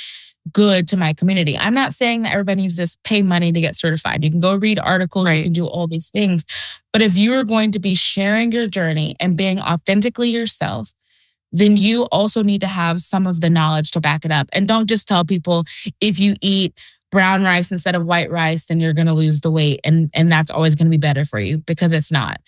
good 0.53 0.87
to 0.89 0.97
my 0.97 1.13
community. 1.13 1.57
I'm 1.57 1.73
not 1.73 1.93
saying 1.93 2.23
that 2.23 2.33
everybody 2.33 2.61
needs 2.61 2.77
to 2.77 2.97
pay 3.03 3.21
money 3.21 3.51
to 3.51 3.61
get 3.61 3.75
certified. 3.75 4.23
You 4.23 4.29
can 4.29 4.39
go 4.39 4.55
read 4.55 4.79
articles, 4.79 5.25
right. 5.25 5.37
you 5.37 5.43
can 5.43 5.53
do 5.53 5.67
all 5.67 5.87
these 5.87 6.09
things. 6.09 6.45
But 6.91 7.01
if 7.01 7.15
you 7.15 7.33
are 7.33 7.43
going 7.43 7.71
to 7.71 7.79
be 7.79 7.95
sharing 7.95 8.51
your 8.51 8.67
journey 8.67 9.15
and 9.19 9.37
being 9.37 9.59
authentically 9.59 10.29
yourself, 10.29 10.91
then 11.51 11.77
you 11.77 12.03
also 12.05 12.43
need 12.43 12.61
to 12.61 12.67
have 12.67 12.99
some 12.99 13.25
of 13.25 13.41
the 13.41 13.49
knowledge 13.49 13.91
to 13.91 13.99
back 13.99 14.25
it 14.25 14.31
up. 14.31 14.47
And 14.53 14.67
don't 14.67 14.87
just 14.87 15.07
tell 15.07 15.25
people 15.25 15.65
if 15.99 16.19
you 16.19 16.35
eat 16.41 16.77
brown 17.11 17.43
rice 17.43 17.71
instead 17.71 17.95
of 17.95 18.05
white 18.05 18.29
rice, 18.29 18.65
then 18.65 18.79
you're 18.79 18.93
going 18.93 19.07
to 19.07 19.13
lose 19.13 19.41
the 19.41 19.49
weight 19.49 19.79
and, 19.83 20.09
and 20.13 20.31
that's 20.31 20.51
always 20.51 20.75
going 20.75 20.85
to 20.87 20.91
be 20.91 20.97
better 20.97 21.25
for 21.25 21.39
you 21.39 21.57
because 21.59 21.91
it's 21.91 22.11
not. 22.11 22.39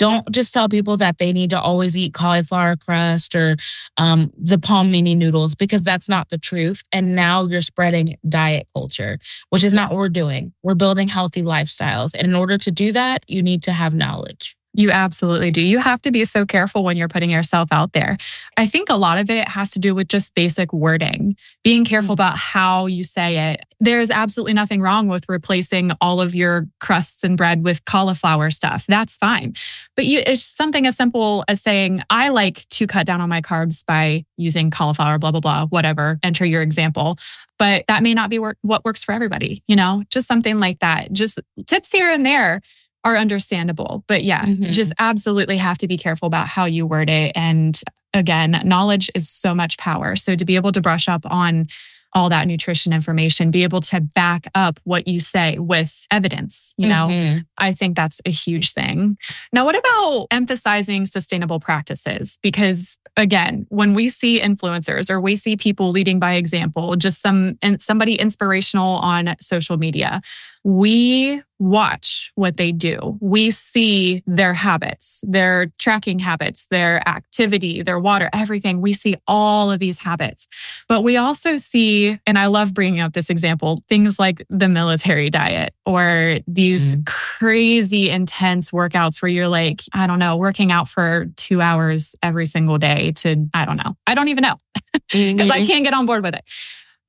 Don't 0.00 0.30
just 0.30 0.54
tell 0.54 0.66
people 0.66 0.96
that 0.96 1.18
they 1.18 1.30
need 1.30 1.50
to 1.50 1.60
always 1.60 1.94
eat 1.94 2.14
cauliflower 2.14 2.74
crust 2.74 3.34
or 3.34 3.56
um, 3.98 4.32
the 4.34 4.56
Palmini 4.56 5.14
noodles 5.14 5.54
because 5.54 5.82
that's 5.82 6.08
not 6.08 6.30
the 6.30 6.38
truth. 6.38 6.82
And 6.90 7.14
now 7.14 7.44
you're 7.44 7.60
spreading 7.60 8.16
diet 8.26 8.66
culture, 8.72 9.18
which 9.50 9.62
is 9.62 9.74
not 9.74 9.90
what 9.90 9.98
we're 9.98 10.08
doing. 10.08 10.54
We're 10.62 10.74
building 10.74 11.08
healthy 11.08 11.42
lifestyles. 11.42 12.14
And 12.14 12.26
in 12.26 12.34
order 12.34 12.56
to 12.56 12.70
do 12.70 12.92
that, 12.92 13.24
you 13.28 13.42
need 13.42 13.62
to 13.64 13.72
have 13.72 13.92
knowledge. 13.92 14.56
You 14.72 14.92
absolutely 14.92 15.50
do. 15.50 15.60
You 15.60 15.78
have 15.78 16.00
to 16.02 16.12
be 16.12 16.24
so 16.24 16.46
careful 16.46 16.84
when 16.84 16.96
you're 16.96 17.08
putting 17.08 17.30
yourself 17.30 17.70
out 17.72 17.92
there. 17.92 18.16
I 18.56 18.66
think 18.66 18.88
a 18.88 18.94
lot 18.94 19.18
of 19.18 19.28
it 19.28 19.48
has 19.48 19.72
to 19.72 19.80
do 19.80 19.96
with 19.96 20.06
just 20.06 20.34
basic 20.34 20.72
wording, 20.72 21.36
being 21.64 21.84
careful 21.84 22.00
Mm-hmm. 22.14 22.22
about 22.22 22.36
how 22.38 22.86
you 22.86 23.04
say 23.04 23.52
it. 23.52 23.64
There's 23.78 24.10
absolutely 24.10 24.54
nothing 24.54 24.80
wrong 24.80 25.08
with 25.08 25.24
replacing 25.28 25.92
all 26.00 26.20
of 26.20 26.34
your 26.34 26.66
crusts 26.80 27.22
and 27.24 27.36
bread 27.36 27.64
with 27.64 27.84
cauliflower 27.84 28.50
stuff. 28.50 28.86
That's 28.86 29.16
fine. 29.16 29.54
But 29.96 30.06
you, 30.06 30.22
it's 30.26 30.42
something 30.42 30.86
as 30.86 30.96
simple 30.96 31.44
as 31.48 31.60
saying, 31.60 32.02
I 32.08 32.28
like 32.30 32.66
to 32.70 32.86
cut 32.86 33.06
down 33.06 33.20
on 33.20 33.28
my 33.28 33.40
carbs 33.40 33.84
by 33.84 34.24
using 34.36 34.70
cauliflower, 34.70 35.18
blah, 35.18 35.30
blah, 35.30 35.40
blah, 35.40 35.66
whatever. 35.66 36.18
Enter 36.22 36.44
your 36.44 36.62
example. 36.62 37.18
But 37.58 37.84
that 37.88 38.02
may 38.02 38.14
not 38.14 38.30
be 38.30 38.38
what 38.38 38.84
works 38.84 39.04
for 39.04 39.12
everybody, 39.12 39.62
you 39.68 39.76
know, 39.76 40.02
just 40.10 40.26
something 40.26 40.58
like 40.58 40.78
that. 40.78 41.12
Just 41.12 41.38
tips 41.66 41.92
here 41.92 42.10
and 42.10 42.24
there 42.24 42.62
are 43.04 43.16
understandable. 43.16 44.04
But 44.06 44.24
yeah, 44.24 44.44
Mhm. 44.44 44.72
just 44.72 44.92
absolutely 44.98 45.56
have 45.56 45.78
to 45.78 45.88
be 45.88 45.96
careful 45.96 46.26
about 46.26 46.48
how 46.48 46.66
you 46.66 46.86
word 46.86 47.08
it. 47.10 47.32
And 47.34 47.80
again, 48.12 48.60
knowledge 48.64 49.10
is 49.14 49.28
so 49.30 49.54
much 49.54 49.78
power. 49.78 50.16
So 50.16 50.34
to 50.36 50.44
be 50.44 50.56
able 50.56 50.72
to 50.72 50.80
brush 50.80 51.08
up 51.08 51.24
on 51.30 51.66
all 52.12 52.28
that 52.28 52.48
nutrition 52.48 52.92
information, 52.92 53.52
be 53.52 53.62
able 53.62 53.80
to 53.80 54.00
back 54.00 54.44
up 54.56 54.80
what 54.82 55.06
you 55.06 55.20
say 55.20 55.56
with 55.58 56.08
evidence, 56.10 56.74
you 56.76 56.88
know, 56.88 57.06
Mhm. 57.08 57.44
I 57.56 57.72
think 57.72 57.94
that's 57.94 58.20
a 58.26 58.30
huge 58.32 58.72
thing. 58.72 59.16
Now, 59.52 59.64
what 59.64 59.76
about 59.76 60.26
emphasizing 60.32 61.06
sustainable 61.06 61.60
practices? 61.60 62.36
Because 62.42 62.98
again, 63.16 63.64
when 63.68 63.94
we 63.94 64.08
see 64.08 64.40
influencers 64.40 65.08
or 65.08 65.20
we 65.20 65.36
see 65.36 65.56
people 65.56 65.90
leading 65.90 66.18
by 66.18 66.34
example, 66.34 66.96
just 66.96 67.22
some 67.22 67.56
and 67.62 67.80
somebody 67.80 68.14
inspirational 68.16 68.96
on 68.96 69.36
social 69.40 69.76
media, 69.76 70.20
we 70.64 71.42
watch 71.58 72.32
what 72.34 72.56
they 72.56 72.72
do. 72.72 73.18
We 73.20 73.50
see 73.50 74.22
their 74.26 74.54
habits, 74.54 75.20
their 75.22 75.66
tracking 75.78 76.18
habits, 76.18 76.66
their 76.70 77.06
activity, 77.06 77.82
their 77.82 78.00
water, 78.00 78.30
everything. 78.32 78.80
We 78.80 78.94
see 78.94 79.16
all 79.26 79.70
of 79.70 79.78
these 79.78 80.00
habits. 80.00 80.48
But 80.88 81.02
we 81.02 81.18
also 81.18 81.58
see, 81.58 82.18
and 82.26 82.38
I 82.38 82.46
love 82.46 82.72
bringing 82.72 83.00
up 83.00 83.12
this 83.12 83.28
example, 83.28 83.84
things 83.88 84.18
like 84.18 84.44
the 84.48 84.68
military 84.68 85.28
diet 85.28 85.74
or 85.84 86.38
these 86.46 86.96
mm-hmm. 86.96 87.02
crazy 87.06 88.08
intense 88.08 88.70
workouts 88.70 89.20
where 89.20 89.30
you're 89.30 89.48
like, 89.48 89.82
I 89.92 90.06
don't 90.06 90.18
know, 90.18 90.36
working 90.38 90.72
out 90.72 90.88
for 90.88 91.26
two 91.36 91.60
hours 91.60 92.14
every 92.22 92.46
single 92.46 92.78
day 92.78 93.12
to, 93.16 93.48
I 93.52 93.66
don't 93.66 93.76
know. 93.76 93.96
I 94.06 94.14
don't 94.14 94.28
even 94.28 94.42
know 94.42 94.56
because 94.92 95.50
I 95.50 95.58
mm-hmm. 95.58 95.66
can't 95.66 95.84
get 95.84 95.92
on 95.92 96.06
board 96.06 96.22
with 96.22 96.34
it. 96.34 96.44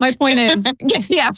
My 0.02 0.12
point 0.12 0.40
is, 0.40 0.66
yeah. 1.10 1.32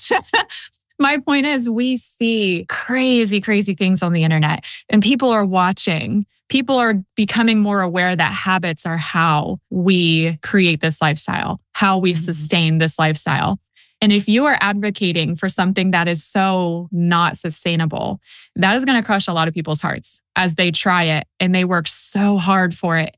My 1.00 1.18
point 1.18 1.46
is, 1.46 1.70
we 1.70 1.98
see 1.98 2.66
crazy, 2.70 3.42
crazy 3.42 3.74
things 3.74 4.02
on 4.04 4.14
the 4.14 4.24
internet 4.24 4.66
and 4.90 5.02
people 5.02 5.30
are 5.30 5.46
watching. 5.46 6.26
People 6.50 6.78
are 6.78 6.96
becoming 7.16 7.60
more 7.60 7.82
aware 7.82 8.16
that 8.16 8.32
habits 8.32 8.86
are 8.86 8.98
how 8.98 9.60
we 9.70 10.38
create 10.44 10.82
this 10.82 11.02
lifestyle, 11.02 11.60
how 11.74 11.98
we 11.98 12.14
Mhm. 12.14 12.18
sustain 12.18 12.78
this 12.78 13.00
lifestyle. 13.00 13.60
And 14.02 14.12
if 14.12 14.28
you 14.28 14.46
are 14.46 14.58
advocating 14.60 15.36
for 15.36 15.48
something 15.50 15.92
that 15.92 16.08
is 16.08 16.24
so 16.24 16.90
not 16.92 17.38
sustainable, 17.38 18.20
that 18.56 18.76
is 18.76 18.86
going 18.86 19.02
to 19.02 19.06
crush 19.06 19.28
a 19.28 19.34
lot 19.34 19.48
of 19.48 19.54
people's 19.54 19.82
hearts 19.82 20.22
as 20.36 20.56
they 20.56 20.72
try 20.72 21.04
it 21.06 21.26
and 21.40 21.56
they 21.56 21.64
work 21.66 21.88
so 21.88 22.38
hard 22.38 22.76
for 22.76 22.98
it. 22.98 23.16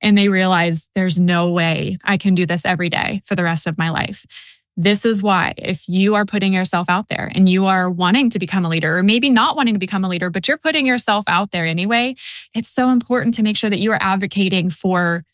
And 0.00 0.16
they 0.16 0.28
realize 0.28 0.86
there's 0.94 1.18
no 1.18 1.50
way 1.50 1.98
I 2.04 2.16
can 2.18 2.34
do 2.36 2.46
this 2.46 2.64
every 2.64 2.88
day 2.88 3.20
for 3.24 3.34
the 3.34 3.42
rest 3.42 3.66
of 3.66 3.76
my 3.76 3.90
life. 3.90 4.24
This 4.80 5.04
is 5.04 5.24
why, 5.24 5.54
if 5.58 5.88
you 5.88 6.14
are 6.14 6.24
putting 6.24 6.52
yourself 6.52 6.88
out 6.88 7.08
there 7.08 7.32
and 7.34 7.48
you 7.48 7.66
are 7.66 7.90
wanting 7.90 8.30
to 8.30 8.38
become 8.38 8.64
a 8.64 8.68
leader, 8.68 8.98
or 8.98 9.02
maybe 9.02 9.28
not 9.28 9.56
wanting 9.56 9.74
to 9.74 9.78
become 9.80 10.04
a 10.04 10.08
leader, 10.08 10.30
but 10.30 10.46
you're 10.46 10.56
putting 10.56 10.86
yourself 10.86 11.24
out 11.26 11.50
there 11.50 11.66
anyway, 11.66 12.14
it's 12.54 12.68
so 12.68 12.90
important 12.90 13.34
to 13.34 13.42
make 13.42 13.56
sure 13.56 13.70
that 13.70 13.80
you 13.80 13.90
are 13.90 13.98
advocating 14.00 14.70
for, 14.70 15.24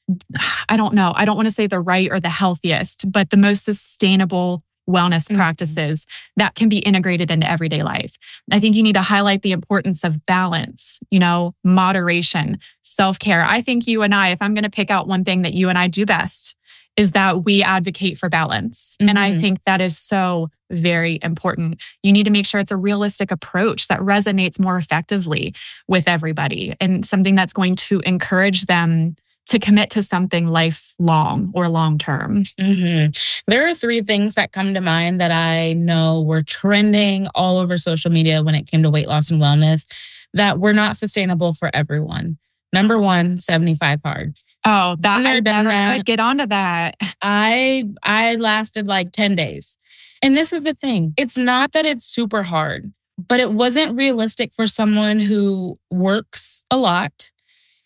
I 0.70 0.78
don't 0.78 0.94
know, 0.94 1.12
I 1.14 1.26
don't 1.26 1.36
want 1.36 1.46
to 1.46 1.54
say 1.54 1.66
the 1.66 1.78
right 1.78 2.10
or 2.10 2.20
the 2.20 2.30
healthiest, 2.30 3.12
but 3.12 3.28
the 3.28 3.36
most 3.36 3.66
sustainable 3.66 4.62
wellness 4.88 5.28
Mhm. 5.30 5.36
practices 5.36 6.06
that 6.38 6.54
can 6.54 6.70
be 6.70 6.78
integrated 6.78 7.30
into 7.30 7.50
everyday 7.50 7.82
life. 7.82 8.16
I 8.50 8.60
think 8.60 8.74
you 8.74 8.82
need 8.82 8.94
to 8.94 9.02
highlight 9.02 9.42
the 9.42 9.52
importance 9.52 10.04
of 10.04 10.24
balance, 10.24 11.00
you 11.10 11.18
know, 11.18 11.54
moderation, 11.62 12.58
self 12.82 13.18
care. 13.18 13.44
I 13.44 13.60
think 13.60 13.86
you 13.86 14.00
and 14.00 14.14
I, 14.14 14.30
if 14.30 14.40
I'm 14.40 14.54
going 14.54 14.64
to 14.64 14.70
pick 14.70 14.90
out 14.90 15.06
one 15.06 15.24
thing 15.24 15.42
that 15.42 15.52
you 15.52 15.68
and 15.68 15.76
I 15.76 15.88
do 15.88 16.06
best, 16.06 16.54
is 16.96 17.12
that 17.12 17.44
we 17.44 17.62
advocate 17.62 18.18
for 18.18 18.28
balance. 18.28 18.96
And 19.00 19.18
I 19.18 19.32
Mhm. 19.32 19.40
think 19.40 19.58
that 19.66 19.80
is 19.80 19.98
so 19.98 20.50
very 20.70 21.18
important. 21.22 21.80
You 22.02 22.12
need 22.12 22.24
to 22.24 22.30
make 22.30 22.46
sure 22.46 22.60
it's 22.60 22.70
a 22.70 22.76
realistic 22.76 23.30
approach 23.30 23.88
that 23.88 24.00
resonates 24.00 24.58
more 24.60 24.78
effectively 24.78 25.54
with 25.88 26.08
everybody 26.08 26.74
and 26.80 27.04
something 27.04 27.34
that's 27.34 27.52
going 27.52 27.76
to 27.76 28.00
encourage 28.00 28.66
them 28.66 29.16
to 29.46 29.58
commit 29.58 29.90
to 29.90 30.02
something 30.02 30.46
lifelong 30.46 31.50
or 31.54 31.68
long 31.68 31.98
term. 31.98 32.44
hmm 32.58 33.06
There 33.46 33.68
are 33.68 33.74
three 33.74 34.00
things 34.00 34.36
that 34.36 34.52
come 34.52 34.72
to 34.72 34.80
mind 34.80 35.20
that 35.20 35.30
I 35.30 35.74
know 35.74 36.22
were 36.22 36.42
trending 36.42 37.26
all 37.34 37.58
over 37.58 37.76
social 37.76 38.10
media 38.10 38.42
when 38.42 38.54
it 38.54 38.66
came 38.66 38.82
to 38.82 38.90
weight 38.90 39.06
loss 39.08 39.30
and 39.30 39.42
wellness 39.42 39.84
that 40.32 40.58
were 40.58 40.72
not 40.72 40.96
sustainable 40.96 41.52
for 41.52 41.70
everyone. 41.74 42.38
Number 42.72 42.98
one, 42.98 43.38
75 43.38 44.00
hard. 44.02 44.34
Oh, 44.64 44.96
that 45.00 45.26
I 45.26 45.40
done 45.40 45.64
never 45.64 45.68
that. 45.68 45.96
could 45.98 46.06
get 46.06 46.20
onto 46.20 46.46
that. 46.46 46.96
I 47.22 47.84
I 48.02 48.36
lasted 48.36 48.86
like 48.86 49.12
10 49.12 49.34
days. 49.36 49.76
And 50.22 50.36
this 50.36 50.52
is 50.52 50.62
the 50.62 50.74
thing. 50.74 51.12
It's 51.18 51.36
not 51.36 51.72
that 51.72 51.84
it's 51.84 52.06
super 52.06 52.44
hard, 52.44 52.92
but 53.18 53.40
it 53.40 53.52
wasn't 53.52 53.96
realistic 53.96 54.54
for 54.54 54.66
someone 54.66 55.20
who 55.20 55.76
works 55.90 56.62
a 56.70 56.78
lot. 56.78 57.30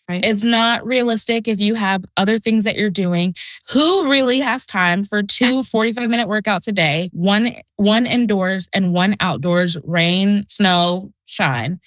Right. 0.07 0.23
It's 0.25 0.43
not 0.43 0.83
realistic 0.85 1.47
if 1.47 1.59
you 1.59 1.75
have 1.75 2.03
other 2.17 2.39
things 2.39 2.63
that 2.63 2.75
you're 2.75 2.89
doing. 2.89 3.35
Who 3.71 4.09
really 4.09 4.39
has 4.39 4.65
time 4.65 5.03
for 5.03 5.21
two 5.21 5.63
45 5.63 6.09
minute 6.09 6.27
workouts 6.27 6.67
a 6.67 6.71
day? 6.71 7.09
One 7.13 7.53
one 7.75 8.05
indoors 8.07 8.69
and 8.73 8.93
one 8.93 9.15
outdoors, 9.19 9.77
rain, 9.83 10.45
snow, 10.49 11.11
shine 11.25 11.79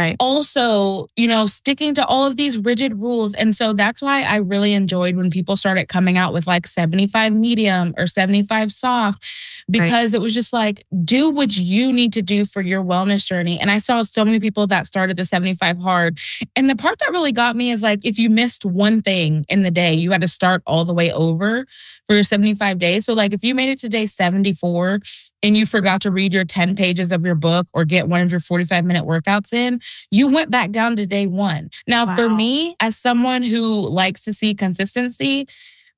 Right. 0.00 0.16
also, 0.18 1.08
you 1.14 1.28
know, 1.28 1.46
sticking 1.46 1.92
to 1.94 2.06
all 2.06 2.26
of 2.26 2.36
these 2.36 2.56
rigid 2.56 2.94
rules. 2.94 3.34
And 3.34 3.54
so 3.54 3.74
that's 3.74 4.00
why 4.00 4.22
I 4.22 4.36
really 4.36 4.72
enjoyed 4.72 5.14
when 5.14 5.30
people 5.30 5.56
started 5.56 5.88
coming 5.88 6.16
out 6.16 6.32
with 6.32 6.46
like 6.46 6.66
75 6.66 7.34
medium 7.34 7.94
or 7.98 8.06
75 8.06 8.70
soft, 8.72 9.22
because 9.70 10.14
it 10.14 10.20
was 10.20 10.32
just 10.32 10.52
like, 10.52 10.84
do 11.04 11.28
what 11.30 11.56
you 11.56 11.92
need 11.92 12.14
to 12.14 12.22
do 12.22 12.46
for 12.46 12.62
your 12.62 12.82
wellness 12.82 13.26
journey. 13.26 13.60
And 13.60 13.70
I 13.70 13.78
saw 13.78 14.02
so 14.02 14.24
many 14.24 14.40
people 14.40 14.66
that 14.68 14.86
started 14.86 15.16
the 15.18 15.24
75 15.26 15.82
hard. 15.82 16.18
And 16.56 16.70
the 16.70 16.76
part 16.76 16.98
that 17.00 17.10
really 17.10 17.32
got 17.32 17.54
me 17.54 17.70
is 17.70 17.82
like, 17.82 18.00
if 18.04 18.18
you 18.18 18.30
missed 18.30 18.64
one 18.64 19.02
thing 19.02 19.44
in 19.48 19.62
the 19.62 19.70
day, 19.70 19.92
you 19.92 20.12
had 20.12 20.22
to 20.22 20.28
start 20.28 20.62
all 20.66 20.86
the 20.86 20.94
way 20.94 21.12
over 21.12 21.66
for 22.06 22.14
your 22.14 22.24
75 22.24 22.78
days. 22.78 23.04
So, 23.04 23.12
like, 23.12 23.32
if 23.32 23.44
you 23.44 23.54
made 23.54 23.68
it 23.68 23.78
to 23.80 23.88
day 23.88 24.06
74, 24.06 25.00
and 25.42 25.56
you 25.56 25.66
forgot 25.66 26.00
to 26.02 26.10
read 26.10 26.32
your 26.32 26.44
10 26.44 26.74
pages 26.76 27.12
of 27.12 27.24
your 27.24 27.34
book 27.34 27.66
or 27.72 27.84
get 27.84 28.08
one 28.08 28.20
of 28.22 28.30
your 28.30 28.40
45 28.40 28.84
minute 28.84 29.04
workouts 29.04 29.52
in, 29.52 29.80
you 30.10 30.28
went 30.28 30.50
back 30.50 30.70
down 30.70 30.96
to 30.96 31.06
day 31.06 31.26
one. 31.26 31.70
Now, 31.86 32.14
for 32.14 32.28
me, 32.28 32.76
as 32.80 32.96
someone 32.96 33.42
who 33.42 33.88
likes 33.88 34.22
to 34.22 34.32
see 34.32 34.54
consistency, 34.54 35.46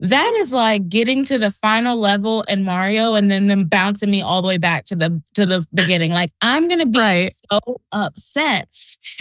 that 0.00 0.32
is 0.38 0.52
like 0.52 0.88
getting 0.88 1.24
to 1.26 1.38
the 1.38 1.52
final 1.52 1.96
level 1.96 2.42
in 2.48 2.64
Mario 2.64 3.14
and 3.14 3.30
then 3.30 3.46
them 3.46 3.66
bouncing 3.66 4.10
me 4.10 4.20
all 4.20 4.42
the 4.42 4.48
way 4.48 4.58
back 4.58 4.84
to 4.86 4.96
the 4.96 5.22
to 5.34 5.46
the 5.46 5.64
beginning. 5.72 6.10
Like 6.10 6.32
I'm 6.40 6.66
gonna 6.68 6.86
be 6.86 6.98
Right. 6.98 7.34
so 7.52 7.80
upset. 7.92 8.68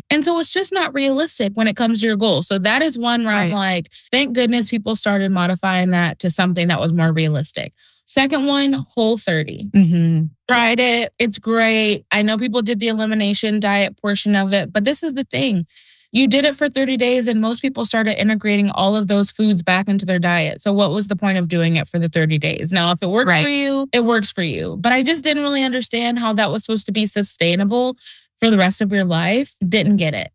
And 0.10 0.26
so 0.26 0.40
it's 0.40 0.52
just 0.52 0.74
not 0.74 0.92
realistic 0.94 1.52
when 1.54 1.68
it 1.68 1.76
comes 1.76 2.02
to 2.02 2.08
your 2.08 2.16
goals. 2.16 2.48
So 2.48 2.58
that 2.60 2.82
is 2.82 2.98
one 2.98 3.24
where 3.26 3.34
I'm 3.36 3.52
like, 3.52 3.92
thank 4.12 4.34
goodness 4.34 4.70
people 4.72 4.96
started 4.96 5.32
modifying 5.32 5.92
that 5.92 6.18
to 6.20 6.32
something 6.32 6.68
that 6.70 6.80
was 6.80 6.94
more 6.94 7.14
realistic. 7.14 7.74
Second 8.12 8.46
one, 8.46 8.74
whole 8.94 9.18
30 9.18 9.70
hmm 9.74 10.24
tried 10.50 10.82
it. 10.82 11.14
It's 11.18 11.38
great. 11.38 12.04
I 12.12 12.24
know 12.24 12.38
people 12.38 12.62
did 12.62 12.82
the 12.82 12.90
elimination 12.90 13.62
diet 13.62 13.96
portion 14.02 14.36
of 14.36 14.52
it, 14.52 14.74
but 14.74 14.84
this 14.84 15.02
is 15.02 15.14
the 15.14 15.24
thing. 15.24 15.66
You 16.12 16.28
did 16.28 16.44
it 16.44 16.58
for 16.58 16.68
30 16.68 16.98
days 16.98 17.30
and 17.30 17.40
most 17.40 17.62
people 17.62 17.86
started 17.86 18.20
integrating 18.20 18.70
all 18.70 18.98
of 18.98 19.08
those 19.08 19.32
foods 19.32 19.64
back 19.64 19.88
into 19.88 20.06
their 20.06 20.20
diet. 20.20 20.62
So 20.62 20.74
what 20.74 20.92
was 20.92 21.08
the 21.08 21.16
point 21.16 21.38
of 21.38 21.48
doing 21.48 21.78
it 21.78 21.88
for 21.88 22.00
the 22.00 22.10
30 22.10 22.38
days? 22.38 22.74
Now, 22.74 22.92
if 22.92 23.02
it 23.02 23.08
works 23.08 23.30
Right. 23.30 23.46
for 23.46 23.50
you, 23.50 23.88
it 23.94 24.04
works 24.04 24.30
for 24.30 24.44
you. 24.44 24.76
But 24.78 24.92
I 24.92 25.04
just 25.04 25.24
didn't 25.24 25.44
really 25.44 25.64
understand 25.64 26.20
how 26.20 26.34
that 26.34 26.52
was 26.52 26.66
supposed 26.66 26.86
to 26.88 26.92
be 26.92 27.06
sustainable 27.06 27.96
for 28.40 28.50
the 28.50 28.58
rest 28.58 28.82
of 28.82 28.92
your 28.92 29.06
life. 29.06 29.56
Didn't 29.66 29.96
get 29.96 30.14
it. 30.14 30.32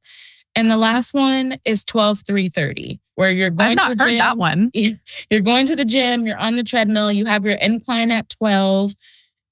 And 0.56 0.70
the 0.70 0.78
last 0.78 1.12
one 1.12 1.58
is 1.66 1.84
12 1.84 2.22
3 2.26 2.48
30, 2.48 3.00
where 3.14 3.30
you're 3.30 3.50
going 3.50 3.70
I've 3.72 3.76
not 3.76 3.88
to 3.90 3.94
the 3.94 4.04
heard 4.04 4.10
gym, 4.10 4.18
that 4.18 4.38
one. 4.38 4.70
you're 5.30 5.40
going 5.42 5.66
to 5.66 5.76
the 5.76 5.84
gym, 5.84 6.26
you're 6.26 6.38
on 6.38 6.56
the 6.56 6.64
treadmill, 6.64 7.12
you 7.12 7.26
have 7.26 7.44
your 7.44 7.56
incline 7.56 8.10
at 8.10 8.30
12, 8.30 8.94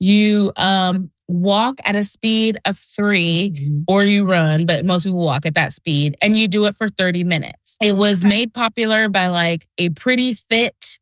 you 0.01 0.53
um 0.57 1.11
walk 1.29 1.79
at 1.85 1.95
a 1.95 2.05
speed 2.05 2.59
of 2.65 2.79
3 2.79 3.85
or 3.87 4.05
you 4.05 4.25
run, 4.25 4.67
but 4.67 4.85
most 4.85 5.05
people 5.05 5.25
walk 5.25 5.47
at 5.47 5.55
that 5.55 5.73
speed 5.73 6.17
and 6.21 6.37
you 6.39 6.49
do 6.49 6.67
it 6.67 6.77
for 6.77 6.89
30 6.89 7.25
minutes. 7.25 7.77
It 7.83 7.97
was 7.97 8.25
made 8.25 8.53
popular 8.53 9.09
by 9.09 9.29
like 9.29 9.67
a 9.79 9.91
pretty 9.91 10.35
fit 10.35 10.99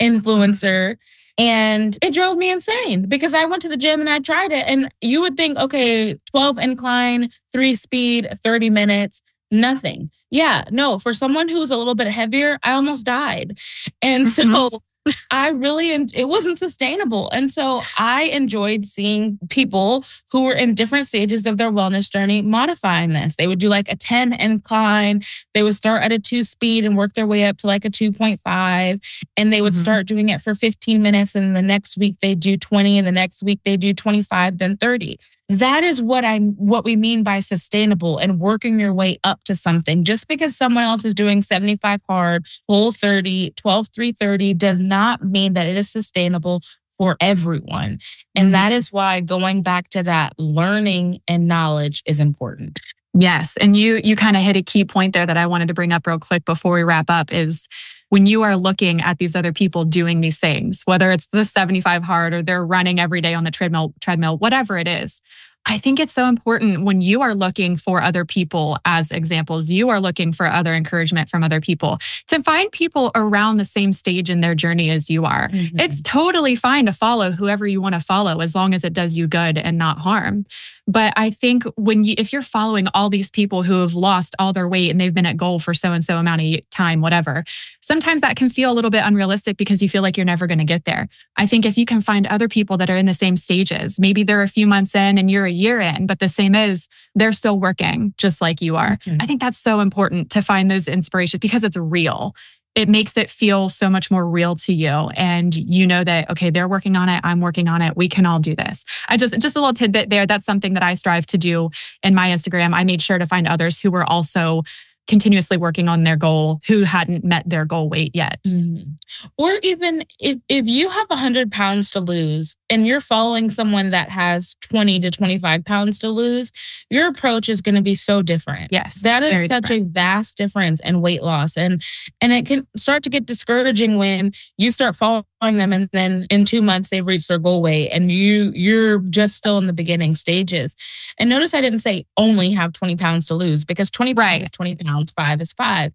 influencer 0.00 0.96
and 1.38 1.96
it 2.02 2.14
drove 2.14 2.38
me 2.38 2.50
insane 2.50 3.06
because 3.06 3.34
I 3.34 3.44
went 3.44 3.60
to 3.62 3.68
the 3.68 3.76
gym 3.76 4.00
and 4.00 4.08
I 4.08 4.20
tried 4.20 4.52
it 4.52 4.64
and 4.66 4.90
you 5.02 5.20
would 5.20 5.36
think 5.36 5.58
okay, 5.58 6.14
12 6.30 6.58
incline, 6.58 7.28
3 7.52 7.74
speed, 7.74 8.28
30 8.42 8.70
minutes, 8.70 9.20
nothing. 9.50 10.10
Yeah, 10.30 10.64
no, 10.70 10.98
for 10.98 11.12
someone 11.12 11.48
who 11.48 11.60
was 11.60 11.70
a 11.70 11.76
little 11.76 11.94
bit 11.94 12.08
heavier, 12.08 12.58
I 12.62 12.72
almost 12.72 13.06
died. 13.06 13.58
And 14.02 14.30
so 14.30 14.42
mm-hmm. 14.44 14.76
I 15.30 15.50
really, 15.50 15.94
and 15.94 16.12
it 16.14 16.26
wasn't 16.26 16.58
sustainable. 16.58 17.30
And 17.30 17.52
so 17.52 17.82
I 17.98 18.24
enjoyed 18.24 18.84
seeing 18.84 19.38
people 19.48 20.04
who 20.30 20.44
were 20.44 20.52
in 20.52 20.74
different 20.74 21.06
stages 21.06 21.46
of 21.46 21.58
their 21.58 21.70
wellness 21.70 22.10
journey 22.10 22.42
modifying 22.42 23.10
this. 23.10 23.36
They 23.36 23.46
would 23.46 23.58
do 23.58 23.68
like 23.68 23.90
a 23.90 23.96
10 23.96 24.32
incline. 24.32 25.22
They 25.54 25.62
would 25.62 25.74
start 25.74 26.02
at 26.02 26.12
a 26.12 26.18
two 26.18 26.44
speed 26.44 26.84
and 26.84 26.96
work 26.96 27.14
their 27.14 27.26
way 27.26 27.44
up 27.44 27.58
to 27.58 27.66
like 27.66 27.84
a 27.84 27.90
2.5. 27.90 29.26
And 29.36 29.52
they 29.52 29.62
would 29.62 29.72
mm-hmm. 29.72 29.80
start 29.80 30.06
doing 30.06 30.28
it 30.28 30.42
for 30.42 30.54
15 30.54 31.00
minutes. 31.00 31.34
And 31.34 31.54
the 31.54 31.62
next 31.62 31.96
week 31.96 32.16
they 32.20 32.34
do 32.34 32.56
20 32.56 32.98
and 32.98 33.06
the 33.06 33.12
next 33.12 33.42
week 33.42 33.60
they 33.64 33.76
do 33.76 33.94
25, 33.94 34.58
then 34.58 34.76
30. 34.76 35.18
That 35.48 35.84
is 35.84 36.02
what 36.02 36.24
I'm, 36.24 36.52
what 36.54 36.84
we 36.84 36.96
mean 36.96 37.22
by 37.22 37.38
sustainable 37.40 38.18
and 38.18 38.40
working 38.40 38.80
your 38.80 38.92
way 38.92 39.18
up 39.22 39.44
to 39.44 39.54
something. 39.54 40.02
Just 40.02 40.26
because 40.26 40.56
someone 40.56 40.82
else 40.82 41.04
is 41.04 41.14
doing 41.14 41.40
75 41.40 42.00
hard, 42.08 42.46
whole 42.68 42.90
30, 42.90 43.50
12, 43.50 43.88
330 43.94 44.54
does 44.54 44.80
not 44.80 45.22
mean 45.22 45.52
that 45.52 45.66
it 45.66 45.76
is 45.76 45.88
sustainable 45.88 46.62
for 46.98 47.16
everyone. 47.20 47.98
And 48.34 48.46
mm-hmm. 48.46 48.52
that 48.52 48.72
is 48.72 48.90
why 48.90 49.20
going 49.20 49.62
back 49.62 49.88
to 49.90 50.02
that 50.02 50.32
learning 50.38 51.20
and 51.28 51.46
knowledge 51.46 52.02
is 52.06 52.18
important. 52.18 52.80
Yes. 53.14 53.56
And 53.56 53.76
you, 53.76 54.00
you 54.02 54.16
kind 54.16 54.36
of 54.36 54.42
hit 54.42 54.56
a 54.56 54.62
key 54.62 54.84
point 54.84 55.14
there 55.14 55.26
that 55.26 55.36
I 55.36 55.46
wanted 55.46 55.68
to 55.68 55.74
bring 55.74 55.92
up 55.92 56.06
real 56.06 56.18
quick 56.18 56.44
before 56.44 56.74
we 56.74 56.82
wrap 56.82 57.08
up 57.08 57.32
is 57.32 57.68
when 58.08 58.26
you 58.26 58.42
are 58.42 58.56
looking 58.56 59.00
at 59.00 59.18
these 59.18 59.34
other 59.34 59.52
people 59.52 59.84
doing 59.84 60.20
these 60.20 60.38
things, 60.38 60.82
whether 60.84 61.12
it's 61.12 61.28
the 61.32 61.44
75 61.44 62.02
hard 62.02 62.32
or 62.32 62.42
they're 62.42 62.64
running 62.64 63.00
every 63.00 63.20
day 63.20 63.34
on 63.34 63.44
the 63.44 63.50
treadmill, 63.50 63.94
treadmill, 64.00 64.38
whatever 64.38 64.78
it 64.78 64.88
is, 64.88 65.20
I 65.68 65.78
think 65.78 65.98
it's 65.98 66.12
so 66.12 66.26
important 66.26 66.84
when 66.84 67.00
you 67.00 67.22
are 67.22 67.34
looking 67.34 67.76
for 67.76 68.00
other 68.00 68.24
people 68.24 68.78
as 68.84 69.10
examples, 69.10 69.70
you 69.70 69.88
are 69.88 70.00
looking 70.00 70.32
for 70.32 70.46
other 70.46 70.72
encouragement 70.72 71.28
from 71.28 71.42
other 71.42 71.60
people 71.60 71.98
to 72.28 72.40
find 72.44 72.70
people 72.70 73.10
around 73.16 73.56
the 73.56 73.64
same 73.64 73.92
stage 73.92 74.30
in 74.30 74.40
their 74.40 74.54
journey 74.54 74.90
as 74.90 75.10
you 75.10 75.24
are. 75.24 75.48
Mm-hmm. 75.48 75.80
It's 75.80 76.00
totally 76.00 76.54
fine 76.54 76.86
to 76.86 76.92
follow 76.92 77.32
whoever 77.32 77.66
you 77.66 77.80
want 77.80 77.96
to 77.96 78.00
follow 78.00 78.40
as 78.40 78.54
long 78.54 78.74
as 78.74 78.84
it 78.84 78.92
does 78.92 79.16
you 79.16 79.26
good 79.26 79.58
and 79.58 79.76
not 79.76 79.98
harm. 79.98 80.46
But 80.86 81.12
I 81.16 81.30
think 81.30 81.64
when 81.76 82.04
you, 82.04 82.14
if 82.16 82.32
you're 82.32 82.42
following 82.42 82.86
all 82.94 83.10
these 83.10 83.28
people 83.28 83.64
who 83.64 83.80
have 83.80 83.94
lost 83.94 84.36
all 84.38 84.52
their 84.52 84.68
weight 84.68 84.90
and 84.90 85.00
they've 85.00 85.12
been 85.12 85.26
at 85.26 85.36
goal 85.36 85.58
for 85.58 85.74
so 85.74 85.92
and 85.92 86.04
so 86.04 86.18
amount 86.18 86.42
of 86.42 86.70
time, 86.70 87.00
whatever, 87.00 87.42
sometimes 87.80 88.20
that 88.20 88.36
can 88.36 88.48
feel 88.48 88.70
a 88.70 88.74
little 88.74 88.90
bit 88.90 89.02
unrealistic 89.04 89.56
because 89.56 89.82
you 89.82 89.88
feel 89.88 90.02
like 90.02 90.16
you're 90.16 90.26
never 90.26 90.46
going 90.46 90.58
to 90.58 90.64
get 90.64 90.84
there. 90.84 91.08
I 91.36 91.46
think 91.46 91.66
if 91.66 91.76
you 91.76 91.84
can 91.84 92.00
find 92.00 92.26
other 92.26 92.48
people 92.48 92.76
that 92.76 92.88
are 92.88 92.96
in 92.96 93.06
the 93.06 93.14
same 93.14 93.36
stages, 93.36 93.98
maybe 93.98 94.22
they're 94.22 94.42
a 94.42 94.48
few 94.48 94.66
months 94.66 94.94
in 94.94 95.18
and 95.18 95.30
you're 95.30 95.44
a 95.44 95.50
year 95.50 95.80
in, 95.80 96.06
but 96.06 96.20
the 96.20 96.28
same 96.28 96.54
is 96.54 96.86
they're 97.14 97.32
still 97.32 97.58
working 97.58 98.14
just 98.16 98.40
like 98.40 98.60
you 98.60 98.76
are. 98.76 98.96
Mm-hmm. 98.98 99.18
I 99.20 99.26
think 99.26 99.40
that's 99.40 99.58
so 99.58 99.80
important 99.80 100.30
to 100.30 100.42
find 100.42 100.70
those 100.70 100.86
inspirations 100.86 101.40
because 101.40 101.64
it's 101.64 101.76
real 101.76 102.34
it 102.76 102.88
makes 102.90 103.16
it 103.16 103.30
feel 103.30 103.68
so 103.70 103.88
much 103.88 104.10
more 104.10 104.28
real 104.28 104.54
to 104.54 104.72
you. 104.72 105.08
And 105.16 105.56
you 105.56 105.86
know 105.86 106.04
that, 106.04 106.30
okay, 106.30 106.50
they're 106.50 106.68
working 106.68 106.94
on 106.94 107.08
it. 107.08 107.20
I'm 107.24 107.40
working 107.40 107.68
on 107.68 107.80
it. 107.80 107.96
We 107.96 108.08
can 108.08 108.26
all 108.26 108.38
do 108.38 108.54
this. 108.54 108.84
I 109.08 109.16
just, 109.16 109.38
just 109.40 109.56
a 109.56 109.60
little 109.60 109.72
tidbit 109.72 110.10
there. 110.10 110.26
That's 110.26 110.44
something 110.44 110.74
that 110.74 110.82
I 110.82 110.94
strive 110.94 111.24
to 111.26 111.38
do 111.38 111.70
in 112.02 112.14
my 112.14 112.28
Instagram. 112.28 112.74
I 112.74 112.84
made 112.84 113.00
sure 113.00 113.18
to 113.18 113.26
find 113.26 113.48
others 113.48 113.80
who 113.80 113.90
were 113.90 114.04
also 114.04 114.62
continuously 115.06 115.56
working 115.56 115.88
on 115.88 116.04
their 116.04 116.16
goal 116.16 116.60
who 116.66 116.82
hadn't 116.82 117.24
met 117.24 117.48
their 117.48 117.64
goal 117.64 117.88
weight 117.88 118.10
yet. 118.12 118.40
Mm-hmm. 118.46 118.92
Or 119.38 119.52
even 119.62 120.02
if, 120.18 120.38
if 120.48 120.66
you 120.66 120.90
have 120.90 121.08
100 121.08 121.50
pounds 121.50 121.90
to 121.92 122.00
lose 122.00 122.56
and 122.68 122.86
you're 122.86 123.00
following 123.00 123.50
someone 123.50 123.90
that 123.90 124.10
has 124.10 124.56
20 124.68 125.00
to 125.00 125.10
25 125.10 125.64
pounds 125.64 125.98
to 126.00 126.08
lose, 126.08 126.50
your 126.90 127.08
approach 127.08 127.48
is 127.48 127.60
going 127.60 127.76
to 127.76 127.82
be 127.82 127.94
so 127.94 128.22
different. 128.22 128.72
Yes. 128.72 129.02
That 129.02 129.22
is 129.22 129.48
such 129.48 129.62
different. 129.62 129.82
a 129.82 129.90
vast 129.90 130.36
difference 130.36 130.80
in 130.80 131.00
weight 131.00 131.22
loss. 131.22 131.56
And, 131.56 131.82
and 132.20 132.32
it 132.32 132.46
can 132.46 132.66
start 132.76 133.02
to 133.04 133.10
get 133.10 133.26
discouraging 133.26 133.96
when 133.96 134.32
you 134.58 134.70
start 134.70 134.96
following 134.96 135.24
them 135.40 135.72
and 135.72 135.88
then 135.92 136.26
in 136.30 136.44
two 136.44 136.62
months 136.62 136.90
they've 136.90 137.06
reached 137.06 137.28
their 137.28 137.38
goal 137.38 137.62
weight 137.62 137.90
and 137.90 138.10
you, 138.10 138.50
you're 138.54 138.98
just 138.98 139.36
still 139.36 139.58
in 139.58 139.66
the 139.66 139.72
beginning 139.72 140.16
stages. 140.16 140.74
And 141.18 141.30
notice 141.30 141.54
I 141.54 141.60
didn't 141.60 141.78
say 141.80 142.04
only 142.16 142.50
have 142.52 142.72
20 142.72 142.96
pounds 142.96 143.26
to 143.28 143.34
lose 143.34 143.64
because 143.64 143.90
20 143.90 144.14
right. 144.14 144.40
pounds 144.40 144.44
is 144.44 144.50
20 144.50 144.76
pounds 144.76 144.96
pounds, 144.96 145.12
five 145.12 145.40
is 145.40 145.52
five. 145.52 145.92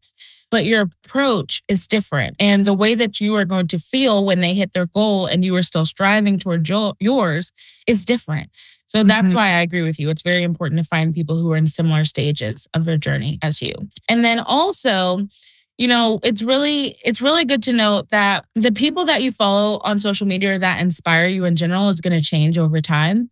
But 0.51 0.65
your 0.65 0.81
approach 0.81 1.63
is 1.67 1.87
different. 1.87 2.35
And 2.39 2.65
the 2.65 2.73
way 2.73 2.93
that 2.93 3.19
you 3.19 3.35
are 3.35 3.45
going 3.45 3.67
to 3.67 3.79
feel 3.79 4.23
when 4.23 4.41
they 4.41 4.53
hit 4.53 4.73
their 4.73 4.85
goal 4.85 5.25
and 5.25 5.43
you 5.43 5.55
are 5.55 5.63
still 5.63 5.85
striving 5.85 6.37
toward 6.37 6.65
jo- 6.65 6.95
yours 6.99 7.51
is 7.87 8.05
different. 8.05 8.51
So 8.87 9.03
that's 9.03 9.27
mm-hmm. 9.27 9.35
why 9.35 9.47
I 9.47 9.61
agree 9.61 9.83
with 9.83 9.97
you. 9.97 10.09
It's 10.09 10.21
very 10.21 10.43
important 10.43 10.81
to 10.81 10.85
find 10.85 11.15
people 11.15 11.37
who 11.37 11.49
are 11.53 11.57
in 11.57 11.65
similar 11.65 12.03
stages 12.03 12.67
of 12.73 12.83
their 12.83 12.97
journey 12.97 13.39
as 13.41 13.61
you. 13.61 13.73
And 14.09 14.25
then 14.25 14.39
also, 14.39 15.29
you 15.77 15.87
know, 15.87 16.19
it's 16.23 16.43
really 16.43 16.97
it's 17.05 17.21
really 17.21 17.45
good 17.45 17.63
to 17.63 17.73
note 17.73 18.09
that 18.09 18.45
the 18.53 18.73
people 18.73 19.05
that 19.05 19.23
you 19.23 19.31
follow 19.31 19.79
on 19.85 19.97
social 19.97 20.27
media 20.27 20.59
that 20.59 20.81
inspire 20.81 21.27
you 21.27 21.45
in 21.45 21.55
general 21.55 21.87
is 21.87 22.01
going 22.01 22.19
to 22.19 22.21
change 22.21 22.57
over 22.57 22.81
time. 22.81 23.29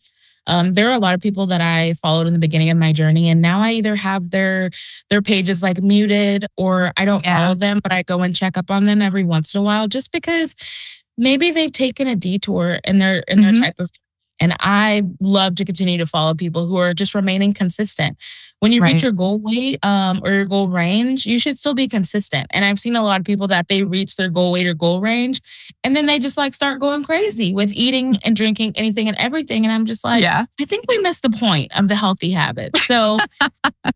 Um, 0.49 0.73
there 0.73 0.89
are 0.89 0.93
a 0.93 0.99
lot 0.99 1.13
of 1.13 1.21
people 1.21 1.45
that 1.45 1.61
I 1.61 1.93
followed 2.01 2.25
in 2.25 2.33
the 2.33 2.39
beginning 2.39 2.71
of 2.71 2.77
my 2.77 2.91
journey, 2.91 3.29
and 3.29 3.39
now 3.39 3.61
I 3.61 3.73
either 3.73 3.95
have 3.95 4.31
their 4.31 4.71
their 5.09 5.21
pages 5.21 5.61
like 5.61 5.81
muted 5.81 6.45
or 6.57 6.91
I 6.97 7.05
don't 7.05 7.23
yeah. 7.23 7.45
follow 7.45 7.55
them, 7.55 7.79
but 7.83 7.91
I 7.91 8.01
go 8.01 8.21
and 8.21 8.35
check 8.35 8.57
up 8.57 8.71
on 8.71 8.85
them 8.85 9.01
every 9.01 9.23
once 9.23 9.53
in 9.53 9.61
a 9.61 9.63
while, 9.63 9.87
just 9.87 10.11
because 10.11 10.55
maybe 11.17 11.51
they've 11.51 11.71
taken 11.71 12.07
a 12.07 12.15
detour 12.15 12.79
in 12.83 12.97
their 12.97 13.19
in 13.27 13.41
their 13.41 13.53
mm-hmm. 13.53 13.63
type 13.63 13.79
of. 13.79 13.91
And 14.39 14.55
I 14.59 15.03
love 15.19 15.55
to 15.55 15.65
continue 15.65 15.97
to 15.97 16.05
follow 16.05 16.33
people 16.33 16.65
who 16.65 16.77
are 16.77 16.93
just 16.93 17.13
remaining 17.13 17.53
consistent 17.53 18.17
when 18.59 18.73
you 18.73 18.81
right. 18.81 18.93
reach 18.93 19.03
your 19.03 19.11
goal 19.11 19.39
weight 19.39 19.83
um, 19.83 20.21
or 20.23 20.31
your 20.31 20.45
goal 20.45 20.67
range, 20.67 21.25
you 21.25 21.39
should 21.39 21.57
still 21.57 21.73
be 21.73 21.87
consistent. 21.87 22.47
And 22.51 22.65
I've 22.65 22.79
seen 22.79 22.95
a 22.95 23.01
lot 23.01 23.19
of 23.19 23.25
people 23.25 23.47
that 23.47 23.67
they 23.69 23.83
reach 23.83 24.17
their 24.17 24.29
goal 24.29 24.51
weight 24.51 24.67
or 24.67 24.73
goal 24.73 25.01
range, 25.01 25.41
and 25.83 25.95
then 25.95 26.05
they 26.05 26.19
just 26.19 26.37
like 26.37 26.53
start 26.53 26.79
going 26.79 27.03
crazy 27.03 27.53
with 27.53 27.71
eating 27.71 28.17
and 28.25 28.35
drinking 28.35 28.73
anything 28.75 29.07
and 29.07 29.17
everything. 29.17 29.65
And 29.65 29.71
I'm 29.71 29.85
just 29.85 30.03
like, 30.03 30.21
yeah, 30.21 30.45
I 30.59 30.65
think 30.65 30.85
we 30.87 30.97
missed 30.99 31.21
the 31.21 31.29
point 31.29 31.77
of 31.77 31.87
the 31.87 31.95
healthy 31.95 32.31
habit. 32.31 32.75
So 32.79 33.19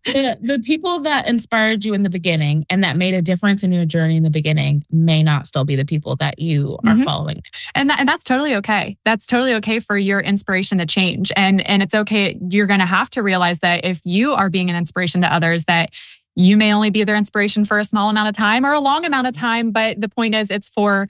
the, 0.06 0.38
the 0.41 0.62
people 0.64 1.00
that 1.02 1.28
inspired 1.28 1.84
you 1.84 1.94
in 1.94 2.04
the 2.04 2.10
beginning 2.10 2.66
and 2.70 2.84
that 2.84 2.96
made 2.96 3.14
a 3.14 3.22
difference 3.22 3.64
in 3.64 3.72
your 3.72 3.86
journey 3.86 4.16
in 4.16 4.24
the 4.24 4.30
beginning 4.30 4.86
may 4.89 5.24
not 5.24 5.46
still 5.46 5.66
be 5.66 5.76
the 5.76 5.86
people 5.86 6.16
that 6.18 6.39
you 6.39 6.78
are 6.86 6.94
mm-hmm. 6.94 7.04
following. 7.04 7.44
And 7.76 7.89
that, 7.89 8.00
and 8.00 8.08
that's 8.08 8.24
totally 8.24 8.56
okay. 8.56 8.98
That's 9.04 9.28
totally 9.28 9.54
okay 9.56 9.80
for 9.80 9.98
your 9.98 10.22
inspiration 10.34 10.79
to 10.79 10.86
change. 10.86 11.31
And 11.36 11.61
and 11.67 11.84
it's 11.84 11.93
okay. 11.93 12.38
You're 12.49 12.65
going 12.65 12.79
to 12.79 12.86
have 12.86 13.09
to 13.11 13.21
realize 13.21 13.59
that 13.59 13.86
if 13.86 14.01
you 14.03 14.31
are 14.31 14.49
being 14.49 14.69
an 14.71 14.75
inspiration 14.75 15.21
to 15.21 15.31
others 15.31 15.65
that 15.65 15.93
you 16.36 16.57
may 16.57 16.73
only 16.73 16.89
be 16.89 17.03
their 17.03 17.15
inspiration 17.15 17.63
for 17.63 17.77
a 17.77 17.84
small 17.84 18.09
amount 18.09 18.27
of 18.27 18.36
time 18.36 18.65
or 18.65 18.73
a 18.73 18.79
long 18.79 19.05
amount 19.05 19.27
of 19.27 19.36
time 19.36 19.71
but 19.71 20.01
the 20.01 20.09
point 20.09 20.34
is 20.34 20.49
it's 20.49 20.67
for 20.67 21.07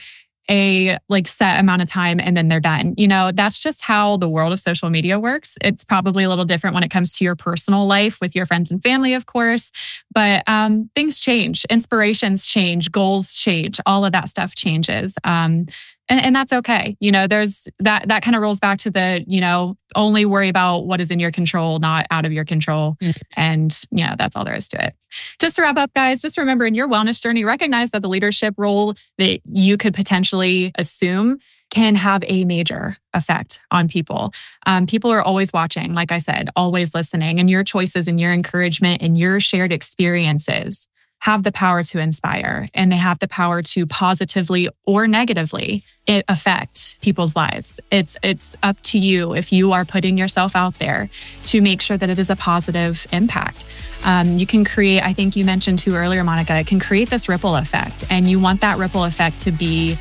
a 0.50 0.98
like 1.08 1.28
set 1.28 1.60
amount 1.60 1.82
of 1.82 1.90
time 1.90 2.20
and 2.20 2.36
then 2.36 2.48
they're 2.48 2.60
done. 2.60 2.94
You 2.98 3.08
know, 3.08 3.32
that's 3.32 3.60
just 3.60 3.82
how 3.82 4.18
the 4.18 4.28
world 4.28 4.52
of 4.52 4.60
social 4.60 4.90
media 4.90 5.20
works. 5.20 5.58
It's 5.62 5.86
probably 5.86 6.26
a 6.26 6.30
little 6.30 6.46
different 6.46 6.74
when 6.74 6.84
it 6.84 6.92
comes 6.92 7.18
to 7.18 7.24
your 7.24 7.36
personal 7.36 7.86
life 7.88 8.20
with 8.22 8.36
your 8.36 8.46
friends 8.46 8.70
and 8.70 8.84
family, 8.84 9.14
of 9.14 9.26
course, 9.26 9.72
but 10.14 10.44
um, 10.48 10.90
things 10.96 11.20
change, 11.20 11.66
inspirations 11.66 12.46
change, 12.46 12.92
goals 12.92 13.34
change, 13.34 13.80
all 13.86 14.04
of 14.04 14.12
that 14.12 14.30
stuff 14.30 14.54
changes. 14.54 15.16
Um, 15.24 15.68
and, 16.10 16.22
and 16.22 16.36
that's 16.36 16.54
okay. 16.54 16.98
You 17.00 17.12
know, 17.12 17.28
there's 17.28 17.68
that, 17.80 18.08
that 18.08 18.24
kind 18.24 18.36
of 18.36 18.42
rolls 18.42 18.60
back 18.60 18.80
to 18.80 18.92
the, 18.92 19.24
you 19.28 19.42
know, 19.42 19.78
only 19.96 20.26
worry 20.26 20.50
about 20.50 20.86
what 20.86 21.02
is 21.02 21.12
in 21.12 21.20
your 21.20 21.32
control, 21.32 21.80
not 21.80 22.06
out 22.12 22.26
of 22.26 22.34
your 22.34 22.46
control. 22.46 22.98
Mm-hmm. 23.02 23.20
And, 23.36 23.84
you 23.92 24.06
know, 24.06 24.16
that's 24.18 24.36
all 24.36 24.44
there 24.44 24.56
is 24.56 24.68
to 24.70 24.86
it. 24.86 24.96
Just 25.40 25.56
to 25.58 25.62
wrap 25.62 25.78
up, 25.78 25.94
guys, 25.94 26.22
just 26.22 26.38
remember 26.38 26.66
in 26.66 26.76
your 26.76 26.88
wellness 26.88 27.22
journey, 27.22 27.46
recognize 27.46 27.92
that 27.92 28.02
the 28.02 28.10
leadership 28.10 28.56
role 28.58 28.96
that 29.18 29.40
you 29.46 29.78
could 29.78 29.94
potentially 29.94 30.72
assume 30.78 31.40
can 31.70 31.96
have 31.96 32.24
a 32.28 32.46
major 32.46 32.98
effect 33.14 33.60
on 33.72 33.88
people. 33.88 34.32
Um, 34.66 34.86
people 34.86 35.12
are 35.12 35.22
always 35.22 35.52
watching, 35.52 35.94
like 35.94 36.12
I 36.12 36.20
said, 36.20 36.50
always 36.56 36.94
listening, 36.94 37.40
and 37.40 37.50
your 37.50 37.64
choices 37.64 38.08
and 38.08 38.20
your 38.20 38.32
encouragement 38.32 39.02
and 39.02 39.18
your 39.18 39.40
shared 39.40 39.72
experiences 39.72 40.88
have 41.24 41.44
the 41.44 41.54
power 41.54 41.82
to 41.84 42.00
inspire 42.00 42.68
and 42.74 42.92
they 42.92 42.98
have 42.98 43.18
the 43.20 43.30
power 43.30 43.62
to 43.62 43.86
positively 43.86 44.68
or 44.86 45.08
negatively 45.08 45.82
affect 46.28 47.00
people's 47.02 47.34
lives. 47.34 47.80
It's 47.90 48.18
it's 48.22 48.58
up 48.62 48.78
to 48.92 48.98
you 49.00 49.34
if 49.34 49.54
you 49.54 49.72
are 49.72 49.86
putting 49.86 50.18
yourself 50.18 50.54
out 50.54 50.80
there 50.80 51.10
to 51.46 51.62
make 51.62 51.82
sure 51.82 51.98
that 51.98 52.10
it 52.10 52.20
is 52.20 52.30
a 52.30 52.36
positive 52.36 53.08
impact. 53.14 53.64
Um, 54.04 54.38
you 54.38 54.46
can 54.46 54.66
create, 54.66 55.02
I 55.02 55.14
think 55.14 55.38
you 55.38 55.46
mentioned 55.46 55.80
too 55.80 55.96
earlier, 55.96 56.26
Monica, 56.26 56.60
it 56.60 56.68
can 56.68 56.78
create 56.82 57.10
this 57.10 57.30
ripple 57.30 57.56
effect. 57.56 58.04
And 58.10 58.30
you 58.30 58.38
want 58.38 58.60
that 58.60 58.78
ripple 58.78 59.06
effect 59.06 59.40
to 59.40 59.52
be 59.52 59.96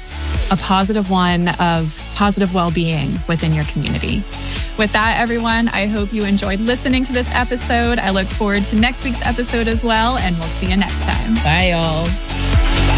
a 0.51 0.57
positive 0.57 1.09
one 1.09 1.49
of 1.61 2.03
positive 2.17 2.53
well 2.53 2.73
being 2.73 3.13
within 3.29 3.53
your 3.53 3.65
community. 3.67 4.25
With 4.79 4.93
that, 4.93 5.19
everyone, 5.21 5.69
I 5.69 5.87
hope 5.87 6.13
you 6.13 6.25
enjoyed 6.25 6.59
listening 6.59 7.05
to 7.05 7.13
this 7.13 7.31
episode. 7.33 7.99
I 7.99 8.11
look 8.11 8.27
forward 8.27 8.65
to 8.67 8.77
next 8.77 9.05
week's 9.05 9.25
episode 9.25 9.69
as 9.69 9.85
well, 9.85 10.17
and 10.19 10.37
we'll 10.37 10.49
see 10.49 10.71
you 10.71 10.77
next 10.77 11.07
time. 11.13 11.35
Bye, 11.45 11.71
y'all. 11.71 12.92